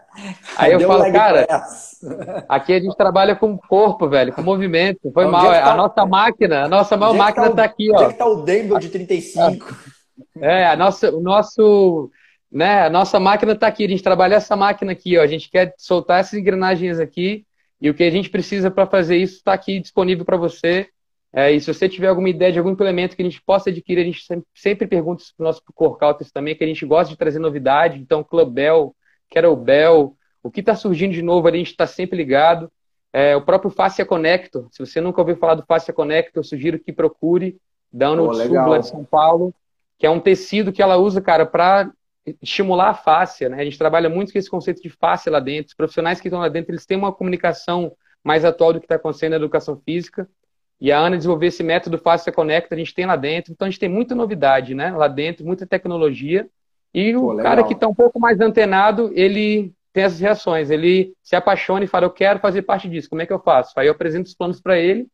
Aí 0.59 0.72
eu 0.72 0.81
falo, 0.81 1.11
cara, 1.11 1.46
aqui 2.48 2.74
a 2.74 2.81
gente 2.81 2.96
trabalha 2.96 3.35
com 3.35 3.57
corpo, 3.57 4.09
velho, 4.09 4.33
com 4.33 4.42
movimento. 4.42 5.11
Foi 5.12 5.26
mal. 5.26 5.50
É, 5.50 5.61
tá... 5.61 5.72
A 5.72 5.76
nossa 5.76 6.04
máquina, 6.04 6.64
a 6.64 6.68
nossa 6.68 6.96
maior 6.98 7.14
máquina 7.14 7.46
está 7.46 7.57
tá 7.57 7.64
aqui, 7.64 7.90
ó. 7.90 7.94
Onde 7.94 8.04
é 8.04 8.09
que 8.09 8.18
tá 8.18 8.26
o 8.26 8.42
Denver 8.42 8.78
de 8.78 8.88
35? 8.90 9.74
É, 10.40 10.66
a 10.66 10.74
nossa, 10.74 11.14
o 11.14 11.20
nosso, 11.20 12.11
né, 12.50 12.87
a 12.87 12.90
nossa 12.90 13.20
máquina 13.20 13.52
está 13.52 13.68
aqui. 13.68 13.85
A 13.85 13.88
gente 13.88 14.02
trabalha 14.02 14.35
essa 14.35 14.57
máquina 14.57 14.90
aqui, 14.90 15.16
ó. 15.16 15.22
A 15.22 15.28
gente 15.28 15.48
quer 15.48 15.72
soltar 15.78 16.18
essas 16.18 16.35
engrenagens 16.35 16.98
aqui 16.98 17.46
e 17.80 17.88
o 17.88 17.94
que 17.94 18.02
a 18.04 18.10
gente 18.10 18.30
precisa 18.30 18.70
para 18.70 18.86
fazer 18.86 19.16
isso 19.16 19.36
está 19.36 19.52
aqui 19.52 19.78
disponível 19.78 20.24
para 20.24 20.36
você. 20.36 20.88
É, 21.32 21.52
e 21.52 21.60
se 21.60 21.72
você 21.72 21.88
tiver 21.88 22.08
alguma 22.08 22.28
ideia 22.28 22.50
de 22.50 22.58
algum 22.58 22.70
implemento 22.70 23.14
que 23.14 23.22
a 23.22 23.24
gente 23.24 23.40
possa 23.42 23.70
adquirir, 23.70 24.00
a 24.00 24.04
gente 24.04 24.24
sempre, 24.54 24.86
pergunta 24.86 25.22
para 25.36 25.44
os 25.44 25.46
nossos 25.46 25.62
core 25.74 25.98
também, 26.32 26.56
que 26.56 26.64
a 26.64 26.66
gente 26.66 26.84
gosta 26.86 27.10
de 27.12 27.18
trazer 27.18 27.38
novidade. 27.38 27.98
Então, 28.00 28.24
Clubbell, 28.24 28.94
Kettlebell, 29.30 30.16
o 30.42 30.50
que 30.50 30.61
está 30.61 30.74
surgindo 30.74 31.12
de 31.12 31.22
novo 31.22 31.46
ali, 31.46 31.59
a 31.59 31.61
gente 31.61 31.70
está 31.70 31.86
sempre 31.86 32.16
ligado. 32.16 32.70
É, 33.12 33.36
o 33.36 33.42
próprio 33.42 33.70
Fascia 33.70 34.05
Connector, 34.05 34.68
se 34.70 34.84
você 34.84 35.00
nunca 35.00 35.20
ouviu 35.20 35.36
falar 35.36 35.55
do 35.55 35.64
Fascia 35.64 35.94
Connector, 35.94 36.40
eu 36.40 36.44
sugiro 36.44 36.78
que 36.78 36.92
procure, 36.92 37.59
da 37.92 38.11
Ono 38.11 38.28
oh, 38.28 38.78
de 38.78 38.86
São 38.86 39.05
Paulo, 39.05 39.55
que 39.98 40.07
é 40.07 40.11
um 40.11 40.20
tecido 40.20 40.72
que 40.72 40.82
ela 40.82 40.96
usa, 40.96 41.20
cara, 41.20 41.46
para 41.46 41.90
estimular 42.43 42.91
a 42.91 42.95
fáscia, 42.95 43.49
né? 43.49 43.61
A 43.61 43.64
gente 43.64 43.79
trabalha 43.79 44.09
muito 44.09 44.33
com 44.33 44.39
esse 44.39 44.51
conceito 44.51 44.83
de 44.83 44.91
fáscia 44.91 45.31
lá 45.31 45.41
dentro. 45.41 45.68
Os 45.68 45.74
profissionais 45.74 46.20
que 46.20 46.29
estão 46.29 46.41
lá 46.41 46.49
dentro, 46.49 46.72
eles 46.72 46.87
têm 46.87 46.97
uma 46.97 47.12
comunicação 47.12 47.93
mais 48.22 48.45
atual 48.45 48.72
do 48.72 48.81
que 48.81 48.87
está 48.87 48.97
acontecendo 48.97 49.31
na 49.31 49.37
educação 49.37 49.81
física. 49.85 50.29
E 50.81 50.93
a 50.93 50.99
Ana 50.99 51.16
desenvolveu 51.16 51.49
esse 51.49 51.62
método 51.62 51.99
Fáscia 51.99 52.33
Connect, 52.33 52.72
a 52.72 52.76
gente 52.76 52.95
tem 52.95 53.07
lá 53.07 53.16
dentro. 53.16 53.53
Então 53.53 53.66
a 53.66 53.70
gente 53.70 53.81
tem 53.81 53.89
muita 53.89 54.14
novidade, 54.14 54.74
né? 54.74 54.91
Lá 54.91 55.09
dentro, 55.09 55.45
muita 55.45 55.66
tecnologia. 55.66 56.49
E 56.95 57.14
o 57.16 57.20
Pô, 57.20 57.37
cara 57.37 57.64
que 57.64 57.74
está 57.74 57.89
um 57.89 57.95
pouco 57.95 58.18
mais 58.20 58.41
antenado, 58.41 59.11
ele 59.14 59.72
tem 59.93 60.05
essas 60.05 60.20
reações. 60.20 60.70
Ele 60.70 61.12
se 61.22 61.35
apaixona 61.35 61.85
e 61.85 61.89
fala, 61.89 62.07
eu 62.07 62.11
quero 62.11 62.39
fazer 62.39 62.62
parte 62.62 62.89
disso, 62.89 63.11
como 63.11 63.22
é 63.22 63.26
que 63.26 63.33
eu 63.33 63.41
faço? 63.41 63.72
Aí 63.76 63.87
eu 63.87 63.93
apresento 63.93 64.29
os 64.29 64.35
planos 64.35 64.61
para 64.61 64.79
ele 64.79 65.07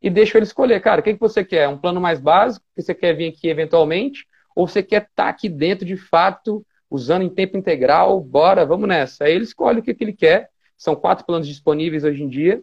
e 0.00 0.10
deixo 0.10 0.36
ele 0.36 0.44
escolher. 0.44 0.80
Cara, 0.80 1.00
o 1.00 1.04
que, 1.04 1.14
que 1.14 1.20
você 1.20 1.44
quer? 1.44 1.68
Um 1.68 1.78
plano 1.78 2.00
mais 2.00 2.20
básico, 2.20 2.64
que 2.74 2.82
você 2.82 2.94
quer 2.94 3.14
vir 3.14 3.28
aqui 3.28 3.48
eventualmente? 3.48 4.26
Ou 4.54 4.66
você 4.66 4.82
quer 4.82 5.02
estar 5.02 5.24
tá 5.24 5.28
aqui 5.28 5.48
dentro 5.48 5.84
de 5.84 5.96
fato, 5.96 6.64
usando 6.90 7.22
em 7.22 7.30
tempo 7.30 7.56
integral, 7.56 8.20
bora, 8.20 8.66
vamos 8.66 8.88
nessa. 8.88 9.24
Aí 9.24 9.34
ele 9.34 9.44
escolhe 9.44 9.80
o 9.80 9.82
que, 9.82 9.94
que 9.94 10.04
ele 10.04 10.12
quer. 10.12 10.50
São 10.76 10.94
quatro 10.94 11.24
planos 11.24 11.46
disponíveis 11.46 12.04
hoje 12.04 12.22
em 12.22 12.28
dia. 12.28 12.62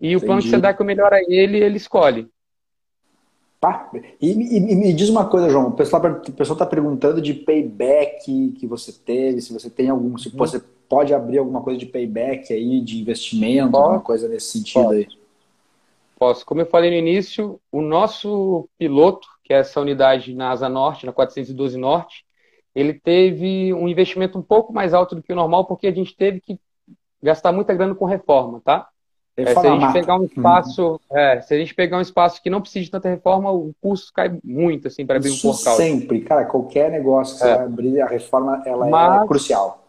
E 0.00 0.08
Entendi. 0.08 0.16
o 0.16 0.26
plano 0.26 0.42
que 0.42 0.48
você 0.48 0.58
dá 0.58 0.74
que 0.74 0.82
o 0.82 0.84
melhor 0.84 1.12
a 1.12 1.20
ele, 1.20 1.58
ele 1.58 1.76
escolhe. 1.76 2.28
Tá. 3.64 3.90
E, 4.20 4.30
e, 4.30 4.56
e, 4.58 4.76
me 4.76 4.92
diz 4.92 5.08
uma 5.08 5.26
coisa, 5.26 5.48
João. 5.48 5.68
O 5.68 5.72
pessoal 5.72 6.02
está 6.36 6.66
perguntando 6.66 7.22
de 7.22 7.32
payback 7.32 8.52
que 8.58 8.66
você 8.66 8.92
teve, 8.92 9.40
se 9.40 9.52
você 9.52 9.70
tem 9.70 9.88
algum. 9.88 10.18
Se 10.18 10.28
hum. 10.28 10.32
você 10.34 10.62
pode 10.86 11.14
abrir 11.14 11.38
alguma 11.38 11.62
coisa 11.62 11.78
de 11.78 11.86
payback 11.86 12.52
aí, 12.52 12.82
de 12.82 13.00
investimento, 13.00 13.70
pode. 13.70 13.82
alguma 13.82 14.00
coisa 14.00 14.28
nesse 14.28 14.58
sentido 14.58 14.84
pode. 14.84 14.98
aí. 14.98 15.08
Posso. 16.18 16.44
Como 16.44 16.60
eu 16.60 16.66
falei 16.66 16.90
no 16.90 16.96
início, 16.96 17.58
o 17.72 17.80
nosso 17.80 18.68
piloto, 18.78 19.26
que 19.44 19.52
é 19.52 19.58
essa 19.58 19.80
unidade 19.80 20.34
na 20.34 20.50
Asa 20.50 20.68
Norte, 20.68 21.06
na 21.06 21.12
412 21.12 21.76
Norte, 21.76 22.24
ele 22.74 22.94
teve 22.94 23.72
um 23.72 23.86
investimento 23.86 24.38
um 24.38 24.42
pouco 24.42 24.72
mais 24.72 24.92
alto 24.92 25.14
do 25.14 25.22
que 25.22 25.32
o 25.32 25.36
normal, 25.36 25.66
porque 25.66 25.86
a 25.86 25.92
gente 25.92 26.16
teve 26.16 26.40
que 26.40 26.58
gastar 27.22 27.52
muita 27.52 27.74
grana 27.74 27.94
com 27.94 28.04
reforma, 28.04 28.60
tá? 28.64 28.88
É, 29.36 29.46
se 29.46 29.66
a 29.66 29.78
gente 29.78 29.92
pegar 29.92 30.16
um 30.16 30.24
espaço, 30.24 31.00
uhum. 31.10 31.18
é, 31.18 31.40
se 31.40 31.54
a 31.54 31.58
gente 31.58 31.74
pegar 31.74 31.98
um 31.98 32.00
espaço 32.00 32.40
que 32.40 32.48
não 32.48 32.60
precisa 32.60 32.84
de 32.84 32.90
tanta 32.90 33.08
reforma, 33.08 33.50
o 33.50 33.74
custo 33.80 34.12
cai 34.12 34.38
muito 34.44 34.86
assim 34.86 35.04
para 35.04 35.16
abrir 35.16 35.30
Isso 35.30 35.48
um 35.48 35.50
portal. 35.52 35.76
Sempre, 35.76 36.20
cara, 36.20 36.44
qualquer 36.44 36.90
negócio 36.90 37.36
que 37.38 37.44
é. 37.44 37.56
você 37.56 37.62
abrir, 37.62 38.00
a 38.00 38.06
reforma 38.06 38.62
ela 38.64 38.86
é 38.86 38.90
Mas, 38.90 39.22
é 39.22 39.26
crucial. 39.26 39.84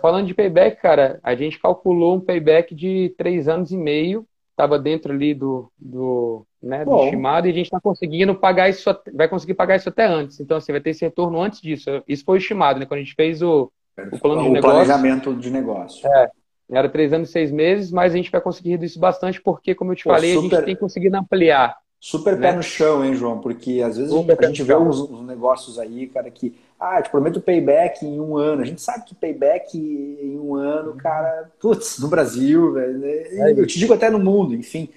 Falando 0.00 0.26
de 0.26 0.34
payback, 0.34 0.80
cara, 0.80 1.18
a 1.22 1.34
gente 1.34 1.58
calculou 1.58 2.16
um 2.16 2.20
payback 2.20 2.74
de 2.74 3.14
três 3.16 3.48
anos 3.48 3.72
e 3.72 3.76
meio, 3.76 4.26
estava 4.52 4.78
dentro 4.78 5.12
ali 5.12 5.34
do, 5.34 5.70
do, 5.78 6.46
né, 6.62 6.84
do 6.84 7.04
estimado, 7.04 7.46
e 7.46 7.50
a 7.50 7.54
gente 7.54 7.66
está 7.66 7.80
conseguindo 7.80 8.34
pagar 8.34 8.68
isso, 8.68 8.88
vai 9.12 9.28
conseguir 9.28 9.54
pagar 9.54 9.76
isso 9.76 9.88
até 9.88 10.06
antes. 10.06 10.38
Então, 10.38 10.56
assim, 10.56 10.72
vai 10.72 10.80
ter 10.80 10.90
esse 10.90 11.04
retorno 11.04 11.40
antes 11.40 11.60
disso. 11.60 11.90
Isso 12.06 12.24
foi 12.24 12.38
estimado, 12.38 12.78
né? 12.78 12.86
Quando 12.86 13.00
a 13.00 13.02
gente 13.02 13.14
fez 13.14 13.42
o, 13.42 13.70
o 14.12 14.18
plano 14.18 14.42
o 14.42 14.44
de 14.44 14.50
negócio. 14.50 14.58
O 14.58 14.84
planejamento 14.84 15.34
de 15.34 15.50
negócio. 15.50 16.06
É, 16.06 16.30
era 16.70 16.88
três 16.88 17.12
anos 17.12 17.28
e 17.28 17.32
seis 17.32 17.50
meses, 17.50 17.90
mas 17.90 18.12
a 18.12 18.16
gente 18.16 18.30
vai 18.30 18.40
conseguir 18.40 18.70
reduzir 18.70 18.92
isso 18.92 19.00
bastante 19.00 19.40
porque, 19.40 19.74
como 19.74 19.92
eu 19.92 19.96
te 19.96 20.04
Pô, 20.04 20.10
falei, 20.10 20.34
super, 20.34 20.46
a 20.46 20.58
gente 20.58 20.64
tem 20.66 20.76
conseguido 20.76 21.16
ampliar. 21.16 21.76
Super 22.00 22.36
né? 22.36 22.50
pé 22.50 22.56
no 22.56 22.62
chão, 22.62 23.04
hein, 23.04 23.14
João? 23.14 23.38
Porque 23.38 23.80
às 23.80 23.96
vezes 23.96 24.12
super 24.12 24.36
a 24.42 24.46
gente 24.48 24.62
vê 24.64 24.74
uns, 24.74 25.00
uns, 25.00 25.24
negócios 25.24 25.78
aí, 25.78 26.08
cara, 26.08 26.28
que, 26.30 26.52
ah, 26.82 27.02
te 27.02 27.10
prometo 27.10 27.40
payback 27.40 28.04
em 28.04 28.20
um 28.20 28.36
ano. 28.36 28.62
A 28.62 28.64
gente 28.64 28.80
sabe 28.80 29.04
que 29.04 29.14
payback 29.14 29.78
em 29.78 30.38
um 30.38 30.54
ano, 30.54 30.94
cara, 30.96 31.50
putz, 31.60 31.98
no 31.98 32.08
Brasil, 32.08 32.72
velho, 32.72 32.98
né? 32.98 33.10
é 33.10 33.52
eu 33.52 33.66
te 33.66 33.78
digo 33.78 33.94
até 33.94 34.10
no 34.10 34.18
mundo, 34.18 34.54
enfim. 34.54 34.88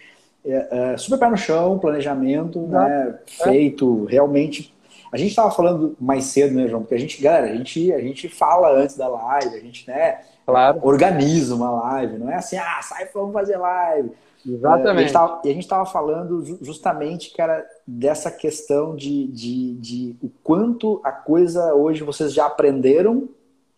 É, 0.45 0.93
é, 0.93 0.97
super 0.97 1.17
pé 1.17 1.29
no 1.29 1.37
chão, 1.37 1.79
planejamento, 1.79 2.59
né, 2.67 3.17
feito 3.43 4.05
realmente 4.05 4.73
a 5.11 5.17
gente 5.17 5.29
estava 5.29 5.49
falando 5.49 5.95
mais 5.99 6.25
cedo, 6.25 6.53
né, 6.53 6.67
João? 6.67 6.81
Porque 6.81 6.95
a 6.95 6.99
gente, 6.99 7.21
galera, 7.21 7.47
a 7.47 7.55
gente, 7.55 7.93
a 7.93 8.01
gente 8.01 8.27
fala 8.27 8.69
antes 8.69 8.97
da 8.97 9.07
live, 9.07 9.55
a 9.55 9.59
gente, 9.61 9.87
né, 9.87 10.19
Claro. 10.45 10.79
Organiza 10.83 11.55
uma 11.55 11.71
live, 11.71 12.19
não 12.19 12.29
é 12.29 12.35
assim, 12.35 12.57
ah, 12.57 12.79
sai, 12.81 13.09
vamos 13.13 13.33
fazer 13.33 13.57
live. 13.57 14.11
Exatamente. 14.45 15.11
e 15.43 15.49
a 15.49 15.53
gente 15.53 15.63
estava 15.63 15.85
falando 15.85 16.59
justamente, 16.61 17.33
cara, 17.35 17.65
dessa 17.85 18.29
questão 18.29 18.95
de, 18.95 19.27
de, 19.27 19.73
de, 19.75 20.15
o 20.21 20.29
quanto 20.43 21.01
a 21.03 21.11
coisa 21.11 21.73
hoje 21.73 22.03
vocês 22.03 22.33
já 22.33 22.45
aprenderam, 22.45 23.27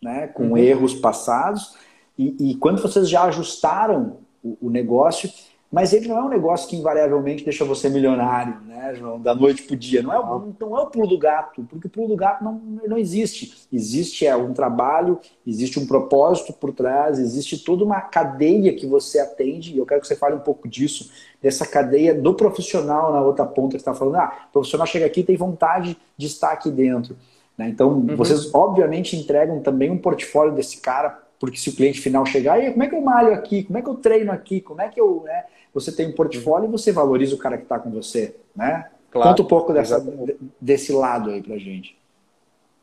né, 0.02 0.26
com 0.28 0.50
uhum. 0.50 0.58
erros 0.58 0.94
passados, 0.94 1.74
e, 2.18 2.50
e 2.50 2.54
quanto 2.56 2.82
vocês 2.82 3.08
já 3.08 3.24
ajustaram 3.24 4.18
o, 4.42 4.58
o 4.62 4.70
negócio 4.70 5.30
mas 5.70 5.92
ele 5.92 6.08
não 6.08 6.16
é 6.16 6.22
um 6.22 6.28
negócio 6.30 6.66
que 6.66 6.76
invariavelmente 6.76 7.44
deixa 7.44 7.62
você 7.62 7.90
milionário, 7.90 8.58
né, 8.66 8.94
João? 8.94 9.20
Da 9.20 9.34
noite 9.34 9.62
para 9.62 9.74
o 9.74 9.76
dia. 9.76 10.02
Não 10.02 10.12
é, 10.12 10.18
o, 10.18 10.54
não 10.58 10.78
é 10.78 10.80
o 10.80 10.86
pulo 10.86 11.06
do 11.06 11.18
gato, 11.18 11.62
porque 11.68 11.86
o 11.86 11.90
pulo 11.90 12.08
do 12.08 12.16
gato 12.16 12.42
não, 12.42 12.54
não 12.86 12.96
existe. 12.96 13.68
Existe 13.70 14.26
é, 14.26 14.34
um 14.34 14.54
trabalho, 14.54 15.18
existe 15.46 15.78
um 15.78 15.86
propósito 15.86 16.54
por 16.54 16.72
trás, 16.72 17.18
existe 17.18 17.58
toda 17.58 17.84
uma 17.84 18.00
cadeia 18.00 18.74
que 18.74 18.86
você 18.86 19.18
atende, 19.18 19.74
e 19.74 19.78
eu 19.78 19.84
quero 19.84 20.00
que 20.00 20.06
você 20.06 20.16
fale 20.16 20.36
um 20.36 20.40
pouco 20.40 20.66
disso, 20.66 21.10
dessa 21.42 21.66
cadeia 21.66 22.14
do 22.14 22.32
profissional 22.32 23.12
na 23.12 23.20
outra 23.20 23.44
ponta 23.44 23.76
que 23.76 23.82
está 23.82 23.92
falando. 23.92 24.16
Ah, 24.16 24.46
o 24.48 24.52
profissional 24.52 24.86
chega 24.86 25.04
aqui 25.04 25.20
e 25.20 25.24
tem 25.24 25.36
vontade 25.36 25.98
de 26.16 26.26
estar 26.26 26.50
aqui 26.50 26.70
dentro. 26.70 27.14
Né? 27.58 27.68
Então, 27.68 27.90
uhum. 27.90 28.16
vocês 28.16 28.54
obviamente 28.54 29.16
entregam 29.16 29.60
também 29.60 29.90
um 29.90 29.98
portfólio 29.98 30.54
desse 30.54 30.80
cara, 30.80 31.22
porque 31.38 31.58
se 31.58 31.68
o 31.68 31.76
cliente 31.76 32.00
final 32.00 32.24
chegar, 32.24 32.58
e 32.58 32.70
como 32.70 32.84
é 32.84 32.86
que 32.86 32.94
eu 32.94 33.02
malho 33.02 33.34
aqui? 33.34 33.64
Como 33.64 33.78
é 33.78 33.82
que 33.82 33.88
eu 33.88 33.96
treino 33.96 34.32
aqui? 34.32 34.62
Como 34.62 34.80
é 34.80 34.88
que 34.88 34.98
eu. 34.98 35.24
Né? 35.26 35.44
Você 35.80 35.92
tem 35.92 36.08
um 36.08 36.14
portfólio 36.14 36.68
e 36.68 36.70
você 36.70 36.92
valoriza 36.92 37.34
o 37.34 37.38
cara 37.38 37.56
que 37.56 37.64
está 37.64 37.78
com 37.78 37.90
você, 37.90 38.36
né? 38.54 38.90
Claro, 39.10 39.30
Conta 39.30 39.42
um 39.42 39.46
pouco 39.46 39.72
dessa, 39.72 40.04
desse 40.60 40.92
lado 40.92 41.30
aí 41.30 41.42
pra 41.42 41.56
gente. 41.56 41.96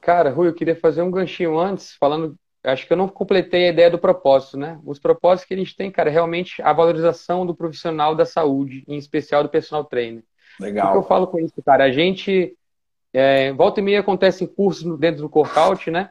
Cara, 0.01 0.29
Rui, 0.29 0.47
eu 0.47 0.53
queria 0.53 0.75
fazer 0.75 1.01
um 1.01 1.11
ganchinho 1.11 1.57
antes, 1.57 1.95
falando. 1.99 2.35
Acho 2.63 2.87
que 2.87 2.93
eu 2.93 2.97
não 2.97 3.07
completei 3.07 3.67
a 3.67 3.71
ideia 3.71 3.91
do 3.91 3.99
propósito, 3.99 4.57
né? 4.57 4.79
Os 4.83 4.97
propósitos 4.97 5.47
que 5.47 5.53
a 5.53 5.57
gente 5.57 5.75
tem, 5.75 5.91
cara, 5.91 6.09
é 6.09 6.13
realmente 6.13 6.61
a 6.63 6.73
valorização 6.73 7.45
do 7.45 7.55
profissional 7.55 8.15
da 8.15 8.25
saúde, 8.25 8.83
em 8.87 8.97
especial 8.97 9.43
do 9.43 9.49
personal 9.49 9.83
trainer. 9.85 10.23
Legal. 10.59 10.89
O 10.89 10.91
que 10.93 10.97
eu 10.97 11.03
falo 11.03 11.27
com 11.27 11.39
isso, 11.39 11.61
cara? 11.63 11.83
A 11.83 11.91
gente. 11.91 12.55
É, 13.13 13.53
volta 13.53 13.79
e 13.79 13.83
meia 13.83 14.01
acontecem 14.01 14.45
cursos 14.45 14.99
dentro 14.99 15.21
do 15.21 15.29
Corkout, 15.29 15.89
né? 15.89 16.09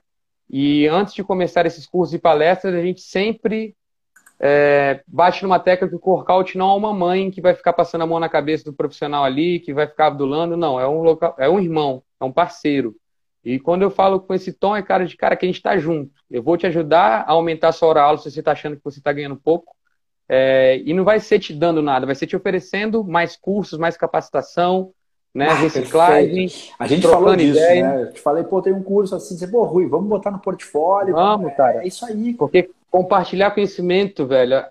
E 0.49 0.87
antes 0.87 1.15
de 1.15 1.25
começar 1.25 1.67
esses 1.67 1.87
cursos 1.87 2.15
e 2.15 2.19
palestras, 2.19 2.75
a 2.75 2.81
gente 2.81 3.01
sempre 3.01 3.75
é, 4.41 5.03
bate 5.07 5.43
numa 5.43 5.59
tecla 5.59 5.89
que 5.89 5.95
o 5.95 6.01
workout 6.05 6.59
não 6.59 6.71
é 6.73 6.75
uma 6.75 6.93
mãe 6.93 7.31
que 7.31 7.41
vai 7.41 7.55
ficar 7.55 7.73
passando 7.73 8.03
a 8.03 8.07
mão 8.07 8.19
na 8.19 8.29
cabeça 8.29 8.65
do 8.65 8.73
profissional 8.73 9.25
ali, 9.25 9.61
que 9.61 9.73
vai 9.73 9.87
ficar 9.87 10.09
adulando, 10.09 10.57
não, 10.57 10.79
é 10.79 10.87
um, 10.89 11.03
local, 11.03 11.35
é 11.39 11.49
um 11.49 11.61
irmão, 11.61 12.03
é 12.21 12.25
um 12.25 12.33
parceiro. 12.33 12.95
E 13.45 13.59
quando 13.59 13.83
eu 13.83 13.91
falo 13.91 14.21
com 14.21 14.33
esse 14.33 14.53
tom, 14.53 14.75
é 14.75 14.83
cara 14.83 15.07
de 15.07 15.17
cara 15.17 15.37
que 15.37 15.45
a 15.45 15.49
gente 15.49 15.57
está 15.57 15.77
junto. 15.77 16.11
Eu 16.31 16.43
vou 16.43 16.57
te 16.57 16.67
ajudar 16.67 17.25
a 17.27 17.33
aumentar 17.33 17.69
a 17.69 17.73
sua 17.73 17.89
hora 17.89 18.03
aula 18.03 18.19
se 18.19 18.31
você 18.31 18.41
está 18.41 18.53
achando 18.53 18.77
que 18.77 18.85
você 18.85 18.99
está 18.99 19.13
ganhando 19.13 19.37
pouco. 19.37 19.75
É, 20.27 20.81
e 20.85 20.95
não 20.95 21.05
vai 21.05 21.21
ser 21.21 21.39
te 21.39 21.53
dando 21.53 21.83
nada, 21.83 22.07
vai 22.07 22.15
ser 22.15 22.27
te 22.27 22.35
oferecendo 22.35 23.05
mais 23.05 23.37
cursos, 23.37 23.79
mais 23.79 23.95
capacitação, 23.95 24.93
né? 25.35 25.49
Ah, 25.49 25.55
reciclagem. 25.55 26.49
A 26.79 26.87
gente 26.87 27.07
falou 27.07 27.37
disso, 27.37 27.59
ideia. 27.59 27.83
né? 27.83 28.03
Eu 28.05 28.13
te 28.13 28.21
falei, 28.21 28.45
pô, 28.45 28.63
tem 28.63 28.73
um 28.73 28.83
curso 28.83 29.15
assim, 29.15 29.37
você, 29.37 29.47
pô, 29.47 29.65
Rui, 29.65 29.87
vamos 29.87 30.09
botar 30.09 30.31
no 30.31 30.39
portfólio. 30.39 31.13
Vamos, 31.13 31.51
é, 31.51 31.55
cara. 31.55 31.83
É 31.83 31.87
isso 31.87 32.07
aí. 32.07 32.33
Porque 32.35 32.71
compartilhar 32.95 33.51
conhecimento, 33.51 34.25
velho, 34.25 34.65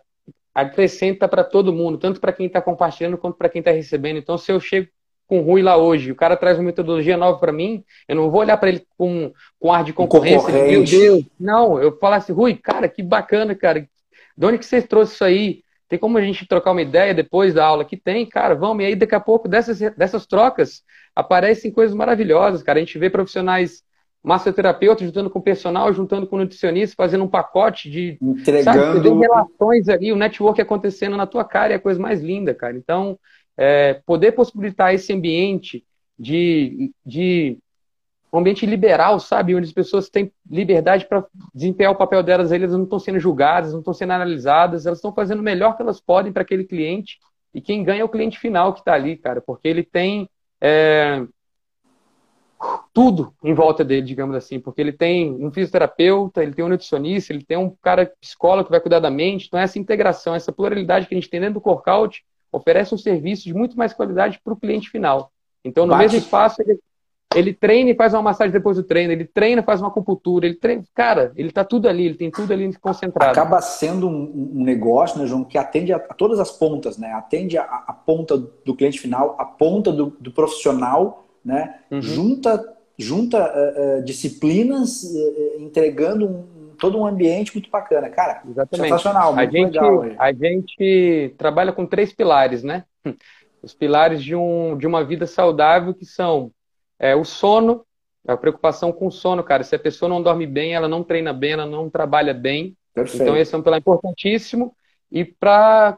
acrescenta 0.55 1.27
para 1.27 1.43
todo 1.43 1.73
mundo, 1.73 1.97
tanto 1.97 2.21
para 2.21 2.31
quem 2.31 2.45
está 2.45 2.61
compartilhando 2.61 3.17
quanto 3.17 3.37
para 3.37 3.49
quem 3.49 3.59
está 3.59 3.71
recebendo. 3.71 4.15
Então, 4.15 4.37
se 4.37 4.49
eu 4.49 4.61
chego 4.61 4.87
com 5.27 5.39
o 5.39 5.41
Rui 5.41 5.61
lá 5.61 5.75
hoje, 5.75 6.09
o 6.09 6.15
cara 6.15 6.37
traz 6.37 6.57
uma 6.57 6.63
metodologia 6.63 7.17
nova 7.17 7.37
para 7.37 7.51
mim, 7.51 7.83
eu 8.07 8.15
não 8.15 8.31
vou 8.31 8.39
olhar 8.39 8.55
para 8.55 8.69
ele 8.69 8.87
com, 8.97 9.33
com 9.59 9.73
ar 9.73 9.83
de 9.83 9.91
concorrência, 9.91 10.53
de, 10.53 10.71
meu 10.71 10.85
Deus. 10.85 11.25
Não, 11.37 11.81
eu 11.81 11.97
falo 11.97 12.15
assim, 12.15 12.31
Rui, 12.31 12.55
cara, 12.55 12.87
que 12.87 13.03
bacana, 13.03 13.53
cara. 13.53 13.85
De 14.37 14.45
onde 14.45 14.57
que 14.57 14.65
você 14.65 14.81
trouxe 14.81 15.15
isso 15.15 15.25
aí? 15.25 15.61
Tem 15.89 15.99
como 15.99 16.17
a 16.17 16.21
gente 16.21 16.47
trocar 16.47 16.71
uma 16.71 16.81
ideia 16.81 17.13
depois 17.13 17.53
da 17.53 17.65
aula? 17.65 17.83
Que 17.83 17.97
tem, 17.97 18.25
cara, 18.25 18.55
vamos. 18.55 18.85
E 18.85 18.87
aí, 18.87 18.95
daqui 18.95 19.15
a 19.15 19.19
pouco, 19.19 19.49
dessas, 19.49 19.79
dessas 19.97 20.25
trocas, 20.25 20.81
aparecem 21.13 21.73
coisas 21.73 21.93
maravilhosas, 21.93 22.63
cara. 22.63 22.79
A 22.79 22.81
gente 22.81 22.97
vê 22.97 23.09
profissionais 23.09 23.83
massoterapeuta 24.23 25.03
juntando 25.03 25.29
com 25.29 25.41
personal, 25.41 25.93
juntando 25.93 26.25
com 26.25 26.37
nutricionista, 26.37 26.95
fazendo 26.95 27.25
um 27.25 27.29
pacote 27.29 27.89
de 27.89 28.17
entregando 28.21 29.03
sabe, 29.03 29.19
relações 29.19 29.89
ali, 29.89 30.13
o 30.13 30.15
network 30.15 30.61
acontecendo 30.61 31.17
na 31.17 31.27
tua 31.27 31.43
cara 31.43 31.73
é 31.73 31.75
a 31.75 31.79
coisa 31.79 31.99
mais 31.99 32.21
linda, 32.21 32.53
cara. 32.53 32.77
Então, 32.77 33.19
é, 33.57 33.95
poder 34.05 34.31
possibilitar 34.31 34.93
esse 34.93 35.11
ambiente 35.11 35.83
de, 36.17 36.91
de 37.05 37.57
um 38.31 38.39
ambiente 38.39 38.65
liberal, 38.65 39.19
sabe, 39.19 39.53
onde 39.53 39.67
as 39.67 39.73
pessoas 39.73 40.09
têm 40.09 40.31
liberdade 40.49 41.05
para 41.05 41.25
desempenhar 41.53 41.91
o 41.91 41.97
papel 41.97 42.23
delas, 42.23 42.51
elas 42.51 42.71
não 42.71 42.83
estão 42.83 42.99
sendo 42.99 43.19
julgadas, 43.19 43.73
não 43.73 43.79
estão 43.79 43.93
sendo 43.93 44.13
analisadas, 44.13 44.85
elas 44.85 44.99
estão 44.99 45.13
fazendo 45.13 45.39
o 45.39 45.43
melhor 45.43 45.75
que 45.75 45.81
elas 45.81 45.99
podem 45.99 46.31
para 46.31 46.43
aquele 46.43 46.63
cliente 46.63 47.19
e 47.53 47.61
quem 47.61 47.83
ganha 47.83 48.01
é 48.01 48.03
o 48.03 48.09
cliente 48.09 48.39
final 48.39 48.73
que 48.73 48.79
está 48.79 48.93
ali, 48.93 49.15
cara, 49.15 49.39
porque 49.39 49.67
ele 49.67 49.83
tem 49.83 50.27
é, 50.59 51.23
tudo 52.93 53.33
em 53.43 53.53
volta 53.53 53.83
dele, 53.83 54.05
digamos 54.05 54.35
assim, 54.35 54.59
porque 54.59 54.79
ele 54.79 54.91
tem 54.91 55.33
um 55.33 55.51
fisioterapeuta, 55.51 56.43
ele 56.43 56.53
tem 56.53 56.63
um 56.63 56.69
nutricionista, 56.69 57.33
ele 57.33 57.43
tem 57.43 57.57
um 57.57 57.75
cara 57.81 58.11
psicólogo 58.21 58.65
que 58.65 58.71
vai 58.71 58.79
cuidar 58.79 58.99
da 58.99 59.09
mente. 59.09 59.47
Então, 59.47 59.59
essa 59.59 59.79
integração, 59.79 60.35
essa 60.35 60.51
pluralidade 60.51 61.07
que 61.07 61.15
a 61.15 61.17
gente 61.17 61.29
tem 61.29 61.39
dentro 61.39 61.55
do 61.55 61.61
Corkout 61.61 62.23
oferece 62.51 62.93
um 62.93 62.97
serviço 62.97 63.43
de 63.43 63.53
muito 63.53 63.77
mais 63.77 63.93
qualidade 63.93 64.39
para 64.43 64.53
o 64.53 64.57
cliente 64.57 64.89
final. 64.89 65.31
Então, 65.65 65.85
no 65.85 65.91
Bate. 65.91 66.03
mesmo 66.03 66.19
espaço, 66.19 66.61
ele, 66.61 66.79
ele 67.35 67.53
treina 67.53 67.89
e 67.89 67.95
faz 67.95 68.13
uma 68.13 68.21
massagem 68.21 68.51
depois 68.51 68.77
do 68.77 68.83
treino, 68.83 69.11
ele 69.11 69.25
treina 69.25 69.61
e 69.61 69.65
faz 69.65 69.81
uma 69.81 69.87
acupuntura, 69.87 70.45
ele 70.45 70.55
treina. 70.55 70.83
Cara, 70.93 71.31
ele 71.35 71.49
está 71.49 71.63
tudo 71.63 71.87
ali, 71.87 72.05
ele 72.05 72.15
tem 72.15 72.29
tudo 72.29 72.53
ali 72.53 72.71
concentrado. 72.75 73.31
Acaba 73.31 73.59
sendo 73.61 74.07
um, 74.07 74.51
um 74.55 74.63
negócio, 74.63 75.19
né, 75.19 75.25
João, 75.25 75.43
que 75.43 75.57
atende 75.57 75.91
a, 75.91 75.97
a, 75.97 76.13
todas 76.13 76.39
as 76.39 76.51
pontas, 76.51 76.97
né? 76.97 77.11
Atende 77.13 77.57
a, 77.57 77.63
a 77.63 77.93
ponta 77.93 78.37
do 78.37 78.75
cliente 78.75 78.99
final, 78.99 79.35
a 79.39 79.45
ponta 79.45 79.91
do, 79.91 80.15
do 80.19 80.31
profissional 80.31 81.23
né? 81.43 81.79
Uhum. 81.91 82.01
Junta, 82.01 82.73
junta 82.97 83.37
uh, 83.39 83.99
uh, 83.99 84.03
disciplinas, 84.03 85.03
uh, 85.03 85.61
entregando 85.61 86.25
um, 86.27 86.75
todo 86.79 86.97
um 86.97 87.05
ambiente 87.05 87.53
muito 87.53 87.69
bacana. 87.69 88.09
Cara, 88.09 88.41
Exatamente. 88.47 88.89
sensacional, 88.89 89.33
muito 89.33 89.47
a 89.47 89.51
gente, 89.51 89.79
legal. 89.79 90.05
A 90.19 90.33
gente 90.33 91.35
trabalha 91.37 91.71
com 91.71 91.85
três 91.85 92.13
pilares, 92.13 92.63
né? 92.63 92.85
Os 93.61 93.73
pilares 93.73 94.21
de, 94.21 94.35
um, 94.35 94.77
de 94.77 94.85
uma 94.85 95.03
vida 95.03 95.25
saudável 95.25 95.93
que 95.93 96.05
são 96.05 96.51
é, 96.99 97.15
o 97.15 97.23
sono, 97.23 97.85
a 98.27 98.35
preocupação 98.35 98.91
com 98.91 99.07
o 99.07 99.11
sono, 99.11 99.43
cara. 99.43 99.63
Se 99.63 99.75
a 99.75 99.79
pessoa 99.79 100.09
não 100.09 100.21
dorme 100.21 100.45
bem, 100.45 100.73
ela 100.73 100.87
não 100.87 101.03
treina 101.03 101.33
bem, 101.33 101.53
ela 101.53 101.65
não 101.65 101.89
trabalha 101.89 102.33
bem. 102.33 102.75
Perfeito. 102.93 103.23
Então, 103.23 103.37
esse 103.37 103.53
é 103.53 103.57
um 103.57 103.61
pilar 103.61 103.79
importantíssimo. 103.79 104.75
E 105.11 105.23
para 105.23 105.97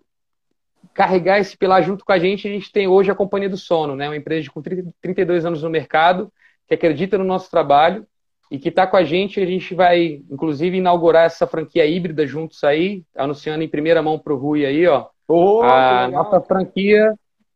carregar 0.96 1.40
esse 1.40 1.58
pilar 1.58 1.84
junto 1.84 2.06
com 2.06 2.14
a 2.14 2.18
gente, 2.18 2.48
a 2.48 2.52
gente 2.52 2.72
tem 2.72 2.88
hoje 2.88 3.12
a 3.12 3.16
Companhia 3.16 3.50
do 3.50 3.58
Sono, 3.58 3.96
né? 3.96 4.08
uma 4.08 4.16
empresa 4.16 4.50
com 4.50 4.62
30, 4.62 4.90
32 5.02 5.46
anos 5.46 5.62
no 5.62 5.70
mercado, 5.70 6.32
que 6.68 6.74
acredita 6.74 7.18
no 7.18 7.26
nosso 7.26 7.52
trabalho 7.52 8.08
e 8.50 8.58
que 8.58 8.70
está 8.70 8.88
com 8.88 8.96
a 8.96 9.04
gente. 9.04 9.40
A 9.42 9.46
gente 9.46 9.76
vai, 9.76 10.24
inclusive, 10.32 10.78
inaugurar 10.78 11.26
essa 11.26 11.46
franquia 11.46 11.86
híbrida 11.86 12.26
juntos 12.26 12.64
aí, 12.64 13.04
anunciando 13.16 13.62
em 13.62 13.68
primeira 13.68 14.02
mão 14.02 14.18
para 14.18 14.34
o 14.34 14.38
Rui 14.38 14.66
aí, 14.66 14.88
ó. 14.88 15.08
Oh, 15.28 15.62
a 15.64 16.08
nossa 16.08 16.40
franquia 16.40 17.14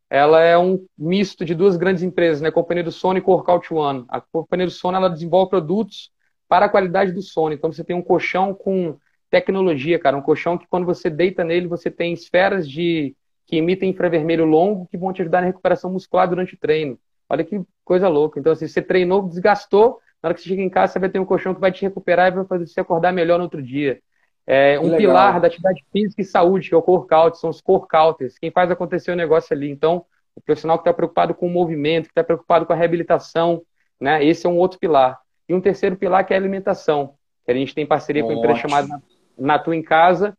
ela 0.09 0.41
é 0.41 0.57
um 0.57 0.83
misto 0.97 1.45
de 1.45 1.55
duas 1.55 1.77
grandes 1.77 2.03
empresas, 2.03 2.41
né? 2.41 2.51
Companhia 2.51 2.83
do 2.83 2.91
Sony 2.91 3.19
e 3.19 3.23
Workout 3.23 3.73
One. 3.73 4.05
A 4.09 4.19
companhia 4.19 4.65
do 4.65 4.71
Sony 4.71 4.97
ela 4.97 5.09
desenvolve 5.09 5.51
produtos 5.51 6.11
para 6.47 6.65
a 6.65 6.69
qualidade 6.69 7.11
do 7.11 7.21
sono. 7.21 7.53
Então 7.53 7.71
você 7.71 7.83
tem 7.83 7.95
um 7.95 8.01
colchão 8.01 8.53
com 8.53 8.97
tecnologia, 9.29 9.99
cara, 9.99 10.17
um 10.17 10.21
colchão 10.21 10.57
que 10.57 10.67
quando 10.67 10.85
você 10.85 11.09
deita 11.09 11.43
nele 11.43 11.67
você 11.67 11.91
tem 11.91 12.11
esferas 12.11 12.67
de 12.67 13.15
que 13.49 13.57
emitem 13.57 13.89
infravermelho 13.89 14.45
longo 14.45 14.85
que 14.85 14.97
vão 14.97 15.11
te 15.11 15.23
ajudar 15.23 15.41
na 15.41 15.47
recuperação 15.47 15.91
muscular 15.91 16.29
durante 16.29 16.53
o 16.53 16.57
treino. 16.57 16.99
Olha 17.27 17.43
que 17.43 17.59
coisa 17.83 18.07
louca. 18.07 18.39
Então, 18.39 18.53
assim, 18.53 18.67
você 18.67 18.79
treinou, 18.79 19.27
desgastou, 19.27 19.99
na 20.21 20.27
hora 20.27 20.35
que 20.35 20.41
você 20.41 20.49
chega 20.49 20.61
em 20.61 20.69
casa, 20.69 20.93
você 20.93 20.99
vai 20.99 21.09
ter 21.09 21.17
um 21.17 21.25
colchão 21.25 21.55
que 21.55 21.59
vai 21.59 21.71
te 21.71 21.81
recuperar 21.81 22.27
e 22.27 22.35
vai 22.35 22.45
fazer 22.45 22.67
você 22.67 22.79
acordar 22.79 23.11
melhor 23.11 23.37
no 23.37 23.45
outro 23.45 23.61
dia. 23.61 23.99
É, 24.45 24.79
um 24.79 24.95
pilar 24.95 25.41
da 25.41 25.47
atividade 25.47 25.83
física 25.91 26.21
e 26.21 26.25
saúde, 26.25 26.69
que 26.69 26.75
é 26.75 26.77
o 26.77 26.81
core 26.81 27.07
count, 27.07 27.39
são 27.39 27.49
os 27.49 27.59
core 27.59 27.87
counters, 27.87 28.37
quem 28.37 28.51
faz 28.51 28.69
acontecer 28.69 29.11
o 29.11 29.15
negócio 29.15 29.55
ali. 29.55 29.69
Então, 29.71 30.05
o 30.35 30.41
profissional 30.41 30.77
que 30.77 30.83
está 30.83 30.93
preocupado 30.93 31.33
com 31.33 31.47
o 31.47 31.49
movimento, 31.49 32.05
que 32.05 32.11
está 32.11 32.23
preocupado 32.23 32.67
com 32.67 32.73
a 32.73 32.75
reabilitação, 32.75 33.63
né? 33.99 34.23
Esse 34.23 34.45
é 34.45 34.49
um 34.49 34.57
outro 34.57 34.77
pilar. 34.77 35.19
E 35.47 35.55
um 35.55 35.61
terceiro 35.61 35.95
pilar 35.95 36.23
que 36.23 36.33
é 36.33 36.37
a 36.37 36.39
alimentação, 36.39 37.15
que 37.45 37.51
a 37.51 37.55
gente 37.55 37.73
tem 37.73 37.85
parceria 37.85 38.21
com 38.21 38.29
uma 38.29 38.37
empresa 38.37 38.59
chamada 38.59 39.01
Natu 39.37 39.73
em 39.73 39.81
Casa, 39.81 40.37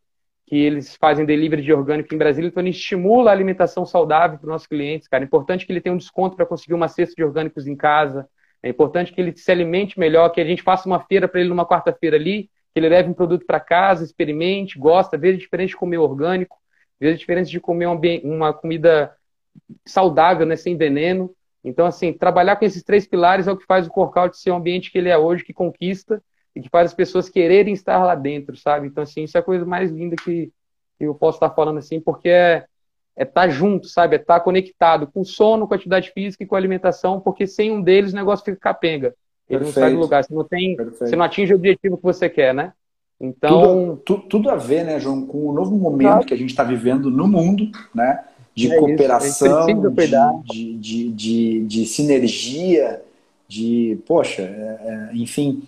que 0.51 0.57
eles 0.57 0.97
fazem 0.97 1.25
delivery 1.25 1.61
de 1.61 1.71
orgânico 1.71 2.13
em 2.13 2.17
Brasília, 2.17 2.49
então 2.49 2.61
gente 2.61 2.75
estimula 2.75 3.31
a 3.31 3.33
alimentação 3.33 3.85
saudável 3.85 4.37
para 4.37 4.45
os 4.45 4.51
nossos 4.51 4.67
clientes, 4.67 5.07
cara. 5.07 5.23
É 5.23 5.25
importante 5.25 5.65
que 5.65 5.71
ele 5.71 5.79
tenha 5.79 5.95
um 5.95 5.97
desconto 5.97 6.35
para 6.35 6.45
conseguir 6.45 6.73
uma 6.73 6.89
cesta 6.89 7.15
de 7.15 7.23
orgânicos 7.23 7.67
em 7.67 7.75
casa. 7.75 8.27
É 8.61 8.67
importante 8.67 9.13
que 9.13 9.21
ele 9.21 9.33
se 9.33 9.49
alimente 9.49 9.97
melhor, 9.97 10.27
que 10.27 10.41
a 10.41 10.43
gente 10.43 10.61
faça 10.61 10.89
uma 10.89 10.99
feira 10.99 11.25
para 11.25 11.39
ele 11.39 11.47
numa 11.47 11.65
quarta-feira 11.65 12.17
ali, 12.17 12.49
que 12.73 12.79
ele 12.81 12.89
leve 12.89 13.09
um 13.09 13.13
produto 13.13 13.45
para 13.45 13.61
casa, 13.61 14.03
experimente, 14.03 14.77
gosta, 14.77 15.17
veja 15.17 15.37
diferente 15.37 15.69
de 15.69 15.77
comer 15.77 15.99
orgânico, 15.99 16.57
veja 16.99 17.17
diferente 17.17 17.49
de 17.49 17.59
comer 17.61 17.87
uma 18.21 18.51
comida 18.53 19.15
saudável, 19.85 20.45
né, 20.45 20.57
sem 20.57 20.75
veneno. 20.75 21.33
Então, 21.63 21.85
assim, 21.85 22.11
trabalhar 22.11 22.57
com 22.57 22.65
esses 22.65 22.83
três 22.83 23.07
pilares 23.07 23.47
é 23.47 23.53
o 23.53 23.57
que 23.57 23.65
faz 23.65 23.87
o 23.87 23.89
Corkout 23.89 24.37
ser 24.37 24.51
o 24.51 24.55
ambiente 24.55 24.91
que 24.91 24.97
ele 24.97 25.07
é 25.07 25.17
hoje, 25.17 25.45
que 25.45 25.53
conquista 25.53 26.21
e 26.55 26.61
que 26.61 26.69
faz 26.69 26.87
as 26.87 26.93
pessoas 26.93 27.29
quererem 27.29 27.73
estar 27.73 28.03
lá 28.03 28.15
dentro, 28.15 28.55
sabe? 28.57 28.87
Então, 28.87 29.03
assim, 29.03 29.23
isso 29.23 29.37
é 29.37 29.39
a 29.39 29.43
coisa 29.43 29.65
mais 29.65 29.91
linda 29.91 30.15
que, 30.15 30.51
eu 30.99 31.15
posso 31.15 31.37
estar 31.37 31.49
falando, 31.49 31.79
assim, 31.79 31.99
porque 31.99 32.29
é 32.29 32.65
é 33.15 33.23
estar 33.23 33.41
tá 33.41 33.49
junto, 33.49 33.87
sabe? 33.87 34.15
É 34.15 34.19
estar 34.19 34.39
tá 34.39 34.43
conectado 34.43 35.05
com 35.05 35.23
sono, 35.23 35.67
com 35.67 35.73
atividade 35.73 36.11
física 36.11 36.43
e 36.43 36.47
com 36.47 36.55
alimentação, 36.55 37.19
porque 37.19 37.45
sem 37.45 37.71
um 37.71 37.81
deles 37.81 38.13
o 38.13 38.15
negócio 38.15 38.45
fica 38.45 38.57
capenga. 38.57 39.13
Ele 39.49 39.59
Perfeito. 39.59 39.65
não 39.65 39.71
sai 39.73 39.93
do 39.93 39.99
lugar, 39.99 40.23
você 40.23 40.33
não 40.33 40.43
tem, 40.45 40.77
você 40.77 41.15
não 41.15 41.25
atinge 41.25 41.53
o 41.53 41.57
objetivo 41.57 41.97
que 41.97 42.03
você 42.03 42.29
quer, 42.29 42.53
né? 42.53 42.71
Então. 43.19 43.99
Tudo, 44.05 44.23
tudo 44.23 44.49
a 44.49 44.55
ver, 44.55 44.85
né, 44.85 44.99
João, 44.99 45.25
com 45.25 45.49
o 45.49 45.53
novo 45.53 45.75
momento 45.75 46.07
claro. 46.07 46.25
que 46.25 46.33
a 46.33 46.37
gente 46.37 46.49
está 46.49 46.63
vivendo 46.63 47.11
no 47.11 47.27
mundo, 47.27 47.69
né? 47.93 48.23
De 48.55 48.71
é 48.71 48.77
cooperação, 48.77 49.65
de, 50.45 50.73
de, 50.77 51.11
de, 51.11 51.65
de, 51.65 51.85
sinergia, 51.85 53.01
de, 53.47 53.97
poxa, 54.05 54.41
é, 54.41 55.09
é, 55.13 55.15
enfim, 55.15 55.63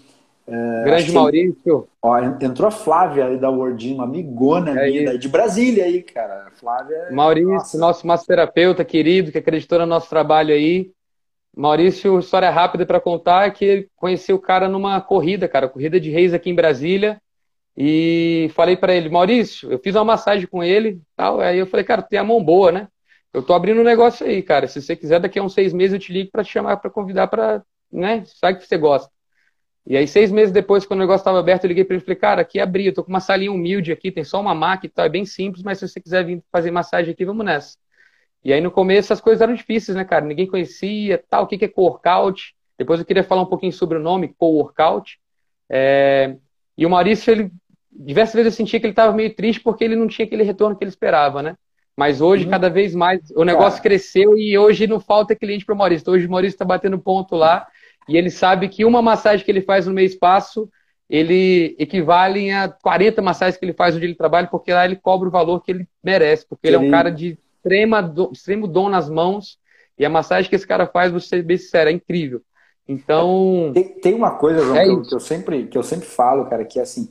é, 0.48 0.84
Grande 0.84 1.12
Maurício. 1.12 1.88
Ó, 2.02 2.20
entrou 2.20 2.68
a 2.68 2.72
Flávia 2.72 3.26
aí 3.26 3.38
da 3.38 3.50
Wordin, 3.50 3.96
uma 3.96 4.04
amigona 4.04 4.80
é 4.80 4.89
minha, 4.89 5.18
de 5.18 5.30
Brasília 5.30 5.86
aí, 5.86 6.02
cara. 6.04 6.52
Flávia. 6.56 6.96
É 6.96 7.12
Maurício, 7.12 7.54
nossa. 7.54 7.78
nosso 7.78 8.08
massoterapeuta 8.08 8.84
querido, 8.84 9.32
que 9.32 9.38
acreditou 9.38 9.80
no 9.80 9.86
nosso 9.86 10.10
trabalho 10.10 10.54
aí. 10.54 10.91
Maurício, 11.56 12.20
história 12.20 12.50
rápida 12.50 12.86
para 12.86 13.00
contar, 13.00 13.48
é 13.48 13.52
que 13.52 13.64
ele 13.64 13.89
conheceu 13.96 14.36
o 14.36 14.41
cara 14.41 14.68
numa 14.68 15.00
corrida, 15.00 15.48
cara, 15.48 15.70
corrida 15.70 16.00
de 16.00 16.10
reis 16.10 16.34
aqui 16.34 16.50
em 16.50 16.56
Brasília. 16.56 17.22
E 17.78 18.52
falei 18.54 18.76
para 18.76 18.94
ele, 18.94 19.10
Maurício, 19.10 19.72
eu 19.72 19.80
fiz 19.80 19.96
uma 19.96 20.04
massagem 20.04 20.48
com 20.48 20.64
ele, 20.64 21.00
tal. 21.16 21.39
Aí 21.39 21.58
eu 21.58 21.68
falei, 21.68 21.86
cara, 21.86 22.02
tu 22.02 22.10
tem 22.10 22.20
a 22.20 22.24
mão 22.24 22.44
boa, 22.44 22.72
né? 22.72 22.88
Eu 23.32 23.41
tô 23.41 23.54
abrindo 23.54 23.82
um 23.82 23.84
negócio 23.84 24.26
aí, 24.26 24.44
cara. 24.44 24.68
Se 24.68 24.82
você 24.82 24.96
quiser, 24.96 25.20
daqui 25.20 25.39
a 25.39 25.44
uns 25.44 25.54
seis 25.54 25.74
meses 25.74 25.94
eu 25.94 26.00
te 26.00 26.12
ligo 26.12 26.32
para 26.32 26.44
te 26.44 26.52
chamar, 26.52 26.78
para 26.78 26.91
convidar 26.91 27.28
para, 27.28 27.64
né? 27.91 28.24
Sabe 28.26 28.60
que 28.60 28.68
você 28.68 28.78
gosta. 28.78 29.12
E 29.86 29.98
aí, 29.98 30.08
seis 30.08 30.32
meses 30.32 30.54
depois, 30.54 30.86
quando 30.86 31.00
o 31.00 31.04
negócio 31.04 31.22
estava 31.22 31.40
aberto, 31.40 31.66
eu 31.66 31.68
liguei 31.68 31.84
para 31.84 31.96
ele 31.96 32.02
e 32.02 32.06
falei, 32.06 32.16
cara, 32.16 32.42
aqui 32.42 32.60
abri, 32.60 32.86
eu 32.86 32.94
tô 32.94 33.04
com 33.04 33.10
uma 33.10 33.20
salinha 33.20 33.52
humilde 33.52 33.92
aqui, 33.92 34.12
tem 34.12 34.24
só 34.24 34.40
uma 34.40 34.56
máquina 34.56 34.90
e 34.90 34.94
tal, 34.94 35.06
é 35.06 35.10
bem 35.10 35.26
simples, 35.26 35.62
mas 35.62 35.78
se 35.78 35.88
você 35.88 36.00
quiser 36.00 36.24
vir 36.26 36.42
fazer 36.52 36.72
massagem 36.72 37.12
aqui, 37.12 37.26
vamos 37.26 37.46
nessa. 37.46 37.78
E 38.46 38.54
aí, 38.54 38.62
no 38.62 38.72
começo, 38.72 39.12
as 39.12 39.20
coisas 39.20 39.42
eram 39.42 39.54
difíceis, 39.54 39.96
né, 39.96 40.06
cara? 40.06 40.26
Ninguém 40.26 40.48
conhecia, 40.48 41.22
tal, 41.30 41.44
o 41.44 41.48
que 41.48 41.64
é 41.64 41.68
co-workout. 41.68 42.56
Depois 42.78 43.00
eu 43.00 43.06
queria 43.06 43.24
falar 43.24 43.42
um 43.42 43.46
pouquinho 43.46 43.74
sobre 43.74 43.98
o 43.98 44.02
nome, 44.02 44.34
co-workout. 44.38 45.20
É... 45.70 46.36
E 46.78 46.86
o 46.86 46.90
Maurício, 46.90 47.32
ele, 47.32 47.52
diversas 47.92 48.36
vezes 48.36 48.54
eu 48.54 48.58
sentia 48.58 48.80
que 48.80 48.86
ele 48.86 48.92
estava 48.92 49.14
meio 49.14 49.34
triste 49.36 49.62
porque 49.62 49.84
ele 49.84 49.96
não 49.96 50.08
tinha 50.08 50.26
aquele 50.26 50.44
retorno 50.44 50.76
que 50.78 50.84
ele 50.84 50.90
esperava, 50.90 51.42
né? 51.42 51.56
Mas 51.96 52.22
hoje, 52.22 52.46
uhum. 52.46 52.52
cada 52.52 52.70
vez 52.70 52.96
mais, 52.96 53.22
o 53.36 53.44
negócio 53.44 53.78
cara. 53.78 53.84
cresceu 53.84 54.38
e 54.38 54.58
hoje 54.58 54.88
não 54.88 55.00
falta 55.00 55.36
cliente 55.36 55.66
para 55.66 55.76
o 55.76 55.78
Maurício. 55.78 56.12
Hoje 56.12 56.26
o 56.26 56.32
Maurício 56.32 56.56
está 56.56 56.66
batendo 56.66 56.98
ponto 56.98 57.36
lá 57.36 57.68
e 58.08 58.18
ele 58.18 58.30
sabe 58.30 58.68
que 58.70 58.86
uma 58.86 59.01
massagem 59.01 59.45
que 59.45 59.51
ele 59.51 59.62
faz 59.62 59.88
no 59.88 59.93
meio 59.93 60.06
espaço, 60.06 60.70
ele 61.10 61.76
equivale 61.80 62.51
a 62.51 62.68
40 62.70 63.22
massagens 63.22 63.58
que 63.58 63.66
ele 63.66 63.74
faz 63.74 63.95
onde 63.95 64.06
ele 64.06 64.16
trabalha, 64.16 64.47
porque 64.47 64.74
lá 64.74 64.86
ele 64.86 64.95
cobra 64.95 65.28
o 65.28 65.32
valor 65.32 65.62
que 65.62 65.72
ele 65.72 65.88
merece, 66.04 66.45
porque 66.47 66.68
ele 66.68 66.76
é 66.76 66.80
um 66.80 66.91
cara 66.91 67.10
de 67.10 67.38
extrema, 67.56 68.14
extremo 68.32 68.68
dom 68.68 68.89
nas 68.89 69.10
mãos, 69.10 69.58
e 69.97 70.06
a 70.06 70.10
massagem 70.10 70.49
que 70.49 70.56
esse 70.56 70.68
cara 70.68 70.88
faz, 70.88 71.12
vou 71.12 71.20
ser 71.20 71.43
bem 71.43 71.58
sincero, 71.58 71.89
é 71.89 71.93
incrível. 71.93 72.41
Então. 72.88 73.72
Tem, 73.74 73.84
tem 73.84 74.14
uma 74.14 74.32
coisa, 74.32 74.62
João, 74.62 74.76
é 74.76 74.84
que, 74.84 74.89
eu, 74.89 75.01
que, 75.01 75.16
eu, 75.16 75.20
sempre, 75.20 75.68
que 75.68 75.78
eu 75.78 75.84
sempre 75.84 76.06
falo, 76.06 76.45
cara, 76.45 76.66
que 76.66 76.80
é 76.80 76.82
assim. 76.82 77.10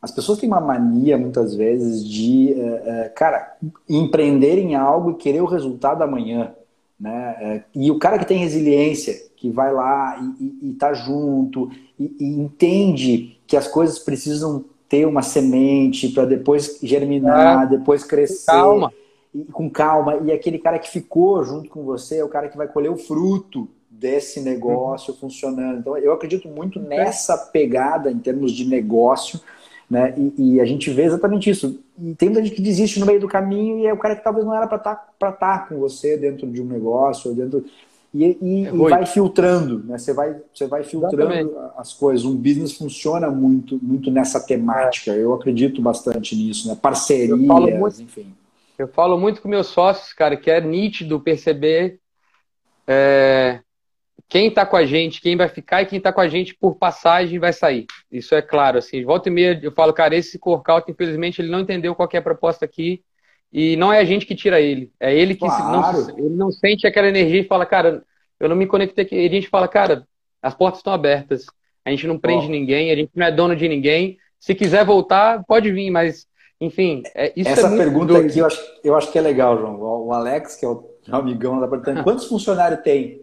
As 0.00 0.12
pessoas 0.12 0.38
têm 0.38 0.48
uma 0.48 0.60
mania, 0.60 1.18
muitas 1.18 1.56
vezes, 1.56 2.06
de, 2.08 2.54
uh, 2.56 3.06
uh, 3.06 3.14
cara, 3.16 3.56
empreender 3.88 4.56
em 4.56 4.76
algo 4.76 5.10
e 5.10 5.16
querer 5.16 5.40
o 5.40 5.46
resultado 5.46 6.02
amanhã. 6.02 6.54
Né? 7.00 7.36
É, 7.40 7.62
e 7.74 7.90
o 7.90 7.98
cara 7.98 8.18
que 8.18 8.26
tem 8.26 8.38
resiliência, 8.38 9.14
que 9.40 9.50
vai 9.50 9.72
lá 9.72 10.18
e 10.40 10.70
está 10.70 10.92
junto 10.92 11.70
e, 11.98 12.16
e, 12.18 12.24
entende 12.40 13.38
que 13.46 13.56
as 13.56 13.68
coisas 13.68 13.98
precisam 13.98 14.64
ter 14.88 15.06
uma 15.06 15.22
semente 15.22 16.08
para 16.08 16.24
depois 16.24 16.78
germinar, 16.82 17.64
é. 17.64 17.66
depois 17.78 18.04
crescer. 18.04 18.46
Calma. 18.46 18.92
E, 19.34 19.44
com 19.44 19.70
calma. 19.70 20.16
E 20.24 20.32
aquele 20.32 20.58
cara 20.58 20.78
que 20.78 20.90
ficou 20.90 21.44
junto 21.44 21.70
com 21.70 21.84
você 21.84 22.18
é 22.18 22.24
o 22.24 22.28
cara 22.28 22.48
que 22.48 22.56
vai 22.56 22.66
colher 22.66 22.90
o 22.90 22.96
fruto 22.96 23.68
desse 23.88 24.40
negócio 24.40 25.12
uhum. 25.12 25.20
funcionando. 25.20 25.78
Então, 25.78 25.96
eu 25.96 26.12
acredito 26.12 26.48
muito 26.48 26.80
nessa 26.80 27.36
pegada 27.36 28.10
em 28.10 28.18
termos 28.18 28.52
de 28.52 28.64
negócio 28.64 29.40
né? 29.90 30.14
E, 30.18 30.56
e, 30.56 30.60
a 30.60 30.64
gente 30.66 30.90
vê 30.90 31.04
exatamente 31.04 31.48
isso. 31.48 31.80
E 31.98 32.14
tem 32.14 32.28
muita 32.28 32.44
gente 32.44 32.54
que 32.54 32.62
desiste 32.62 33.00
no 33.00 33.06
meio 33.06 33.20
do 33.20 33.28
caminho 33.28 33.78
e 33.78 33.86
é 33.86 33.92
o 33.92 33.96
cara 33.96 34.14
que 34.14 34.22
talvez 34.22 34.44
não 34.44 34.54
era 34.54 34.66
para 34.66 34.76
estar 34.76 34.94
tá, 35.18 35.32
tá 35.32 35.58
com 35.60 35.78
você 35.78 36.16
dentro 36.16 36.46
de 36.46 36.60
um 36.60 36.66
negócio, 36.66 37.34
dentro 37.34 37.64
e, 38.12 38.24
e, 38.40 38.66
é 38.66 38.74
e 38.74 38.76
vai 38.76 39.04
filtrando, 39.04 39.84
né? 39.84 39.98
Você 39.98 40.14
vai, 40.14 40.40
você 40.52 40.66
vai 40.66 40.82
filtrando 40.82 41.32
exatamente. 41.32 41.72
as 41.76 41.92
coisas. 41.92 42.24
Um 42.24 42.36
business 42.36 42.72
funciona 42.72 43.30
muito, 43.30 43.78
muito 43.82 44.10
nessa 44.10 44.40
temática. 44.40 45.12
Eu 45.12 45.34
acredito 45.34 45.82
bastante 45.82 46.34
nisso, 46.34 46.68
né? 46.68 46.78
Parcerias, 46.80 47.38
muito, 47.38 48.02
enfim. 48.02 48.34
Eu 48.78 48.88
falo 48.88 49.18
muito 49.18 49.42
com 49.42 49.48
meus 49.48 49.66
sócios, 49.66 50.12
cara, 50.12 50.36
que 50.36 50.50
é 50.50 50.60
nítido 50.60 51.20
perceber 51.20 51.98
é, 52.86 53.60
quem 54.28 54.48
está 54.48 54.64
com 54.64 54.76
a 54.76 54.86
gente, 54.86 55.20
quem 55.20 55.36
vai 55.36 55.48
ficar 55.48 55.82
e 55.82 55.86
quem 55.86 55.98
está 55.98 56.12
com 56.12 56.20
a 56.20 56.28
gente 56.28 56.54
por 56.54 56.76
passagem 56.76 57.38
vai 57.38 57.52
sair. 57.52 57.86
Isso 58.10 58.34
é 58.34 58.40
claro. 58.40 58.78
Assim, 58.78 59.04
volta 59.04 59.28
e 59.28 59.32
meia 59.32 59.58
eu 59.62 59.72
falo, 59.72 59.92
cara, 59.92 60.16
esse 60.16 60.38
Corcaut, 60.38 60.90
infelizmente, 60.90 61.42
ele 61.42 61.50
não 61.50 61.60
entendeu 61.60 61.94
qual 61.94 62.08
é 62.12 62.16
a 62.16 62.22
proposta 62.22 62.64
aqui 62.64 63.02
e 63.52 63.76
não 63.76 63.92
é 63.92 63.98
a 63.98 64.04
gente 64.04 64.26
que 64.26 64.34
tira 64.34 64.60
ele. 64.60 64.92
É 65.00 65.14
ele 65.14 65.34
que 65.34 65.40
claro. 65.40 66.02
não, 66.02 66.18
ele 66.18 66.34
não 66.34 66.50
sente 66.50 66.86
aquela 66.86 67.08
energia 67.08 67.40
e 67.40 67.46
fala, 67.46 67.64
cara, 67.64 68.02
eu 68.38 68.48
não 68.48 68.56
me 68.56 68.66
conectei 68.66 69.04
aqui. 69.04 69.16
E 69.16 69.26
a 69.26 69.30
gente 69.30 69.48
fala, 69.48 69.66
cara, 69.66 70.06
as 70.42 70.54
portas 70.54 70.80
estão 70.80 70.92
abertas. 70.92 71.46
A 71.84 71.90
gente 71.90 72.06
não 72.06 72.18
prende 72.18 72.46
oh. 72.46 72.50
ninguém, 72.50 72.90
a 72.90 72.96
gente 72.96 73.10
não 73.14 73.26
é 73.26 73.32
dono 73.32 73.56
de 73.56 73.66
ninguém. 73.68 74.18
Se 74.38 74.54
quiser 74.54 74.84
voltar, 74.84 75.42
pode 75.44 75.72
vir, 75.72 75.90
mas, 75.90 76.26
enfim, 76.60 77.02
é, 77.14 77.32
isso 77.34 77.48
Essa 77.48 77.68
é 77.68 77.76
pergunta 77.76 78.12
doido. 78.12 78.28
aqui 78.28 78.38
eu 78.38 78.46
acho, 78.46 78.72
eu 78.84 78.96
acho 78.96 79.10
que 79.10 79.18
é 79.18 79.22
legal, 79.22 79.58
João. 79.58 79.80
O 79.80 80.12
Alex, 80.12 80.56
que 80.56 80.66
é 80.66 80.68
o 80.68 80.84
amigão 81.10 81.58
da 81.58 81.66
perguntando, 81.66 82.02
quantos 82.04 82.26
funcionários 82.26 82.80
tem? 82.82 83.22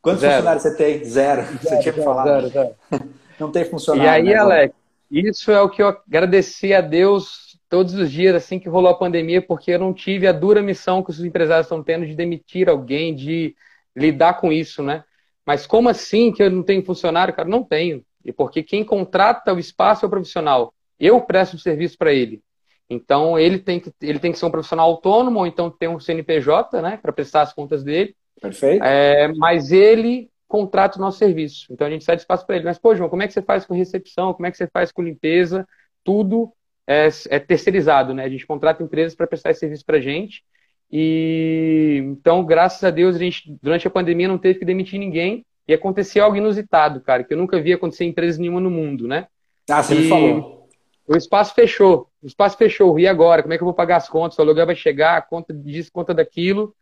Quantos 0.00 0.22
zero. 0.22 0.34
funcionários 0.34 0.62
você 0.62 0.76
tem? 0.76 1.04
Zero. 1.04 1.42
zero 1.42 1.58
você 1.58 1.78
tinha 1.80 1.92
que 1.92 2.02
falar. 2.02 2.24
Zero, 2.24 2.48
zero. 2.48 2.74
Não 3.38 3.50
tem 3.50 3.64
funcionário. 3.64 4.08
E 4.08 4.08
aí, 4.08 4.34
né, 4.34 4.36
Alex, 4.36 4.74
isso 5.10 5.50
é 5.52 5.60
o 5.60 5.68
que 5.68 5.82
eu 5.82 5.88
agradeci 5.88 6.72
a 6.72 6.80
Deus 6.80 7.41
todos 7.72 7.94
os 7.94 8.12
dias 8.12 8.34
assim 8.34 8.58
que 8.58 8.68
rolou 8.68 8.90
a 8.90 8.98
pandemia, 8.98 9.40
porque 9.40 9.70
eu 9.70 9.78
não 9.78 9.94
tive 9.94 10.26
a 10.26 10.32
dura 10.32 10.60
missão 10.60 11.02
que 11.02 11.08
os 11.08 11.24
empresários 11.24 11.64
estão 11.64 11.82
tendo 11.82 12.06
de 12.06 12.14
demitir 12.14 12.68
alguém, 12.68 13.14
de 13.14 13.56
lidar 13.96 14.34
com 14.34 14.52
isso, 14.52 14.82
né? 14.82 15.02
Mas 15.46 15.66
como 15.66 15.88
assim 15.88 16.30
que 16.30 16.42
eu 16.42 16.50
não 16.50 16.62
tenho 16.62 16.84
funcionário, 16.84 17.32
cara? 17.32 17.48
Não 17.48 17.64
tenho. 17.64 18.04
E 18.22 18.30
porque 18.30 18.62
quem 18.62 18.84
contrata 18.84 19.54
o 19.54 19.58
espaço 19.58 20.04
é 20.04 20.06
o 20.06 20.10
profissional. 20.10 20.74
Eu 21.00 21.18
presto 21.22 21.54
o 21.54 21.58
serviço 21.58 21.96
para 21.96 22.12
ele. 22.12 22.42
Então 22.90 23.38
ele 23.38 23.58
tem 23.58 23.80
que 23.80 23.90
ele 24.02 24.18
tem 24.18 24.32
que 24.32 24.38
ser 24.38 24.44
um 24.44 24.50
profissional 24.50 24.90
autônomo 24.90 25.38
ou 25.38 25.46
então 25.46 25.70
ter 25.70 25.88
um 25.88 25.98
CNPJ, 25.98 26.82
né, 26.82 26.98
para 27.00 27.10
prestar 27.10 27.40
as 27.40 27.54
contas 27.54 27.82
dele. 27.82 28.14
Perfeito. 28.38 28.84
É, 28.84 29.28
mas 29.28 29.72
ele 29.72 30.28
contrata 30.46 30.98
o 30.98 31.00
nosso 31.00 31.16
serviço. 31.16 31.72
Então 31.72 31.86
a 31.86 31.90
gente 31.90 32.04
cede 32.04 32.20
espaço 32.20 32.44
para 32.44 32.56
ele. 32.56 32.66
Mas, 32.66 32.78
pô, 32.78 32.94
João, 32.94 33.08
como 33.08 33.22
é 33.22 33.26
que 33.26 33.32
você 33.32 33.40
faz 33.40 33.64
com 33.64 33.72
recepção? 33.72 34.34
Como 34.34 34.46
é 34.46 34.50
que 34.50 34.58
você 34.58 34.66
faz 34.66 34.92
com 34.92 35.00
limpeza? 35.00 35.66
Tudo 36.04 36.52
é, 36.92 37.08
é 37.30 37.38
terceirizado, 37.38 38.12
né? 38.14 38.24
A 38.24 38.28
gente 38.28 38.46
contrata 38.46 38.82
empresas 38.82 39.14
para 39.14 39.26
prestar 39.26 39.50
esse 39.50 39.60
serviço 39.60 39.84
para 39.84 39.96
a 39.96 40.00
gente. 40.00 40.42
E 40.90 42.02
então, 42.04 42.44
graças 42.44 42.84
a 42.84 42.90
Deus, 42.90 43.16
a 43.16 43.18
gente 43.18 43.56
durante 43.62 43.86
a 43.86 43.90
pandemia 43.90 44.28
não 44.28 44.38
teve 44.38 44.58
que 44.58 44.64
demitir 44.64 44.98
ninguém 44.98 45.44
e 45.66 45.72
aconteceu 45.72 46.24
algo 46.24 46.36
inusitado, 46.36 47.00
cara, 47.00 47.24
que 47.24 47.32
eu 47.32 47.38
nunca 47.38 47.60
vi 47.60 47.72
acontecer 47.72 48.04
em 48.04 48.08
empresa 48.08 48.40
nenhuma 48.40 48.60
no 48.60 48.70
mundo, 48.70 49.08
né? 49.08 49.26
Ah, 49.70 49.82
você 49.82 49.94
e... 49.94 49.98
me 49.98 50.08
falou. 50.08 50.68
O 51.06 51.16
espaço 51.16 51.54
fechou. 51.54 52.08
O 52.22 52.26
espaço 52.26 52.56
fechou. 52.56 52.98
E 52.98 53.06
agora? 53.06 53.42
Como 53.42 53.54
é 53.54 53.56
que 53.56 53.62
eu 53.62 53.66
vou 53.66 53.74
pagar 53.74 53.96
as 53.96 54.08
contas? 54.08 54.38
O 54.38 54.42
aluguel 54.42 54.66
vai 54.66 54.76
chegar, 54.76 55.26
conta 55.28 55.52
disso, 55.52 55.90
conta 55.92 56.14
daquilo. 56.14 56.74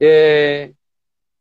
É... 0.00 0.70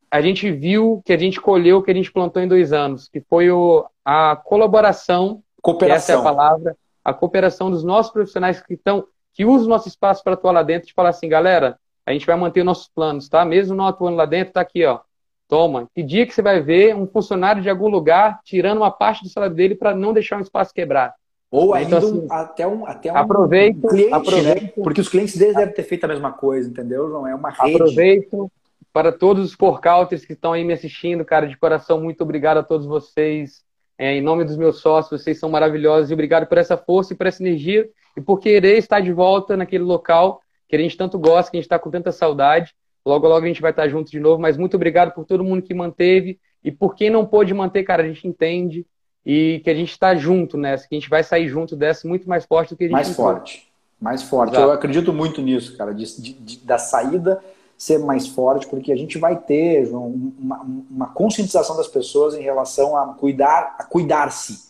A 0.09 0.21
gente 0.21 0.49
viu 0.49 1.01
que 1.05 1.13
a 1.13 1.17
gente 1.17 1.39
colheu 1.39 1.77
o 1.77 1.83
que 1.83 1.91
a 1.91 1.93
gente 1.93 2.11
plantou 2.11 2.41
em 2.41 2.47
dois 2.47 2.71
anos, 2.73 3.07
que 3.09 3.21
foi 3.21 3.51
o... 3.51 3.85
a 4.03 4.35
colaboração. 4.35 5.43
Cooperação. 5.61 5.95
Essa 5.95 6.13
é 6.13 6.15
a 6.15 6.23
palavra. 6.23 6.77
A 7.07 7.13
cooperação 7.13 7.71
dos 7.71 7.85
nossos 7.85 8.11
profissionais 8.11 8.59
que 8.59 8.73
estão, 8.73 9.07
que 9.33 9.45
usam 9.45 9.67
o 9.67 9.69
nosso 9.69 9.87
espaço 9.87 10.21
para 10.23 10.33
atuar 10.33 10.51
lá 10.51 10.61
dentro, 10.61 10.87
de 10.87 10.93
falar 10.93 11.09
assim, 11.09 11.29
galera, 11.29 11.79
a 12.05 12.11
gente 12.11 12.25
vai 12.25 12.35
manter 12.35 12.63
nossos 12.63 12.89
planos, 12.89 13.29
tá? 13.29 13.45
Mesmo 13.45 13.75
não 13.75 13.87
atuando 13.87 14.17
lá 14.17 14.25
dentro, 14.25 14.53
tá 14.53 14.61
aqui, 14.61 14.83
ó. 14.85 14.99
Toma. 15.47 15.87
Que 15.95 16.03
dia 16.03 16.27
que 16.27 16.33
você 16.33 16.41
vai 16.41 16.59
ver 16.61 16.93
um 16.93 17.07
funcionário 17.07 17.61
de 17.61 17.69
algum 17.69 17.87
lugar 17.87 18.41
tirando 18.43 18.79
uma 18.79 18.91
parte 18.91 19.23
do 19.23 19.29
salário 19.29 19.55
dele 19.55 19.75
para 19.75 19.95
não 19.95 20.11
deixar 20.11 20.37
um 20.37 20.41
espaço 20.41 20.73
quebrar? 20.73 21.13
Ou 21.49 21.77
então, 21.77 21.97
ainda 21.97 21.97
então, 21.97 22.09
assim, 22.09 22.27
até 22.29 22.67
um, 22.67 22.85
até 22.85 23.13
um 23.13 23.17
aproveito, 23.17 23.87
cliente, 23.87 24.13
aproveito, 24.13 24.77
né? 24.77 24.83
Porque 24.83 24.99
os 24.99 25.07
clientes 25.07 25.37
deles 25.37 25.55
devem 25.55 25.73
ter 25.73 25.83
feito 25.83 26.03
a 26.03 26.09
mesma 26.09 26.33
coisa, 26.33 26.69
entendeu, 26.69 27.07
João? 27.07 27.25
É 27.25 27.33
uma 27.33 27.49
rede. 27.49 27.75
Aproveito 27.75 28.51
para 28.91 29.11
todos 29.13 29.45
os 29.45 29.55
porcauters 29.55 30.25
que 30.25 30.33
estão 30.33 30.51
aí 30.51 30.65
me 30.65 30.73
assistindo, 30.73 31.23
cara, 31.23 31.47
de 31.47 31.55
coração, 31.55 32.01
muito 32.01 32.21
obrigado 32.21 32.57
a 32.57 32.63
todos 32.63 32.85
vocês. 32.85 33.63
É, 33.97 34.15
em 34.15 34.21
nome 34.21 34.43
dos 34.43 34.57
meus 34.57 34.79
sócios, 34.79 35.21
vocês 35.21 35.39
são 35.39 35.49
maravilhosos 35.49 36.11
e 36.11 36.13
obrigado 36.13 36.45
por 36.45 36.57
essa 36.57 36.77
força 36.77 37.13
e 37.13 37.15
por 37.15 37.25
essa 37.25 37.41
energia 37.41 37.89
e 38.15 38.21
por 38.21 38.39
querer 38.39 38.77
estar 38.77 38.99
de 38.99 39.11
volta 39.11 39.57
naquele 39.57 39.83
local 39.83 40.41
que 40.67 40.75
a 40.75 40.79
gente 40.79 40.95
tanto 40.95 41.17
gosta, 41.17 41.49
que 41.49 41.57
a 41.57 41.59
gente 41.59 41.65
está 41.65 41.79
com 41.79 41.89
tanta 41.89 42.11
saudade. 42.11 42.75
Logo, 43.05 43.27
logo 43.27 43.45
a 43.45 43.47
gente 43.47 43.61
vai 43.61 43.71
estar 43.71 43.87
junto 43.87 44.11
de 44.11 44.19
novo, 44.19 44.41
mas 44.41 44.57
muito 44.57 44.75
obrigado 44.75 45.13
por 45.13 45.25
todo 45.25 45.43
mundo 45.43 45.61
que 45.61 45.73
manteve 45.73 46.39
e 46.63 46.71
por 46.71 46.93
quem 46.93 47.09
não 47.09 47.25
pôde 47.25 47.53
manter, 47.53 47.83
cara, 47.83 48.03
a 48.03 48.07
gente 48.07 48.27
entende 48.27 48.85
e 49.25 49.61
que 49.63 49.69
a 49.69 49.73
gente 49.73 49.91
está 49.91 50.15
junto 50.15 50.57
nessa, 50.57 50.87
que 50.87 50.95
a 50.95 50.99
gente 50.99 51.09
vai 51.09 51.23
sair 51.23 51.47
junto 51.47 51.75
dessa 51.75 52.07
muito 52.07 52.27
mais 52.29 52.45
forte 52.45 52.71
do 52.71 52.77
que 52.77 52.83
a 52.83 52.87
gente 52.87 52.93
Mais 52.93 53.15
forte, 53.15 53.67
mais 53.99 54.23
forte. 54.23 54.51
Exato. 54.51 54.67
Eu 54.67 54.71
acredito 54.71 55.13
muito 55.13 55.41
nisso, 55.41 55.77
cara, 55.77 55.93
de, 55.93 56.21
de, 56.21 56.33
de, 56.33 56.57
da 56.59 56.77
saída 56.77 57.41
ser 57.77 57.99
mais 57.99 58.27
forte, 58.27 58.67
porque 58.67 58.91
a 58.91 58.95
gente 58.95 59.19
vai 59.19 59.37
ter 59.37 59.85
João, 59.85 60.31
uma, 60.39 60.65
uma 60.89 61.07
conscientização 61.07 61.77
das 61.77 61.87
pessoas 61.87 62.33
em 62.33 62.41
relação 62.41 62.97
a 62.97 63.13
cuidar, 63.13 63.75
a 63.77 63.83
cuidar-se, 63.83 64.67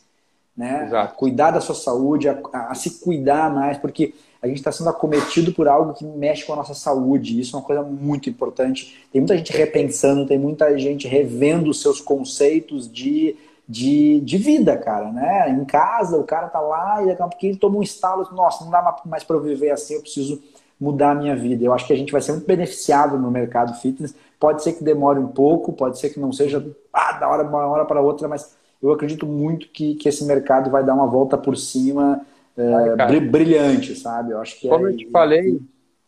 né? 0.55 0.85
Exato. 0.87 1.13
A 1.13 1.15
cuidar 1.15 1.51
da 1.51 1.61
sua 1.61 1.75
saúde, 1.75 2.27
a, 2.27 2.37
a, 2.51 2.75
se 2.75 2.99
cuidar 2.99 3.53
mais, 3.53 3.77
porque 3.77 4.13
a 4.41 4.47
gente 4.47 4.57
está 4.57 4.71
sendo 4.71 4.89
acometido 4.89 5.53
por 5.53 5.67
algo 5.67 5.93
que 5.93 6.03
mexe 6.03 6.45
com 6.45 6.53
a 6.53 6.57
nossa 6.57 6.73
saúde. 6.73 7.39
Isso 7.39 7.55
é 7.55 7.59
uma 7.59 7.65
coisa 7.65 7.81
muito 7.81 8.29
importante. 8.29 9.07
Tem 9.11 9.21
muita 9.21 9.37
gente 9.37 9.53
repensando, 9.53 10.25
tem 10.25 10.37
muita 10.37 10.77
gente 10.77 11.07
revendo 11.07 11.69
os 11.69 11.81
seus 11.81 12.01
conceitos 12.01 12.91
de 12.91 13.37
de, 13.67 14.21
de 14.21 14.37
vida, 14.37 14.77
cara, 14.77 15.11
né? 15.11 15.49
Em 15.49 15.65
casa, 15.65 16.17
o 16.17 16.23
cara 16.23 16.47
tá 16.47 16.59
lá 16.59 17.03
e 17.03 17.07
daqui 17.07 17.21
a 17.21 17.27
pouquinho 17.27 17.51
ele 17.51 17.59
toma 17.59 17.77
um 17.77 17.83
estalo, 17.83 18.25
nossa, 18.31 18.63
não 18.63 18.71
dá 18.71 19.01
mais 19.05 19.25
para 19.25 19.37
viver 19.39 19.71
assim, 19.71 19.95
eu 19.95 20.01
preciso 20.01 20.41
mudar 20.79 21.11
a 21.11 21.15
minha 21.15 21.35
vida. 21.35 21.63
Eu 21.63 21.73
acho 21.73 21.87
que 21.87 21.93
a 21.93 21.95
gente 21.95 22.11
vai 22.11 22.21
ser 22.21 22.33
muito 22.33 22.45
beneficiado 22.45 23.17
no 23.17 23.31
mercado 23.31 23.73
fitness. 23.81 24.15
Pode 24.39 24.63
ser 24.63 24.73
que 24.73 24.83
demore 24.83 25.19
um 25.19 25.27
pouco, 25.27 25.73
pode 25.73 25.99
ser 25.99 26.09
que 26.09 26.19
não 26.19 26.31
seja 26.31 26.65
ah, 26.93 27.13
da 27.13 27.27
hora 27.27 27.43
uma 27.43 27.65
hora 27.67 27.85
para 27.85 28.01
outra, 28.01 28.27
mas 28.27 28.55
eu 28.81 28.91
acredito 28.91 29.25
muito 29.25 29.69
que, 29.69 29.95
que 29.95 30.07
esse 30.07 30.23
mercado 30.25 30.69
vai 30.69 30.83
dar 30.83 30.93
uma 30.93 31.07
volta 31.07 31.37
por 31.37 31.57
cima 31.57 32.21
é, 32.55 33.19
brilhante, 33.19 33.95
sabe? 33.95 34.31
Eu 34.31 34.39
acho 34.39 34.59
que 34.59 34.67
Como 34.67 34.87
é, 34.87 34.91
eu 34.91 34.97
te 34.97 35.09
falei, 35.09 35.59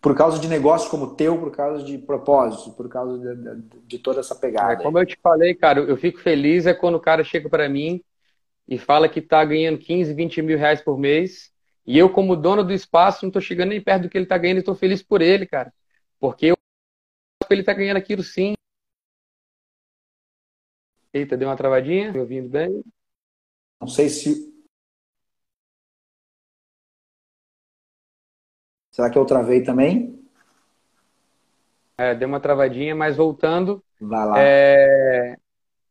por 0.01 0.15
causa 0.15 0.39
de 0.39 0.47
negócios 0.47 0.89
como 0.89 1.05
o 1.05 1.15
teu, 1.15 1.37
por 1.37 1.51
causa 1.51 1.83
de 1.83 1.97
propósito, 1.97 2.71
por 2.71 2.87
causa 2.87 3.17
de, 3.17 3.35
de, 3.35 3.63
de 3.87 3.99
toda 3.99 4.19
essa 4.19 4.35
pegada. 4.35 4.73
É, 4.73 4.75
como 4.75 4.97
eu 4.99 5.05
te 5.05 5.17
falei, 5.21 5.53
cara, 5.55 5.79
eu 5.79 5.97
fico 5.97 6.19
feliz 6.19 6.65
é 6.65 6.73
quando 6.73 6.95
o 6.95 6.99
cara 6.99 7.23
chega 7.23 7.49
para 7.49 7.67
mim 7.67 8.01
e 8.67 8.77
fala 8.77 9.09
que 9.09 9.19
está 9.19 9.43
ganhando 9.43 9.79
15, 9.79 10.13
20 10.13 10.41
mil 10.41 10.57
reais 10.57 10.81
por 10.81 10.97
mês 10.97 11.51
e 11.85 11.97
eu, 11.97 12.09
como 12.11 12.35
dono 12.35 12.63
do 12.63 12.73
espaço, 12.73 13.23
não 13.23 13.29
estou 13.29 13.41
chegando 13.41 13.69
nem 13.69 13.81
perto 13.81 14.03
do 14.03 14.09
que 14.09 14.17
ele 14.17 14.25
está 14.25 14.37
ganhando 14.37 14.57
e 14.57 14.59
estou 14.59 14.75
feliz 14.75 15.01
por 15.01 15.21
ele, 15.21 15.45
cara. 15.45 15.73
Porque 16.19 16.47
eu, 16.47 16.57
ele 17.49 17.61
está 17.61 17.73
ganhando 17.73 17.97
aquilo 17.97 18.23
sim. 18.23 18.53
Eita, 21.13 21.35
deu 21.35 21.47
uma 21.47 21.57
travadinha? 21.57 22.11
Me 22.11 22.19
ouvindo 22.19 22.49
bem? 22.49 22.83
Não 23.81 23.87
sei 23.87 24.09
se 24.09 24.49
Será 28.91 29.09
que 29.09 29.17
eu 29.17 29.25
travei 29.25 29.63
também? 29.63 30.19
É, 31.97 32.13
deu 32.13 32.27
uma 32.27 32.41
travadinha, 32.41 32.93
mas 32.93 33.15
voltando. 33.15 33.81
Vai 33.97 34.25
lá. 34.25 34.35
É, 34.37 35.37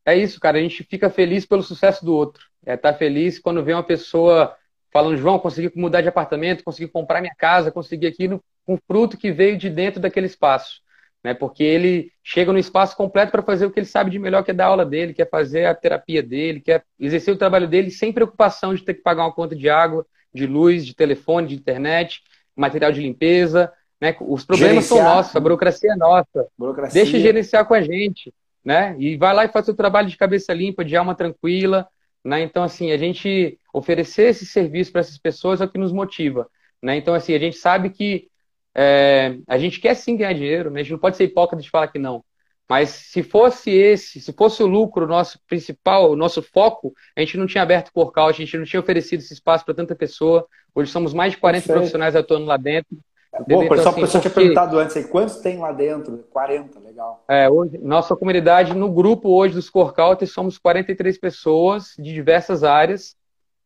é 0.04 0.14
isso, 0.14 0.38
cara. 0.38 0.58
A 0.58 0.60
gente 0.60 0.84
fica 0.84 1.08
feliz 1.08 1.46
pelo 1.46 1.62
sucesso 1.62 2.04
do 2.04 2.14
outro. 2.14 2.46
É 2.66 2.74
estar 2.74 2.92
tá 2.92 2.98
feliz 2.98 3.38
quando 3.38 3.64
vê 3.64 3.72
uma 3.72 3.82
pessoa 3.82 4.54
falando, 4.92 5.16
João, 5.16 5.38
consegui 5.38 5.70
mudar 5.74 6.00
de 6.00 6.08
apartamento, 6.08 6.64
consegui 6.64 6.90
comprar 6.90 7.20
minha 7.20 7.34
casa, 7.36 7.70
consegui 7.70 8.06
aquilo, 8.06 8.42
um 8.66 8.76
fruto 8.76 9.16
que 9.16 9.30
veio 9.32 9.56
de 9.56 9.68
dentro 9.68 10.00
daquele 10.00 10.26
espaço. 10.26 10.80
Né? 11.22 11.34
Porque 11.34 11.62
ele 11.62 12.12
chega 12.22 12.52
no 12.52 12.58
espaço 12.58 12.96
completo 12.96 13.32
para 13.32 13.42
fazer 13.42 13.66
o 13.66 13.70
que 13.70 13.80
ele 13.80 13.86
sabe 13.86 14.10
de 14.10 14.18
melhor, 14.18 14.44
que 14.44 14.50
é 14.50 14.54
dar 14.54 14.66
aula 14.66 14.84
dele, 14.84 15.14
quer 15.14 15.28
fazer 15.28 15.66
a 15.66 15.74
terapia 15.74 16.22
dele, 16.22 16.60
quer 16.60 16.84
exercer 16.98 17.34
o 17.34 17.38
trabalho 17.38 17.66
dele 17.66 17.90
sem 17.90 18.12
preocupação 18.12 18.74
de 18.74 18.82
ter 18.82 18.94
que 18.94 19.02
pagar 19.02 19.24
uma 19.24 19.32
conta 19.32 19.54
de 19.54 19.68
água, 19.68 20.06
de 20.32 20.46
luz, 20.46 20.86
de 20.86 20.94
telefone, 20.94 21.48
de 21.48 21.54
internet 21.54 22.22
material 22.58 22.92
de 22.92 23.00
limpeza, 23.00 23.72
né? 24.00 24.14
Os 24.20 24.44
problemas 24.44 24.84
gerenciar. 24.84 25.04
são 25.04 25.14
nossos, 25.14 25.36
a 25.36 25.40
burocracia 25.40 25.92
é 25.92 25.96
nossa. 25.96 26.46
Burocracia. 26.58 27.02
Deixa 27.02 27.18
gerenciar 27.18 27.64
com 27.64 27.74
a 27.74 27.80
gente, 27.80 28.34
né? 28.64 28.96
E 28.98 29.16
vai 29.16 29.32
lá 29.32 29.44
e 29.44 29.48
faz 29.48 29.68
o 29.68 29.74
trabalho 29.74 30.08
de 30.08 30.16
cabeça 30.16 30.52
limpa, 30.52 30.84
de 30.84 30.96
alma 30.96 31.14
tranquila, 31.14 31.86
né? 32.24 32.42
Então, 32.42 32.62
assim, 32.62 32.90
a 32.92 32.96
gente 32.96 33.58
oferecer 33.72 34.30
esse 34.30 34.46
serviço 34.46 34.92
para 34.92 35.00
essas 35.00 35.18
pessoas 35.18 35.60
é 35.60 35.64
o 35.64 35.68
que 35.68 35.78
nos 35.78 35.92
motiva, 35.92 36.48
né? 36.82 36.96
Então, 36.96 37.14
assim, 37.14 37.34
a 37.34 37.38
gente 37.38 37.56
sabe 37.56 37.90
que 37.90 38.28
é, 38.74 39.38
a 39.46 39.58
gente 39.58 39.80
quer 39.80 39.94
sim 39.94 40.16
ganhar 40.16 40.34
dinheiro, 40.34 40.70
né? 40.70 40.80
A 40.80 40.82
gente 40.82 40.92
não 40.92 40.98
pode 40.98 41.16
ser 41.16 41.24
hipócrita 41.24 41.62
de 41.62 41.70
falar 41.70 41.88
que 41.88 41.98
não. 41.98 42.24
Mas 42.68 42.90
se 42.90 43.22
fosse 43.22 43.70
esse, 43.70 44.20
se 44.20 44.32
fosse 44.32 44.62
o 44.62 44.66
lucro 44.66 45.06
nosso 45.06 45.40
principal, 45.46 46.10
o 46.10 46.16
nosso 46.16 46.42
foco, 46.42 46.92
a 47.16 47.20
gente 47.20 47.38
não 47.38 47.46
tinha 47.46 47.62
aberto 47.62 47.90
por 47.92 48.12
a 48.14 48.32
gente 48.32 48.58
não 48.58 48.64
tinha 48.64 48.78
oferecido 48.78 49.20
esse 49.20 49.32
espaço 49.32 49.64
para 49.64 49.74
tanta 49.74 49.96
pessoa. 49.96 50.46
Hoje 50.74 50.90
somos 50.90 51.14
mais 51.14 51.32
de 51.32 51.38
40 51.38 51.66
profissionais 51.66 52.14
atuando 52.14 52.44
lá 52.44 52.58
dentro. 52.58 52.98
Boa, 53.46 53.64
então, 53.64 53.78
só 53.78 53.90
assim, 53.90 54.00
pessoa 54.00 54.20
tinha 54.20 54.32
perguntado 54.32 54.78
antes 54.78 54.96
aí, 54.96 55.04
quantos 55.04 55.36
tem 55.36 55.58
lá 55.58 55.72
dentro? 55.72 56.24
40, 56.30 56.78
legal. 56.80 57.24
É, 57.28 57.48
hoje, 57.48 57.78
nossa 57.78 58.16
comunidade, 58.16 58.74
no 58.74 58.90
grupo 58.90 59.28
hoje 59.30 59.54
dos 59.54 59.70
Corcaltes, 59.70 60.32
somos 60.32 60.58
43 60.58 61.18
pessoas 61.18 61.94
de 61.98 62.12
diversas 62.12 62.64
áreas. 62.64 63.16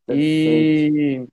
E, 0.09 1.25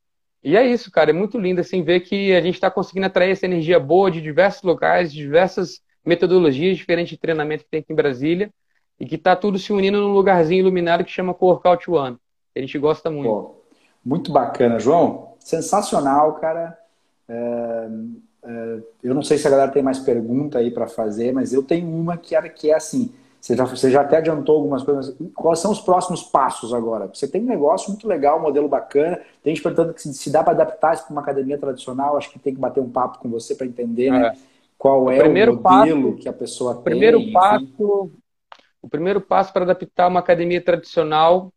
e 0.42 0.56
é 0.56 0.66
isso, 0.66 0.90
cara, 0.90 1.10
é 1.10 1.12
muito 1.12 1.38
lindo 1.38 1.60
assim 1.60 1.82
ver 1.82 2.00
que 2.00 2.34
a 2.34 2.40
gente 2.40 2.54
está 2.54 2.70
conseguindo 2.70 3.06
atrair 3.06 3.32
essa 3.32 3.46
energia 3.46 3.80
boa 3.80 4.10
de 4.10 4.20
diversos 4.20 4.62
locais, 4.62 5.12
de 5.12 5.18
diversas 5.18 5.80
metodologias 6.04 6.76
diferentes 6.76 7.10
de 7.10 7.18
treinamento 7.18 7.64
que 7.64 7.70
tem 7.70 7.80
aqui 7.80 7.92
em 7.92 7.96
Brasília 7.96 8.50
e 8.98 9.06
que 9.06 9.16
está 9.16 9.34
tudo 9.34 9.58
se 9.58 9.72
unindo 9.72 10.00
num 10.00 10.12
lugarzinho 10.12 10.60
iluminado 10.60 11.04
que 11.04 11.10
chama 11.10 11.36
Workout 11.38 11.90
One. 11.90 12.16
A 12.54 12.60
gente 12.60 12.78
gosta 12.78 13.10
muito. 13.10 13.28
Pô, 13.28 13.64
muito 14.04 14.32
bacana, 14.32 14.78
João. 14.78 15.34
Sensacional, 15.38 16.34
cara. 16.34 16.78
É, 17.28 17.88
eu 19.02 19.14
não 19.14 19.22
sei 19.22 19.38
se 19.38 19.46
a 19.46 19.50
galera 19.50 19.70
tem 19.70 19.82
mais 19.82 19.98
pergunta 19.98 20.58
aí 20.58 20.70
para 20.70 20.86
fazer, 20.86 21.32
mas 21.32 21.52
eu 21.52 21.62
tenho 21.62 21.88
uma 21.88 22.16
que, 22.16 22.34
era, 22.34 22.48
que 22.48 22.70
é 22.70 22.74
assim. 22.74 23.12
Você 23.40 23.56
já, 23.56 23.64
você 23.64 23.90
já 23.90 24.02
até 24.02 24.18
adiantou 24.18 24.56
algumas 24.56 24.82
coisas. 24.82 25.16
Quais 25.34 25.58
são 25.60 25.70
os 25.70 25.80
próximos 25.80 26.22
passos 26.22 26.74
agora? 26.74 27.06
Você 27.06 27.26
tem 27.26 27.42
um 27.42 27.46
negócio 27.46 27.90
muito 27.90 28.06
legal, 28.06 28.38
um 28.38 28.42
modelo 28.42 28.68
bacana. 28.68 29.18
Tem 29.42 29.54
gente 29.54 29.62
perguntando 29.62 29.94
que 29.94 30.02
se, 30.02 30.12
se 30.12 30.30
dá 30.30 30.42
para 30.42 30.52
adaptar 30.52 30.94
isso 30.94 31.04
para 31.04 31.12
uma 31.12 31.22
academia 31.22 31.56
tradicional. 31.56 32.16
Acho 32.16 32.30
que 32.30 32.38
tem 32.38 32.54
que 32.54 32.60
bater 32.60 32.80
um 32.80 32.90
papo 32.90 33.18
com 33.18 33.30
você 33.30 33.54
para 33.54 33.66
entender, 33.66 34.10
né? 34.10 34.26
É 34.26 34.50
qual 34.80 35.10
é 35.10 35.16
o, 35.16 35.18
primeiro 35.18 35.52
o 35.52 35.62
modelo 35.62 36.12
passo, 36.12 36.22
que 36.22 36.28
a 36.28 36.32
pessoa 36.32 36.74
tem. 36.74 36.84
Primeiro 36.84 37.30
passo, 37.32 38.10
o 38.80 38.88
primeiro 38.88 39.20
passo 39.20 39.52
para 39.52 39.64
adaptar 39.64 40.08
uma 40.08 40.20
academia 40.20 40.62
tradicional 40.64 41.52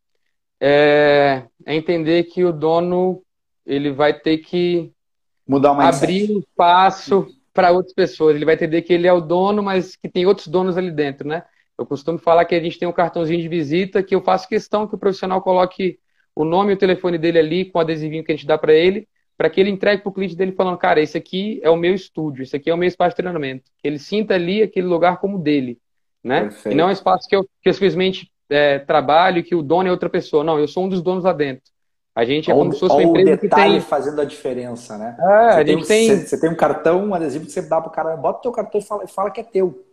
é, 0.59 1.43
é, 1.65 1.73
entender 1.73 2.25
que 2.25 2.43
o 2.43 2.51
dono 2.51 3.23
ele 3.65 3.93
vai 3.93 4.13
ter 4.13 4.39
que 4.39 4.91
mudar 5.47 5.71
o 5.73 5.81
abrir 5.81 6.31
um 6.31 6.39
espaço 6.39 7.27
para 7.53 7.71
outras 7.71 7.93
pessoas. 7.93 8.35
Ele 8.35 8.45
vai 8.45 8.55
entender 8.55 8.81
que 8.81 8.93
ele 8.93 9.07
é 9.07 9.13
o 9.13 9.21
dono, 9.21 9.61
mas 9.61 9.95
que 9.95 10.09
tem 10.09 10.25
outros 10.25 10.47
donos 10.47 10.77
ali 10.77 10.91
dentro, 10.91 11.27
né? 11.27 11.43
Eu 11.77 11.85
costumo 11.85 12.17
falar 12.17 12.45
que 12.45 12.55
a 12.55 12.59
gente 12.59 12.77
tem 12.77 12.87
um 12.87 12.93
cartãozinho 12.93 13.41
de 13.41 13.47
visita 13.47 14.03
que 14.03 14.15
eu 14.15 14.21
faço 14.21 14.47
questão 14.47 14.87
que 14.87 14.95
o 14.95 14.97
profissional 14.97 15.41
coloque 15.41 15.99
o 16.35 16.45
nome 16.45 16.71
e 16.71 16.75
o 16.75 16.77
telefone 16.77 17.17
dele 17.17 17.39
ali 17.39 17.65
com 17.65 17.77
o 17.77 17.81
adesivinho 17.81 18.23
que 18.23 18.31
a 18.31 18.35
gente 18.35 18.47
dá 18.47 18.57
para 18.57 18.73
ele 18.73 19.07
para 19.37 19.49
que 19.49 19.59
ele 19.59 19.69
entregue 19.69 20.01
para 20.01 20.09
o 20.09 20.13
cliente 20.13 20.35
dele 20.35 20.51
falando, 20.51 20.77
cara, 20.77 21.01
esse 21.01 21.17
aqui 21.17 21.59
é 21.63 21.69
o 21.69 21.75
meu 21.75 21.93
estúdio, 21.93 22.43
esse 22.43 22.55
aqui 22.55 22.69
é 22.69 22.73
o 22.73 22.77
meu 22.77 22.87
espaço 22.87 23.11
de 23.11 23.17
treinamento. 23.17 23.69
Que 23.79 23.87
ele 23.87 23.99
sinta 23.99 24.35
ali 24.35 24.61
aquele 24.61 24.87
lugar 24.87 25.19
como 25.19 25.39
dele, 25.39 25.79
né? 26.23 26.43
Perfeito. 26.43 26.73
E 26.73 26.75
não 26.75 26.85
é 26.85 26.87
um 26.87 26.91
espaço 26.91 27.27
que 27.27 27.35
eu, 27.35 27.43
que 27.43 27.69
eu 27.69 27.73
simplesmente 27.73 28.31
é, 28.49 28.79
trabalho 28.79 29.39
e 29.39 29.43
que 29.43 29.55
o 29.55 29.63
dono 29.63 29.89
é 29.89 29.91
outra 29.91 30.09
pessoa. 30.09 30.43
Não, 30.43 30.59
eu 30.59 30.67
sou 30.67 30.85
um 30.85 30.89
dos 30.89 31.01
donos 31.01 31.23
lá 31.23 31.33
dentro. 31.33 31.72
A 32.15 32.23
gente 32.23 32.51
é 32.51 32.53
como 32.53 32.71
se 32.71 32.79
fosse 32.79 32.93
uma 32.93 33.03
empresa 33.03 33.37
que 33.37 33.49
tem... 33.49 33.81
fazendo 33.81 34.21
a 34.21 34.25
diferença, 34.25 34.97
né? 34.97 35.15
É, 35.19 35.23
você 35.23 35.59
a 35.59 35.65
gente 35.65 35.87
tem, 35.87 36.07
tem... 36.07 36.17
Você, 36.17 36.27
você, 36.27 36.39
tem 36.39 36.49
um 36.49 36.55
cartão, 36.55 37.05
um 37.05 37.13
adesivo 37.13 37.45
que 37.45 37.51
você 37.51 37.61
dá 37.63 37.81
pro 37.81 37.91
cara, 37.91 38.15
bota 38.15 38.39
o 38.39 38.41
teu 38.43 38.51
cartão 38.51 38.79
e 38.79 38.83
fala, 38.83 39.07
fala 39.07 39.31
que 39.31 39.41
é 39.41 39.43
teu. 39.43 39.83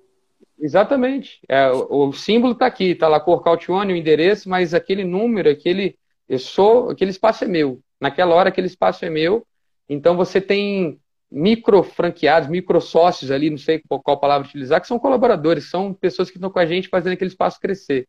Exatamente. 0.59 1.41
É, 1.49 1.71
o, 1.71 2.09
o 2.09 2.13
símbolo 2.13 2.53
está 2.53 2.67
aqui, 2.67 2.91
está 2.91 3.09
lá 3.09 3.19
Corcaute 3.19 3.73
One, 3.73 3.95
o 3.95 3.97
endereço, 3.97 4.51
mas 4.51 4.75
aquele 4.75 5.03
número, 5.03 5.49
aquele, 5.49 5.97
eu 6.29 6.39
sou, 6.39 6.91
aquele 6.91 7.11
espaço 7.11 7.45
é 7.45 7.49
meu. 7.49 7.81
Naquela 7.99 8.35
hora, 8.35 8.51
aquele 8.51 8.67
espaço 8.67 9.05
é 9.05 9.09
meu. 9.09 9.47
Então, 9.89 10.15
você 10.15 10.41
tem 10.41 11.01
micro 11.31 11.83
franqueados, 11.83 12.51
micro 12.51 12.81
sócios 12.81 13.31
ali, 13.31 13.49
não 13.49 13.59
sei 13.59 13.83
qual, 13.89 14.03
qual 14.03 14.21
palavra 14.21 14.47
utilizar, 14.47 14.81
que 14.81 14.87
são 14.87 14.99
colaboradores, 14.99 15.71
são 15.71 15.95
pessoas 15.95 16.31
que 16.31 16.37
estão 16.37 16.51
com 16.51 16.59
a 16.59 16.67
gente 16.67 16.89
fazendo 16.89 17.15
aquele 17.15 17.31
espaço 17.31 17.61
crescer. 17.61 18.07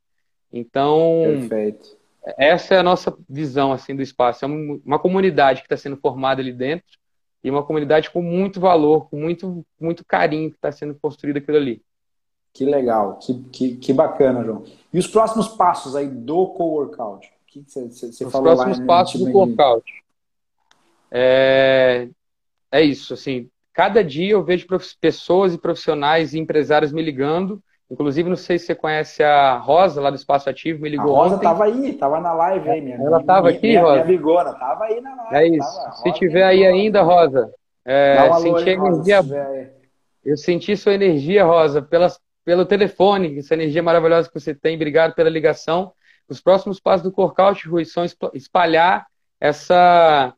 Então, 0.52 1.22
Perfeito. 1.24 2.01
Essa 2.38 2.76
é 2.76 2.78
a 2.78 2.84
nossa 2.84 3.16
visão 3.28 3.72
assim 3.72 3.96
do 3.96 4.02
espaço. 4.02 4.46
É 4.46 4.48
uma 4.48 5.00
comunidade 5.00 5.62
que 5.62 5.66
está 5.66 5.78
sendo 5.78 5.98
formada 5.98 6.42
ali 6.42 6.54
dentro 6.54 6.98
e 7.44 7.50
uma 7.50 7.64
comunidade 7.64 8.10
com 8.12 8.22
muito 8.22 8.60
valor, 8.60 9.10
com 9.10 9.20
muito, 9.20 9.66
muito 9.80 10.06
carinho 10.06 10.52
que 10.52 10.58
está 10.58 10.72
sendo 10.72 10.96
construída 10.96 11.40
aquilo 11.40 11.58
ali. 11.58 11.82
Que 12.54 12.66
legal, 12.66 13.18
que, 13.18 13.34
que, 13.52 13.76
que, 13.78 13.94
bacana, 13.94 14.44
João. 14.44 14.66
E 14.94 15.00
os 15.00 15.08
próximos 15.08 15.48
passos 15.48 15.96
aí 15.96 16.08
do 16.08 16.48
co-workout? 16.48 17.28
O 17.28 17.32
que 17.48 17.64
você 17.68 18.30
falou 18.30 18.52
Os 18.52 18.60
próximos 18.60 18.86
passos 18.86 19.22
do 19.22 19.32
co-workout. 19.32 19.86
É, 21.10 22.10
é 22.72 22.82
isso, 22.82 23.14
assim, 23.14 23.50
cada 23.74 24.04
dia 24.04 24.32
eu 24.32 24.44
vejo 24.44 24.68
pessoas 25.00 25.54
e 25.54 25.58
profissionais 25.58 26.34
e 26.34 26.40
empresários 26.40 26.92
me 26.92 27.02
ligando. 27.02 27.64
Inclusive, 27.92 28.30
não 28.30 28.38
sei 28.38 28.58
se 28.58 28.68
você 28.68 28.76
conhece 28.76 29.22
a 29.22 29.58
Rosa, 29.58 30.00
lá 30.00 30.10
do 30.10 30.16
Espaço 30.16 30.50
Ativo, 30.50 30.82
me 30.82 30.88
ligou 30.88 31.14
a 31.14 31.24
Rosa 31.24 31.36
ontem. 31.36 31.46
estava 31.46 31.66
aí, 31.66 31.90
estava 31.90 32.22
na 32.22 32.32
live 32.32 32.70
aí, 32.70 32.80
minha 32.80 32.96
Ela 32.96 33.20
estava 33.20 33.50
aqui, 33.50 33.68
minha, 33.68 33.82
Rosa? 33.82 33.94
Minha 33.96 34.06
bigona, 34.06 34.52
estava 34.52 34.86
aí 34.86 35.02
na 35.02 35.16
live. 35.16 35.36
É 35.36 35.48
isso. 35.58 35.82
se 36.02 36.14
tiver 36.14 36.44
aí 36.44 36.66
ainda, 36.66 37.02
Rosa, 37.02 37.54
é, 37.84 38.30
um 38.30 38.40
senti 38.40 38.70
a 38.70 38.74
energia... 38.74 39.22
Eu 40.24 40.38
senti 40.38 40.78
sua 40.78 40.94
energia, 40.94 41.44
Rosa, 41.44 41.82
pelas, 41.82 42.18
pelo 42.46 42.66
telefone, 42.66 43.40
essa 43.40 43.56
energia 43.56 43.84
maravilhosa 43.84 44.30
que 44.30 44.40
você 44.40 44.56
tem. 44.56 44.76
Obrigado 44.76 45.14
pela 45.14 45.30
ligação. 45.30 45.92
Os 46.30 46.40
próximos 46.40 46.80
passos 46.80 47.04
do 47.04 47.12
Corcaute, 47.12 47.68
Rui, 47.68 47.84
são 47.84 48.06
espalhar 48.34 49.06
essa 49.40 50.34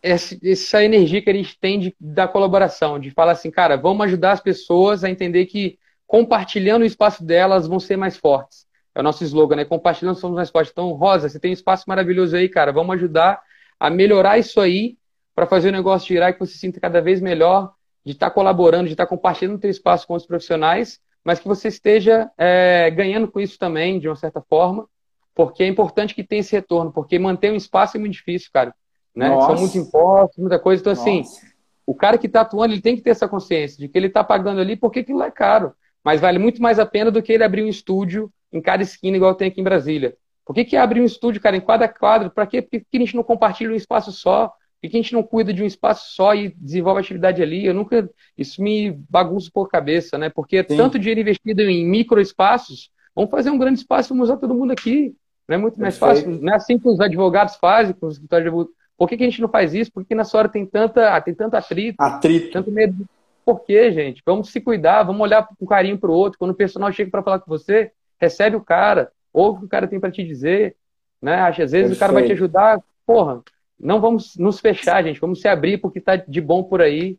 essa 0.00 0.84
energia 0.84 1.20
que 1.20 1.28
a 1.28 1.34
gente 1.34 1.58
tem 1.58 1.80
de, 1.80 1.96
da 1.98 2.28
colaboração, 2.28 3.00
de 3.00 3.10
falar 3.10 3.32
assim, 3.32 3.50
cara, 3.50 3.76
vamos 3.76 4.06
ajudar 4.06 4.30
as 4.30 4.40
pessoas 4.40 5.02
a 5.02 5.10
entender 5.10 5.46
que 5.46 5.76
compartilhando 6.08 6.82
o 6.82 6.86
espaço 6.86 7.24
delas 7.24 7.68
vão 7.68 7.78
ser 7.78 7.96
mais 7.96 8.16
fortes. 8.16 8.66
É 8.92 8.98
o 8.98 9.02
nosso 9.02 9.22
slogan, 9.22 9.54
né? 9.54 9.64
Compartilhando 9.64 10.16
somos 10.16 10.34
mais 10.34 10.50
fortes. 10.50 10.72
Então, 10.72 10.90
Rosa, 10.92 11.28
você 11.28 11.38
tem 11.38 11.52
um 11.52 11.54
espaço 11.54 11.84
maravilhoso 11.86 12.34
aí, 12.34 12.48
cara. 12.48 12.72
Vamos 12.72 12.96
ajudar 12.96 13.40
a 13.78 13.88
melhorar 13.88 14.38
isso 14.38 14.60
aí 14.60 14.98
para 15.36 15.46
fazer 15.46 15.68
o 15.68 15.72
negócio 15.72 16.08
girar 16.08 16.30
e 16.30 16.32
que 16.32 16.40
você 16.40 16.54
se 16.54 16.58
sinta 16.58 16.80
cada 16.80 17.00
vez 17.00 17.20
melhor 17.20 17.72
de 18.04 18.12
estar 18.12 18.30
tá 18.30 18.34
colaborando, 18.34 18.86
de 18.86 18.94
estar 18.94 19.04
tá 19.04 19.08
compartilhando 19.08 19.58
o 19.58 19.60
seu 19.60 19.70
espaço 19.70 20.04
com 20.04 20.14
os 20.14 20.26
profissionais, 20.26 20.98
mas 21.22 21.38
que 21.38 21.46
você 21.46 21.68
esteja 21.68 22.28
é, 22.36 22.90
ganhando 22.90 23.28
com 23.28 23.38
isso 23.38 23.56
também, 23.56 24.00
de 24.00 24.08
uma 24.08 24.16
certa 24.16 24.40
forma, 24.40 24.88
porque 25.32 25.62
é 25.62 25.68
importante 25.68 26.12
que 26.12 26.24
tenha 26.24 26.40
esse 26.40 26.56
retorno, 26.56 26.90
porque 26.90 27.18
manter 27.18 27.52
um 27.52 27.56
espaço 27.56 27.96
é 27.96 28.00
muito 28.00 28.14
difícil, 28.14 28.50
cara 28.52 28.74
né? 29.18 29.28
São 29.40 29.56
muitos 29.56 29.74
impostos, 29.74 30.38
muita 30.38 30.60
coisa. 30.60 30.80
Então, 30.80 30.92
assim, 30.92 31.18
Nossa. 31.18 31.38
assim, 31.38 31.46
o 31.84 31.92
cara 31.92 32.16
que 32.16 32.28
está 32.28 32.42
atuando, 32.42 32.72
ele 32.72 32.80
tem 32.80 32.94
que 32.94 33.02
ter 33.02 33.10
essa 33.10 33.26
consciência 33.26 33.76
de 33.76 33.88
que 33.88 33.98
ele 33.98 34.06
está 34.06 34.22
pagando 34.22 34.60
ali 34.60 34.76
porque 34.76 35.00
aquilo 35.00 35.22
é 35.22 35.30
caro. 35.30 35.74
Mas 36.08 36.22
vale 36.22 36.38
muito 36.38 36.62
mais 36.62 36.78
a 36.78 36.86
pena 36.86 37.10
do 37.10 37.22
que 37.22 37.30
ele 37.30 37.44
abrir 37.44 37.62
um 37.62 37.68
estúdio 37.68 38.32
em 38.50 38.62
cada 38.62 38.82
esquina, 38.82 39.18
igual 39.18 39.34
tem 39.34 39.48
aqui 39.48 39.60
em 39.60 39.64
Brasília. 39.64 40.16
Por 40.42 40.54
que, 40.54 40.64
que 40.64 40.74
abrir 40.74 41.02
um 41.02 41.04
estúdio, 41.04 41.38
cara, 41.38 41.54
em 41.54 41.60
cada 41.60 41.86
quadro? 41.86 42.30
Para 42.30 42.46
quê? 42.46 42.62
Por 42.62 42.70
que, 42.70 42.96
a 42.96 42.98
gente 43.00 43.14
não 43.14 43.22
compartilha 43.22 43.70
um 43.70 43.74
espaço 43.74 44.10
só? 44.10 44.48
Por 44.80 44.88
que 44.88 44.96
a 44.96 45.02
gente 45.02 45.12
não 45.12 45.22
cuida 45.22 45.52
de 45.52 45.62
um 45.62 45.66
espaço 45.66 46.14
só 46.14 46.34
e 46.34 46.54
desenvolve 46.56 47.02
atividade 47.02 47.42
ali? 47.42 47.66
Eu 47.66 47.74
nunca. 47.74 48.08
Isso 48.38 48.62
me 48.62 48.90
bagunça 48.90 49.50
por 49.52 49.68
cabeça, 49.68 50.16
né? 50.16 50.30
Porque 50.30 50.64
Sim. 50.66 50.78
tanto 50.78 50.98
dinheiro 50.98 51.20
investido 51.20 51.60
em 51.60 51.86
micro 51.86 52.18
espaços, 52.22 52.90
vamos 53.14 53.30
fazer 53.30 53.50
um 53.50 53.58
grande 53.58 53.80
espaço 53.80 54.08
e 54.08 54.10
vamos 54.14 54.30
usar 54.30 54.38
todo 54.38 54.54
mundo 54.54 54.70
aqui. 54.70 55.14
Não 55.46 55.56
é 55.56 55.58
muito 55.58 55.78
mais 55.78 55.98
Perfeito. 55.98 56.24
fácil. 56.24 56.42
Não 56.42 56.54
é 56.54 56.56
assim 56.56 56.78
que 56.78 56.88
os 56.88 57.00
advogados 57.00 57.56
fazem, 57.56 57.94
com 57.94 58.06
os 58.06 58.14
escritórios 58.14 58.50
de 58.50 58.70
por 58.96 59.10
que, 59.10 59.16
que 59.18 59.24
a 59.24 59.26
gente 59.28 59.42
não 59.42 59.48
faz 59.50 59.74
isso? 59.74 59.92
Por 59.92 60.06
que 60.06 60.14
na 60.14 60.24
sua 60.24 60.40
hora 60.40 60.48
tem, 60.48 60.64
tanta, 60.64 61.20
tem 61.20 61.34
tanto 61.34 61.54
atrito? 61.54 62.00
Atrito. 62.00 62.50
Tanto 62.50 62.72
medo. 62.72 63.06
Por 63.48 63.64
quê, 63.64 63.90
gente? 63.90 64.22
Vamos 64.26 64.50
se 64.50 64.60
cuidar, 64.60 65.04
vamos 65.04 65.22
olhar 65.22 65.48
com 65.58 65.64
carinho 65.64 65.96
para 65.96 66.10
o 66.10 66.12
outro. 66.12 66.38
Quando 66.38 66.50
o 66.50 66.54
personal 66.54 66.92
chega 66.92 67.10
para 67.10 67.22
falar 67.22 67.38
com 67.38 67.50
você, 67.50 67.90
recebe 68.20 68.56
o 68.56 68.60
cara, 68.60 69.10
ouve 69.32 69.56
o 69.56 69.60
que 69.60 69.64
o 69.64 69.68
cara 69.70 69.88
tem 69.88 69.98
para 69.98 70.10
te 70.10 70.22
dizer. 70.22 70.76
Né? 71.22 71.40
Às 71.40 71.56
vezes 71.56 71.70
Perfeito. 71.70 71.96
o 71.96 71.98
cara 71.98 72.12
vai 72.12 72.26
te 72.26 72.32
ajudar. 72.32 72.78
Porra, 73.06 73.42
não 73.80 74.02
vamos 74.02 74.36
nos 74.36 74.60
fechar, 74.60 75.02
gente. 75.02 75.18
Vamos 75.18 75.40
se 75.40 75.48
abrir 75.48 75.78
porque 75.78 75.98
está 75.98 76.14
de 76.14 76.42
bom 76.42 76.62
por 76.62 76.82
aí. 76.82 77.18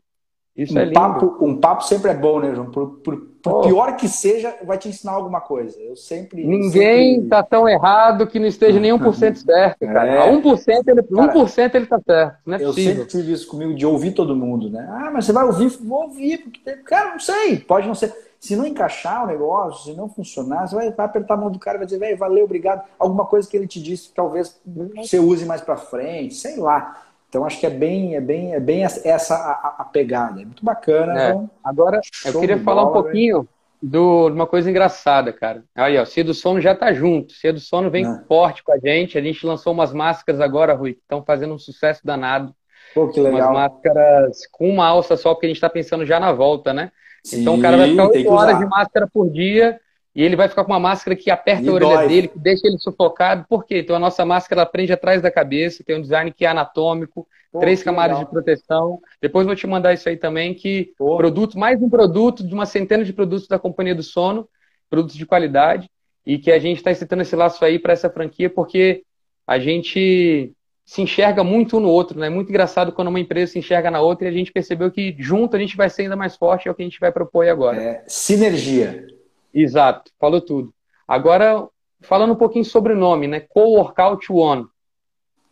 Isso 0.56 0.76
um 0.76 0.78
é 0.78 0.84
lindo. 0.84 0.94
Papo, 0.94 1.38
um 1.44 1.60
papo 1.60 1.84
sempre 1.86 2.12
é 2.12 2.14
bom, 2.16 2.40
né, 2.40 2.54
João? 2.54 2.70
Por, 2.70 3.00
por, 3.00 3.28
por 3.42 3.64
pior 3.64 3.96
que 3.96 4.08
seja, 4.08 4.56
vai 4.64 4.78
te 4.78 4.90
ensinar 4.90 5.14
alguma 5.14 5.40
coisa. 5.40 5.80
Eu 5.80 5.96
sempre. 5.96 6.46
Ninguém 6.46 7.16
sempre... 7.16 7.30
tá 7.30 7.42
tão 7.42 7.68
errado 7.68 8.28
que 8.28 8.40
não 8.40 8.48
esteja 8.48 8.80
nem 8.80 8.92
1% 8.92 9.36
certo, 9.44 9.80
cara. 9.86 10.08
É. 10.08 10.30
A 10.30 10.32
1% 10.32 10.88
ele, 10.88 11.04
cara, 11.04 11.34
1% 11.34 11.76
ele 11.76 11.86
tá 11.86 12.00
certo. 12.06 12.38
Não 12.46 12.58
é 12.58 12.62
eu 12.62 12.68
possível. 12.68 12.94
sempre 12.94 13.10
tive 13.10 13.32
isso 13.32 13.48
comigo 13.48 13.74
de 13.74 13.86
ouvir 13.86 14.12
todo 14.12 14.36
mundo, 14.36 14.70
né? 14.70 14.86
Ah, 14.90 15.10
mas 15.14 15.26
você 15.26 15.32
vai 15.32 15.46
ouvir? 15.46 15.70
Vou 15.82 16.04
ouvir, 16.04 16.40
porque, 16.40 16.72
cara, 16.84 17.12
não 17.12 17.20
sei. 17.20 17.60
Pode 17.60 17.88
não 17.88 17.96
ser. 17.96 18.14
Se 18.40 18.56
não 18.56 18.66
encaixar 18.66 19.26
o 19.26 19.28
negócio, 19.28 19.92
se 19.92 19.98
não 19.98 20.08
funcionar, 20.08 20.66
você 20.66 20.76
vai, 20.76 20.92
vai 20.92 21.06
apertar 21.06 21.34
a 21.34 21.38
mão 21.38 21.52
do 21.52 21.60
cara 21.60 21.76
e 21.76 21.80
vai 21.80 21.86
dizer, 21.86 22.00
velho, 22.00 22.18
valeu, 22.18 22.46
obrigado. 22.46 22.84
Alguma 22.98 23.26
coisa 23.26 23.48
que 23.48 23.56
ele 23.56 23.68
te 23.68 23.82
disse, 23.82 24.12
talvez 24.14 24.60
você 24.96 25.20
use 25.20 25.46
mais 25.46 25.60
para 25.60 25.76
frente, 25.76 26.36
sei 26.36 26.58
lá. 26.58 27.09
Então 27.30 27.46
acho 27.46 27.60
que 27.60 27.66
é 27.66 27.70
bem, 27.70 28.16
é 28.16 28.22
bem, 28.22 28.54
é 28.54 28.60
bem 28.60 28.84
essa 28.84 29.36
a, 29.36 29.76
a 29.80 29.86
pegada. 29.86 30.42
É 30.42 30.46
muito 30.46 30.66
bacana. 30.66 31.22
É. 31.22 31.30
Então, 31.30 31.50
Agora 31.64 32.02
eu 32.26 32.40
queria 32.40 32.58
falar 32.58 32.84
bola, 32.84 33.00
um 33.00 33.04
pouquinho 33.04 33.48
do, 33.82 34.30
de 34.30 34.36
uma 34.36 34.48
coisa 34.48 34.70
engraçada, 34.70 35.32
cara. 35.32 35.64
Aí, 35.76 35.98
ó, 35.98 36.06
Cia 36.06 36.24
do 36.24 36.34
Sono 36.34 36.60
já 36.60 36.74
tá 36.74 36.92
junto. 36.92 37.34
Cia 37.34 37.54
do 37.54 37.60
Sono 37.60 37.92
vem 37.92 38.06
é. 38.06 38.24
forte 38.28 38.64
com 38.64 38.74
a 38.74 38.80
gente. 38.80 39.16
A 39.16 39.22
gente 39.22 39.46
lançou 39.46 39.72
umas 39.74 39.94
máscaras 39.94 40.42
agora, 40.42 40.74
Rui, 40.74 40.94
que 40.94 41.02
estão 41.02 41.24
fazendo 41.24 41.54
um 41.54 41.60
sucesso 41.60 42.02
danado. 42.04 42.54
Pô, 42.96 43.08
que 43.08 43.20
legal. 43.20 43.52
Umas 43.52 43.72
máscaras 43.72 44.48
com 44.52 44.68
uma 44.68 44.88
alça 44.88 45.16
só, 45.16 45.34
porque 45.34 45.46
a 45.46 45.50
gente 45.50 45.58
está 45.58 45.70
pensando 45.70 46.08
já 46.08 46.20
na 46.20 46.32
volta, 46.32 46.74
né? 46.74 46.92
Sim, 47.24 47.42
então 47.42 47.56
o 47.56 47.62
cara 47.62 47.78
vai 47.78 47.90
ficar 47.92 48.08
8 48.08 48.30
horas 48.32 48.58
de 48.58 48.66
máscara 48.66 49.08
por 49.08 49.30
dia 49.30 49.80
e 50.16 50.24
ele 50.24 50.36
vai 50.36 50.50
ficar 50.50 50.64
com 50.64 50.72
uma 50.72 50.80
máscara 50.80 51.16
que 51.16 51.30
aperta 51.30 51.64
e 51.64 51.70
a 51.70 51.72
orelha 51.72 51.96
dói. 51.96 52.08
dele, 52.08 52.28
que 52.28 52.40
deixa 52.40 52.68
ele 52.68 52.78
sufocado. 52.80 53.46
Por 53.48 53.66
quê? 53.66 53.80
Então 53.80 53.96
a 53.96 54.00
nossa 54.00 54.26
máscara 54.26 54.66
prende 54.66 54.92
atrás 54.92 55.22
da 55.22 55.32
cabeça, 55.32 55.84
tem 55.84 55.98
um 55.98 56.02
design 56.02 56.32
que 56.32 56.46
é 56.46 56.48
anatômico, 56.48 57.28
Pô, 57.52 57.60
três 57.60 57.84
camadas 57.84 58.18
legal. 58.18 58.26
de 58.26 58.32
proteção. 58.32 59.00
Depois 59.22 59.46
vou 59.46 59.56
te 59.56 59.68
mandar 59.68 59.94
isso 59.94 60.10
aí 60.10 60.18
também, 60.18 60.54
que 60.54 60.94
Pô. 60.98 61.18
produto, 61.18 61.58
mais 61.58 61.82
um 61.82 61.90
produto 61.90 62.46
de 62.46 62.54
uma 62.54 62.66
centena 62.66 63.04
de 63.04 63.14
produtos 63.14 63.48
da 63.48 63.60
Companhia 63.60 63.96
do 63.96 64.04
Sono, 64.04 64.48
produtos 64.90 65.16
de 65.16 65.26
qualidade, 65.26 65.90
e 66.26 66.38
que 66.38 66.52
a 66.52 66.60
gente 66.60 66.78
está 66.78 66.92
excitando 66.92 67.22
esse 67.22 67.36
laço 67.36 67.64
aí 67.64 67.80
para 67.80 67.94
essa 67.94 68.10
franquia, 68.10 68.50
porque 68.50 69.04
a 69.48 69.60
gente 69.60 70.52
se 70.86 71.04
enxerga 71.04 71.44
muito 71.44 71.78
um 71.78 71.80
no 71.80 71.90
outro, 71.90 72.20
né? 72.20 72.30
Muito 72.30 72.50
engraçado 72.50 72.92
quando 72.92 73.10
uma 73.10 73.20
empresa 73.20 73.52
se 73.52 73.60
enxerga 73.60 73.92
na 73.92 74.02
outra 74.02 74.26
e 74.26 74.30
a 74.30 74.34
gente 74.34 74.52
percebeu 74.52 74.90
que 74.92 75.16
junto 75.20 75.56
a 75.56 75.60
gente 75.60 75.78
vai 75.78 75.88
ser 75.88 76.04
ainda 76.04 76.16
mais 76.16 76.36
forte, 76.36 76.68
é 76.68 76.72
o 76.72 76.74
que 76.74 76.82
a 76.82 76.86
gente 76.86 77.00
vai 77.00 77.12
propor 77.12 77.48
agora. 77.48 77.80
É, 77.80 78.04
sinergia. 78.08 79.06
Exato, 79.54 80.12
falou 80.20 80.42
tudo. 80.42 80.74
Agora, 81.08 81.68
falando 82.02 82.34
um 82.34 82.38
pouquinho 82.38 82.66
sobre 82.66 82.94
o 82.94 82.98
nome, 82.98 83.28
né? 83.28 83.40
Co-Workout 83.40 84.32
One. 84.32 84.68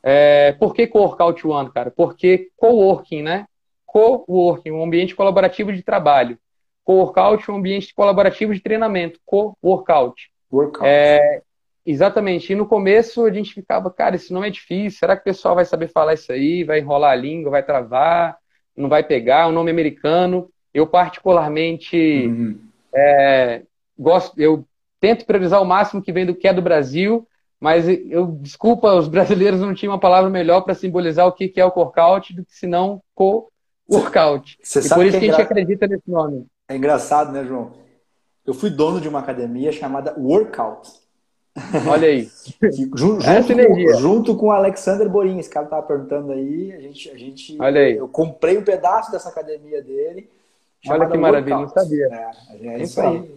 É, 0.04 0.54
por 0.54 0.74
que 0.74 0.88
Co-Workout 0.88 1.46
One, 1.48 1.72
cara? 1.72 1.92
Porque 1.92 2.50
co-working, 2.56 3.24
né? 3.24 3.46
Co-working, 3.86 4.72
um 4.72 4.84
ambiente 4.84 5.16
colaborativo 5.16 5.74
de 5.74 5.82
trabalho. 5.82 6.38
Co-workout, 6.84 7.50
um 7.52 7.56
ambiente 7.56 7.94
colaborativo 7.94 8.54
de 8.54 8.62
treinamento. 8.62 9.20
Co-workout. 9.26 10.30
É, 10.86 11.42
exatamente. 11.86 12.54
E 12.54 12.56
no 12.56 12.66
começo 12.66 13.26
a 13.26 13.34
gente 13.34 13.54
ficava, 13.54 13.92
cara, 13.92 14.16
esse 14.16 14.32
nome 14.32 14.48
é 14.48 14.52
difícil. 14.52 15.00
Será 15.00 15.16
que 15.16 15.22
o 15.22 15.26
pessoal 15.26 15.56
vai 15.56 15.66
saber 15.66 15.90
falar 15.90 16.14
isso 16.14 16.32
aí? 16.32 16.64
Vai 16.64 16.80
enrolar 16.80 17.12
a 17.12 17.16
língua, 17.16 17.52
vai 17.52 17.64
travar, 17.64 18.38
não 18.76 18.88
vai 18.88 19.04
pegar? 19.04 19.48
Um 19.48 19.52
nome 19.52 19.72
americano. 19.72 20.50
Eu, 20.74 20.88
particularmente, 20.88 22.28
uhum. 22.28 22.60
é, 22.96 23.64
gosto, 23.98 24.40
eu 24.40 24.66
tento 25.00 25.26
priorizar 25.26 25.62
o 25.62 25.66
máximo 25.66 26.02
que 26.02 26.12
vem 26.12 26.26
do 26.26 26.36
que 26.36 26.48
é 26.48 26.54
do 26.54 26.62
Brasil, 26.62 27.28
mas 27.60 27.88
eu 27.88 28.28
desculpa, 28.28 28.94
os 28.94 29.08
brasileiros 29.10 29.60
não 29.60 29.74
tinham 29.74 29.94
uma 29.94 30.00
palavra 30.00 30.30
melhor 30.30 30.62
para 30.62 30.76
simbolizar 30.76 31.28
o 31.28 31.32
que 31.32 31.52
é 31.56 31.66
o 31.66 31.74
workout 31.76 32.34
do 32.34 32.46
que 32.46 32.56
senão 32.56 33.02
co-workout. 33.16 34.58
E 34.60 34.90
por 34.90 35.06
isso 35.06 35.20
que, 35.20 35.26
é 35.26 35.30
a 35.30 35.32
gente 35.34 35.42
acredita 35.42 35.88
nesse 35.88 36.10
nome. 36.10 36.46
É 36.70 36.76
engraçado, 36.76 37.32
né, 37.32 37.44
João? 37.46 37.72
Eu 38.46 38.54
fui 38.54 38.70
dono 38.70 39.02
de 39.02 39.10
uma 39.10 39.20
academia 39.20 39.74
chamada 39.74 40.16
Workout. 40.18 40.90
Olha 41.90 42.08
aí. 42.08 42.30
junto, 42.96 43.26
com, 43.26 44.00
junto 44.00 44.38
com 44.38 44.48
o 44.48 44.52
Alexander 44.52 45.10
Borin, 45.10 45.40
esse 45.40 45.50
cara 45.50 45.66
estava 45.66 45.86
perguntando 45.86 46.32
aí, 46.32 46.72
a 46.72 46.80
gente, 46.80 47.10
a 47.10 47.18
gente, 47.18 47.58
Olha 47.60 47.82
aí. 47.82 47.98
eu 47.98 48.08
comprei 48.08 48.58
um 48.58 48.64
pedaço 48.64 49.12
dessa 49.12 49.30
academia 49.30 49.82
dele. 49.82 50.30
Olha 50.88 51.08
que 51.08 51.18
maravilha, 51.18 51.58
Workout. 51.58 51.76
não 51.76 51.84
sabia. 51.84 52.06
É, 52.62 52.68
é 52.68 52.84
isso 52.84 53.02
aí. 53.02 53.30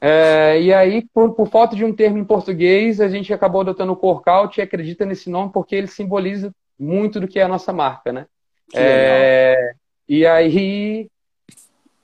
É, 0.00 0.60
e 0.60 0.72
aí, 0.72 1.04
por, 1.12 1.34
por, 1.34 1.48
falta 1.48 1.74
de 1.74 1.84
um 1.84 1.92
termo 1.92 2.18
em 2.18 2.24
português, 2.24 3.00
a 3.00 3.08
gente 3.08 3.32
acabou 3.32 3.62
adotando 3.62 3.92
o 3.92 3.96
Corkout 3.96 4.58
e 4.58 4.62
acredita 4.62 5.04
nesse 5.04 5.28
nome 5.28 5.50
porque 5.52 5.74
ele 5.74 5.88
simboliza 5.88 6.52
muito 6.78 7.18
do 7.18 7.26
que 7.26 7.38
é 7.38 7.42
a 7.42 7.48
nossa 7.48 7.72
marca, 7.72 8.12
né? 8.12 8.26
É, 8.74 9.72
e 10.08 10.24
aí, 10.24 11.08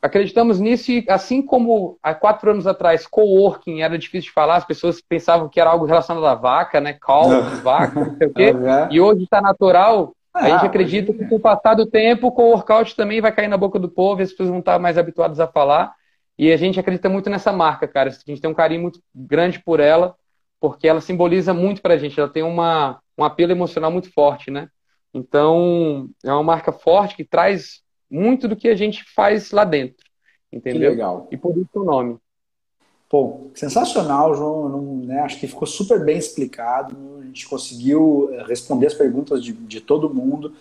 acreditamos 0.04 0.60
nisso 0.60 0.92
e 0.92 1.04
assim 1.08 1.40
como 1.40 1.96
há 2.02 2.14
quatro 2.14 2.50
anos 2.50 2.66
atrás, 2.66 3.06
coworking 3.06 3.80
era 3.80 3.96
difícil 3.96 4.28
de 4.28 4.34
falar, 4.34 4.56
as 4.56 4.64
pessoas 4.64 5.00
pensavam 5.00 5.48
que 5.48 5.58
era 5.58 5.70
algo 5.70 5.86
relacionado 5.86 6.26
à 6.26 6.34
vaca, 6.34 6.78
né? 6.78 6.92
Call, 6.92 7.30
vaca, 7.62 8.00
não 8.04 8.16
sei 8.16 8.26
o 8.26 8.34
quê. 8.34 8.54
E 8.90 9.00
hoje 9.00 9.24
está 9.24 9.40
natural. 9.40 10.14
Ah, 10.34 10.40
a 10.40 10.50
gente 10.50 10.66
acredita 10.66 11.12
que 11.12 11.24
com 11.26 11.36
o 11.36 11.40
passar 11.40 11.74
do 11.74 11.86
tempo, 11.86 12.26
o 12.28 12.42
workout 12.42 12.94
também 12.96 13.20
vai 13.20 13.32
cair 13.32 13.48
na 13.48 13.56
boca 13.56 13.78
do 13.78 13.88
povo, 13.88 14.20
as 14.20 14.30
pessoas 14.30 14.48
vão 14.48 14.58
estar 14.58 14.78
mais 14.80 14.98
habituadas 14.98 15.38
a 15.38 15.46
falar. 15.46 15.94
E 16.38 16.52
a 16.52 16.56
gente 16.56 16.80
acredita 16.80 17.08
muito 17.08 17.30
nessa 17.30 17.52
marca, 17.52 17.86
cara. 17.86 18.10
A 18.10 18.12
gente 18.12 18.40
tem 18.40 18.50
um 18.50 18.54
carinho 18.54 18.82
muito 18.82 19.00
grande 19.14 19.62
por 19.62 19.80
ela, 19.80 20.16
porque 20.60 20.88
ela 20.88 21.00
simboliza 21.00 21.54
muito 21.54 21.80
pra 21.80 21.96
gente. 21.96 22.18
Ela 22.18 22.28
tem 22.28 22.42
uma, 22.42 23.00
um 23.16 23.24
apelo 23.24 23.52
emocional 23.52 23.90
muito 23.90 24.12
forte, 24.12 24.50
né? 24.50 24.68
Então, 25.12 26.08
é 26.24 26.32
uma 26.32 26.42
marca 26.42 26.72
forte 26.72 27.14
que 27.14 27.24
traz 27.24 27.82
muito 28.10 28.48
do 28.48 28.56
que 28.56 28.68
a 28.68 28.74
gente 28.74 29.04
faz 29.14 29.52
lá 29.52 29.64
dentro. 29.64 30.04
Entendeu? 30.52 30.90
Que 30.90 30.96
legal. 30.96 31.28
E 31.30 31.36
por 31.36 31.56
isso 31.56 31.68
o 31.74 31.84
nome. 31.84 32.18
Pô, 33.08 33.50
sensacional, 33.54 34.34
João. 34.34 34.68
Não, 34.68 34.96
né, 35.06 35.20
acho 35.20 35.38
que 35.38 35.46
ficou 35.46 35.66
super 35.66 36.04
bem 36.04 36.18
explicado. 36.18 36.96
A 37.20 37.24
gente 37.26 37.48
conseguiu 37.48 38.28
eh, 38.32 38.44
responder 38.44 38.88
as 38.88 38.94
perguntas 38.94 39.42
de, 39.42 39.52
de 39.52 39.80
todo 39.80 40.12
mundo. 40.12 40.52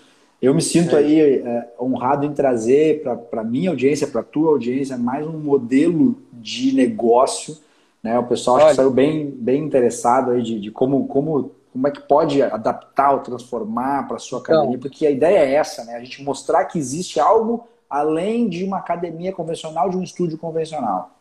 Eu 0.43 0.53
me 0.53 0.61
sinto 0.61 0.97
é. 0.97 0.99
aí 0.99 1.21
é, 1.21 1.73
honrado 1.79 2.25
em 2.25 2.33
trazer 2.33 3.01
para 3.01 3.39
a 3.39 3.45
minha 3.45 3.69
audiência, 3.69 4.05
para 4.05 4.19
a 4.19 4.25
tua 4.25 4.49
audiência, 4.51 4.97
mais 4.97 5.25
um 5.25 5.39
modelo 5.39 6.21
de 6.33 6.75
negócio. 6.75 7.57
Né? 8.03 8.19
O 8.19 8.27
pessoal 8.27 8.57
acho 8.57 8.67
que 8.67 8.75
saiu 8.75 8.91
bem, 8.91 9.31
bem 9.31 9.63
interessado 9.63 10.31
aí 10.31 10.43
de, 10.43 10.59
de 10.59 10.69
como, 10.69 11.07
como, 11.07 11.51
como 11.71 11.87
é 11.87 11.91
que 11.91 12.01
pode 12.01 12.41
adaptar 12.41 13.13
ou 13.13 13.19
transformar 13.21 14.05
para 14.05 14.17
a 14.17 14.19
sua 14.19 14.39
então. 14.39 14.55
academia, 14.55 14.79
porque 14.79 15.07
a 15.07 15.11
ideia 15.11 15.37
é 15.37 15.53
essa, 15.53 15.85
né? 15.85 15.95
A 15.95 16.03
gente 16.03 16.21
mostrar 16.21 16.65
que 16.65 16.77
existe 16.77 17.21
algo 17.21 17.65
além 17.89 18.49
de 18.49 18.65
uma 18.65 18.79
academia 18.79 19.31
convencional, 19.31 19.89
de 19.89 19.95
um 19.95 20.03
estúdio 20.03 20.37
convencional. 20.37 21.11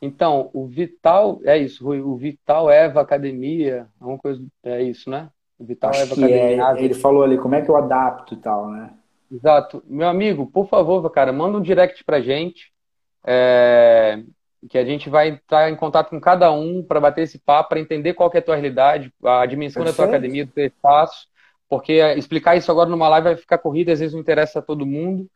Então, 0.00 0.48
o 0.54 0.64
Vital, 0.64 1.38
é 1.44 1.58
isso, 1.58 1.84
Rui, 1.84 2.00
o 2.00 2.16
Vital 2.16 2.70
Eva 2.70 3.02
Academia, 3.02 3.86
uma 4.00 4.16
coisa, 4.16 4.42
é 4.64 4.82
isso, 4.82 5.10
né? 5.10 5.28
Vital 5.64 5.90
Acho 5.90 6.14
que 6.14 6.24
é, 6.24 6.58
ele 6.78 6.94
falou 6.94 7.22
ali, 7.22 7.38
como 7.38 7.54
é 7.54 7.62
que 7.62 7.70
eu 7.70 7.76
adapto 7.76 8.34
e 8.34 8.36
tal, 8.36 8.70
né? 8.70 8.90
Exato. 9.30 9.82
Meu 9.86 10.08
amigo, 10.08 10.46
por 10.46 10.68
favor, 10.68 11.08
cara, 11.10 11.32
manda 11.32 11.56
um 11.56 11.62
direct 11.62 12.04
pra 12.04 12.20
gente, 12.20 12.70
é, 13.24 14.22
que 14.68 14.76
a 14.76 14.84
gente 14.84 15.08
vai 15.08 15.28
entrar 15.28 15.70
em 15.70 15.76
contato 15.76 16.10
com 16.10 16.20
cada 16.20 16.52
um 16.52 16.82
para 16.82 17.00
bater 17.00 17.22
esse 17.22 17.38
papo, 17.38 17.70
para 17.70 17.80
entender 17.80 18.14
qual 18.14 18.30
é 18.34 18.38
a 18.38 18.42
tua 18.42 18.56
realidade, 18.56 19.12
a 19.24 19.46
dimensão 19.46 19.82
Perfeito. 19.82 19.96
da 19.96 20.04
tua 20.04 20.16
academia, 20.16 20.44
do 20.44 20.52
teu 20.52 20.66
espaço, 20.66 21.26
porque 21.68 21.94
explicar 22.16 22.56
isso 22.56 22.70
agora 22.70 22.90
numa 22.90 23.08
live 23.08 23.28
vai 23.28 23.36
ficar 23.36 23.58
corrida, 23.58 23.92
às 23.92 24.00
vezes 24.00 24.12
não 24.12 24.20
interessa 24.20 24.58
a 24.58 24.62
todo 24.62 24.84
mundo, 24.84 25.26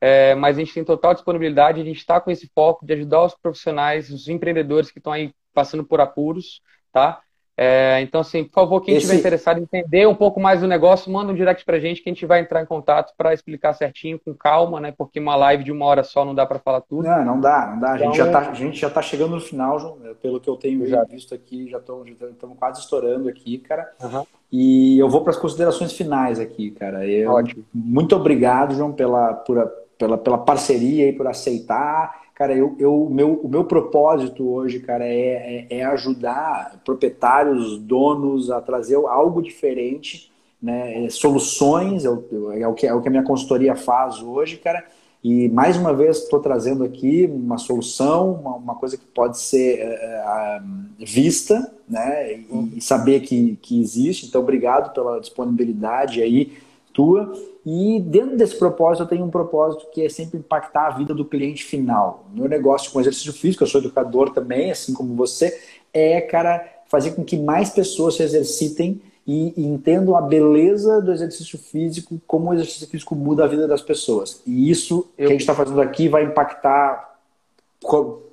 é, 0.00 0.34
mas 0.34 0.56
a 0.56 0.60
gente 0.60 0.74
tem 0.74 0.84
total 0.84 1.14
disponibilidade, 1.14 1.80
a 1.80 1.84
gente 1.84 1.98
está 1.98 2.20
com 2.20 2.30
esse 2.30 2.50
foco 2.54 2.84
de 2.84 2.92
ajudar 2.92 3.24
os 3.24 3.34
profissionais, 3.34 4.10
os 4.10 4.28
empreendedores 4.28 4.90
que 4.90 4.98
estão 4.98 5.12
aí 5.12 5.32
passando 5.54 5.84
por 5.84 6.00
apuros, 6.00 6.60
tá? 6.92 7.22
É, 7.56 8.00
então, 8.02 8.20
assim, 8.20 8.44
por 8.44 8.52
favor, 8.52 8.80
quem 8.82 8.96
estiver 8.96 9.14
Esse... 9.14 9.20
interessado 9.20 9.58
em 9.58 9.62
entender 9.62 10.06
um 10.06 10.14
pouco 10.14 10.38
mais 10.38 10.60
do 10.60 10.66
negócio, 10.66 11.10
manda 11.10 11.32
um 11.32 11.34
direct 11.34 11.64
pra 11.64 11.78
gente 11.78 12.02
que 12.02 12.10
a 12.10 12.12
gente 12.12 12.26
vai 12.26 12.40
entrar 12.40 12.62
em 12.62 12.66
contato 12.66 13.14
para 13.16 13.32
explicar 13.32 13.72
certinho, 13.72 14.20
com 14.22 14.34
calma, 14.34 14.78
né? 14.78 14.92
Porque 14.96 15.18
uma 15.18 15.34
live 15.36 15.64
de 15.64 15.72
uma 15.72 15.86
hora 15.86 16.04
só 16.04 16.24
não 16.24 16.34
dá 16.34 16.44
para 16.44 16.58
falar 16.58 16.82
tudo. 16.82 17.04
Não, 17.04 17.24
não 17.24 17.40
dá, 17.40 17.70
não 17.72 17.80
dá. 17.80 17.92
A, 17.92 17.98
gente, 17.98 18.16
já 18.16 18.28
então, 18.28 18.42
tá, 18.42 18.50
a 18.50 18.54
gente 18.54 18.78
já 18.78 18.90
tá 18.90 19.00
chegando 19.00 19.34
no 19.36 19.40
final, 19.40 19.78
João. 19.78 19.96
Pelo 20.20 20.38
que 20.38 20.50
eu 20.50 20.56
tenho 20.56 20.86
já 20.86 21.02
visto 21.04 21.34
aqui, 21.34 21.68
já 21.70 21.78
estamos 21.78 22.58
quase 22.58 22.80
estourando 22.80 23.28
aqui, 23.28 23.56
cara. 23.58 23.90
Uhum. 24.02 24.26
E 24.52 24.98
eu 24.98 25.08
vou 25.08 25.22
para 25.22 25.30
as 25.30 25.38
considerações 25.38 25.92
finais 25.92 26.38
aqui, 26.38 26.70
cara. 26.72 27.06
Eu, 27.06 27.32
Ótimo. 27.32 27.64
Muito 27.74 28.14
obrigado, 28.14 28.74
João, 28.74 28.92
pela, 28.92 29.32
por, 29.32 29.66
pela, 29.98 30.18
pela 30.18 30.38
parceria 30.38 31.08
e 31.08 31.12
por 31.12 31.26
aceitar 31.26 32.25
Cara, 32.36 32.54
eu, 32.54 32.76
eu, 32.78 33.08
meu, 33.10 33.32
o 33.32 33.48
meu 33.48 33.64
propósito 33.64 34.46
hoje, 34.46 34.78
cara, 34.78 35.06
é, 35.06 35.66
é, 35.70 35.78
é 35.78 35.84
ajudar 35.86 36.82
proprietários, 36.84 37.78
donos 37.78 38.50
a 38.50 38.60
trazer 38.60 38.96
algo 38.96 39.40
diferente, 39.40 40.30
né? 40.60 41.06
É, 41.06 41.08
soluções, 41.08 42.04
é 42.04 42.10
o, 42.10 42.52
é, 42.52 42.68
o 42.68 42.74
que, 42.74 42.86
é 42.86 42.92
o 42.92 43.00
que 43.00 43.08
a 43.08 43.10
minha 43.10 43.22
consultoria 43.22 43.74
faz 43.74 44.20
hoje, 44.20 44.58
cara. 44.58 44.84
E 45.24 45.48
mais 45.48 45.78
uma 45.78 45.94
vez 45.94 46.18
estou 46.18 46.38
trazendo 46.38 46.84
aqui 46.84 47.24
uma 47.24 47.56
solução, 47.56 48.34
uma, 48.34 48.56
uma 48.56 48.74
coisa 48.74 48.98
que 48.98 49.06
pode 49.06 49.38
ser 49.40 49.88
uh, 49.88 50.62
vista, 50.98 51.72
né? 51.88 52.34
E, 52.34 52.72
e, 52.76 52.80
saber 52.82 53.20
que, 53.20 53.56
que 53.62 53.80
existe. 53.80 54.26
Então, 54.26 54.42
obrigado 54.42 54.92
pela 54.92 55.18
disponibilidade 55.20 56.20
aí 56.20 56.52
tua. 56.92 57.32
E 57.66 57.98
dentro 57.98 58.36
desse 58.36 58.56
propósito, 58.56 59.02
eu 59.02 59.08
tenho 59.08 59.24
um 59.24 59.30
propósito 59.30 59.88
que 59.90 60.06
é 60.06 60.08
sempre 60.08 60.38
impactar 60.38 60.86
a 60.86 60.90
vida 60.90 61.12
do 61.12 61.24
cliente 61.24 61.64
final. 61.64 62.24
Meu 62.32 62.48
negócio 62.48 62.92
com 62.92 63.00
exercício 63.00 63.32
físico, 63.32 63.64
eu 63.64 63.66
sou 63.66 63.80
educador 63.80 64.30
também, 64.30 64.70
assim 64.70 64.94
como 64.94 65.16
você, 65.16 65.60
é, 65.92 66.20
cara, 66.20 66.64
fazer 66.86 67.16
com 67.16 67.24
que 67.24 67.36
mais 67.36 67.70
pessoas 67.70 68.14
se 68.14 68.22
exercitem 68.22 69.02
e, 69.26 69.52
e 69.56 69.66
entendam 69.66 70.14
a 70.14 70.20
beleza 70.20 71.02
do 71.02 71.12
exercício 71.12 71.58
físico, 71.58 72.20
como 72.24 72.50
o 72.50 72.54
exercício 72.54 72.86
físico 72.86 73.16
muda 73.16 73.42
a 73.42 73.48
vida 73.48 73.66
das 73.66 73.82
pessoas. 73.82 74.40
E 74.46 74.70
isso 74.70 75.08
eu... 75.18 75.26
que 75.26 75.32
a 75.32 75.32
gente 75.32 75.40
está 75.40 75.54
fazendo 75.54 75.80
aqui 75.80 76.08
vai 76.08 76.22
impactar 76.22 77.18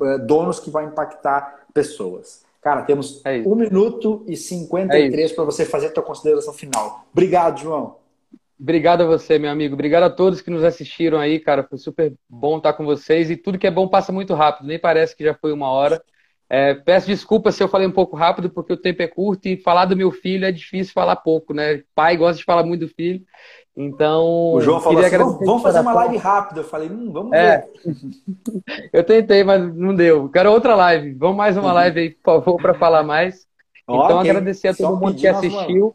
é, 0.04 0.18
donos 0.20 0.60
que 0.60 0.70
vai 0.70 0.86
impactar 0.86 1.66
pessoas. 1.74 2.44
Cara, 2.62 2.84
temos 2.84 3.20
é 3.26 3.40
1 3.40 3.56
minuto 3.56 4.24
e 4.28 4.38
53 4.38 5.32
é 5.32 5.34
para 5.34 5.44
você 5.44 5.66
fazer 5.66 5.88
a 5.88 5.92
tua 5.92 6.04
consideração 6.04 6.54
final. 6.54 7.04
Obrigado, 7.12 7.60
João. 7.60 8.03
Obrigado 8.64 9.01
a 9.01 9.05
você, 9.05 9.38
meu 9.38 9.51
amigo. 9.51 9.74
Obrigado 9.74 10.03
a 10.03 10.09
todos 10.09 10.39
que 10.39 10.49
nos 10.49 10.64
assistiram 10.64 11.20
aí, 11.20 11.38
cara. 11.38 11.64
Foi 11.64 11.78
super 11.78 12.14
bom 12.30 12.55
estar 12.57 12.72
com 12.72 12.86
vocês. 12.86 13.30
E 13.30 13.36
tudo 13.36 13.57
que 13.59 13.68
é 13.68 13.72
bom 13.72 13.89
passa 13.89 14.09
muito 14.14 14.34
rápido, 14.34 14.68
nem 14.68 14.80
parece 14.80 15.14
que 15.14 15.24
já 15.26 15.34
foi 15.34 15.51
uma 15.51 15.70
hora. 15.70 16.01
É, 16.49 16.74
peço 16.74 17.07
desculpas 17.07 17.55
se 17.55 17.64
eu 17.64 17.68
falei 17.68 17.86
um 17.86 17.91
pouco 17.91 18.16
rápido, 18.16 18.49
porque 18.49 18.72
o 18.72 18.78
tempo 18.78 19.01
é 19.01 19.07
curto 19.07 19.47
e 19.47 19.57
falar 19.57 19.84
do 19.84 19.97
meu 19.97 20.11
filho 20.11 20.45
é 20.45 20.51
difícil 20.51 20.93
falar 20.93 21.18
pouco, 21.18 21.53
né? 21.53 21.84
Pai 21.93 22.16
gosta 22.16 22.38
de 22.38 22.45
falar 22.45 22.64
muito 22.64 22.86
do 22.86 22.88
filho. 22.88 23.22
Então. 23.76 24.53
O 24.53 24.61
João 24.61 24.80
falou 24.80 25.03
assim: 25.03 25.18
vamos 25.18 25.61
fazer 25.61 25.82
uma 25.82 25.93
live 25.93 26.16
rápida. 26.16 26.61
Eu 26.61 26.66
falei, 26.66 26.88
hum, 26.88 27.11
vamos 27.11 27.34
é. 27.34 27.57
ver. 27.57 27.95
eu 28.93 29.03
tentei, 29.03 29.43
mas 29.43 29.76
não 29.76 29.93
deu. 29.93 30.30
Quero 30.30 30.49
outra 30.49 30.74
live. 30.74 31.14
Vamos 31.16 31.36
mais 31.36 31.57
uma 31.57 31.68
uhum. 31.68 31.74
live 31.74 31.99
aí, 31.99 32.09
por 32.11 32.41
favor, 32.41 32.61
para 32.61 32.74
falar 32.74 33.03
mais. 33.03 33.45
Então, 33.84 34.20
okay. 34.20 34.30
agradecer 34.30 34.70
a 34.70 34.74
todo 34.74 34.93
Só 34.93 34.95
mundo 34.95 35.16
que 35.16 35.28
assistiu. 35.28 35.93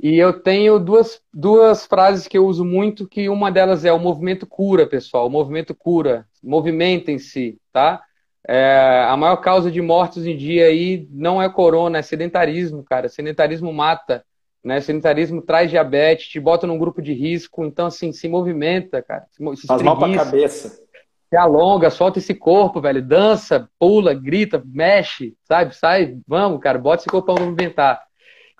E 0.00 0.18
eu 0.18 0.32
tenho 0.32 0.78
duas, 0.78 1.20
duas 1.32 1.86
frases 1.86 2.26
que 2.26 2.36
eu 2.36 2.46
uso 2.46 2.64
muito, 2.64 3.08
que 3.08 3.28
uma 3.28 3.50
delas 3.50 3.84
é 3.84 3.92
o 3.92 3.98
movimento 3.98 4.46
cura, 4.46 4.86
pessoal. 4.86 5.26
O 5.26 5.30
movimento 5.30 5.74
cura. 5.74 6.26
Movimentem-se, 6.42 7.58
tá? 7.72 8.02
É, 8.46 9.06
a 9.08 9.16
maior 9.16 9.36
causa 9.36 9.70
de 9.70 9.80
mortes 9.80 10.26
em 10.26 10.36
dia 10.36 10.66
aí 10.66 11.08
não 11.10 11.40
é 11.40 11.48
corona, 11.48 11.98
é 11.98 12.02
sedentarismo, 12.02 12.84
cara. 12.84 13.08
Sedentarismo 13.08 13.72
mata, 13.72 14.24
né? 14.62 14.80
Sedentarismo 14.80 15.40
traz 15.40 15.70
diabetes, 15.70 16.28
te 16.28 16.38
bota 16.38 16.66
num 16.66 16.78
grupo 16.78 17.00
de 17.00 17.14
risco. 17.14 17.64
Então, 17.64 17.86
assim, 17.86 18.12
se 18.12 18.28
movimenta, 18.28 19.00
cara. 19.00 19.24
Se, 19.30 19.66
Faz 19.66 19.80
mal 19.80 19.98
pra 19.98 20.14
cabeça. 20.14 20.82
Se 21.30 21.36
alonga, 21.36 21.88
solta 21.88 22.18
esse 22.18 22.34
corpo, 22.34 22.80
velho. 22.80 23.00
Dança, 23.00 23.68
pula, 23.78 24.12
grita, 24.12 24.62
mexe, 24.66 25.34
sabe? 25.44 25.74
Sai, 25.74 26.18
vamos, 26.28 26.60
cara. 26.60 26.78
Bota 26.78 27.02
esse 27.02 27.08
corpão 27.08 27.36
pra 27.36 27.44
movimentar. 27.44 28.02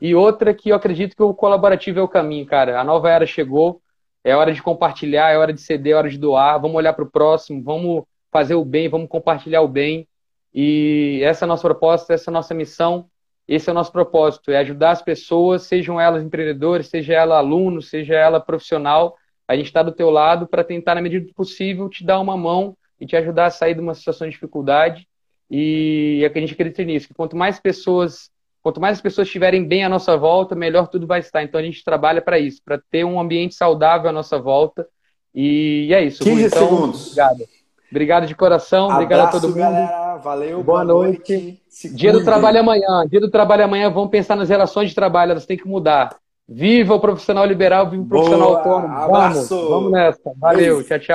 E 0.05 0.15
outra 0.15 0.53
que 0.53 0.69
eu 0.69 0.77
acredito 0.77 1.17
que 1.17 1.23
o 1.23 1.33
colaborativo 1.33 1.99
é 1.99 2.03
o 2.03 2.07
caminho, 2.07 2.45
cara. 2.45 2.79
A 2.79 2.85
nova 2.85 3.09
era 3.09 3.25
chegou, 3.25 3.81
é 4.23 4.37
hora 4.37 4.53
de 4.53 4.63
compartilhar, 4.63 5.31
é 5.31 5.39
hora 5.39 5.51
de 5.51 5.63
ceder, 5.63 5.95
é 5.95 5.97
hora 5.97 6.11
de 6.11 6.19
doar. 6.19 6.61
Vamos 6.61 6.77
olhar 6.77 6.93
para 6.93 7.05
o 7.05 7.11
próximo, 7.11 7.63
vamos 7.65 8.05
fazer 8.31 8.55
o 8.55 8.67
bem, 8.67 8.87
vamos 8.87 9.09
compartilhar 9.09 9.63
o 9.63 9.67
bem. 9.67 10.07
E 10.53 11.21
essa 11.25 11.45
é 11.45 11.47
a 11.47 11.49
nossa 11.49 11.63
proposta, 11.63 12.13
essa 12.13 12.29
é 12.29 12.31
a 12.31 12.35
nossa 12.35 12.53
missão, 12.53 13.07
esse 13.49 13.71
é 13.71 13.73
o 13.73 13.75
nosso 13.75 13.91
propósito, 13.91 14.51
é 14.51 14.59
ajudar 14.59 14.91
as 14.91 15.01
pessoas, 15.01 15.63
sejam 15.63 15.99
elas 15.99 16.23
empreendedores, 16.23 16.89
seja 16.89 17.15
ela 17.15 17.39
aluno, 17.39 17.81
seja 17.81 18.15
ela 18.15 18.39
profissional. 18.39 19.17
A 19.49 19.57
gente 19.57 19.69
está 19.69 19.83
do 19.83 19.91
teu 19.91 20.11
lado 20.11 20.47
para 20.47 20.63
tentar, 20.63 20.95
na 20.95 21.01
medida 21.01 21.27
do 21.27 21.33
possível, 21.33 21.89
te 21.89 22.05
dar 22.05 22.21
uma 22.21 22.37
mão 22.37 22.77
e 23.01 23.07
te 23.07 23.17
ajudar 23.17 23.47
a 23.47 23.51
sair 23.51 23.73
de 23.73 23.81
uma 23.81 23.95
situação 23.95 24.27
de 24.27 24.35
dificuldade. 24.35 25.09
E 25.51 26.21
é 26.23 26.29
que 26.29 26.37
a 26.37 26.43
gente 26.43 26.53
acredita 26.53 26.85
nisso, 26.85 27.09
que 27.09 27.15
quanto 27.15 27.35
mais 27.35 27.59
pessoas 27.59 28.34
Quanto 28.65 28.81
mais 28.81 28.97
as 28.97 29.03
pessoas 29.03 29.29
estiverem 29.29 29.63
bem 29.63 29.85
à 29.85 29.91
nossa 29.91 30.17
volta, 30.17 30.55
melhor 30.55 30.89
tudo 30.89 31.07
vai 31.07 31.21
estar. 31.21 31.43
Então 31.43 31.61
a 31.61 31.63
gente 31.63 31.85
trabalha 31.85 32.23
para 32.23 32.39
isso, 32.39 32.63
para 32.65 32.81
ter 32.91 33.05
um 33.05 33.21
ambiente 33.21 33.55
saudável 33.55 34.09
à 34.09 34.13
nossa 34.13 34.39
volta. 34.39 34.89
E 35.35 35.91
é 35.93 36.03
isso. 36.03 36.25
15 36.25 36.47
então, 36.47 36.67
segundos. 36.67 37.07
Obrigado. 37.09 37.45
Obrigado 37.91 38.27
de 38.27 38.35
coração. 38.35 38.87
Abraço, 38.87 39.03
obrigado 39.03 39.29
a 39.29 39.31
todo 39.33 39.49
mundo. 39.49 39.59
Galera. 39.59 40.17
Valeu. 40.17 40.63
Boa, 40.63 40.83
boa 40.83 40.85
noite. 40.85 41.33
noite. 41.35 41.95
Dia 41.95 42.11
do 42.11 42.25
trabalho 42.25 42.61
amanhã. 42.61 43.07
Dia 43.07 43.21
do 43.21 43.31
trabalho 43.31 43.65
amanhã. 43.65 43.91
Vamos 43.91 44.09
pensar 44.09 44.35
nas 44.35 44.49
relações 44.49 44.89
de 44.89 44.95
trabalho. 44.95 45.33
Elas 45.33 45.45
têm 45.45 45.59
que 45.59 45.69
mudar. 45.69 46.17
Viva 46.49 46.95
o 46.95 47.01
profissional 47.01 47.45
liberal, 47.45 47.91
viva 47.91 48.03
o 48.03 48.07
profissional 48.07 48.49
boa. 48.49 48.59
autônomo. 48.59 48.97
Abraço. 48.97 49.55
Vamos, 49.57 49.69
vamos 49.69 49.93
nessa. 49.93 50.33
Valeu. 50.39 50.83
Tchau, 50.85 50.99
tchau. 50.99 51.13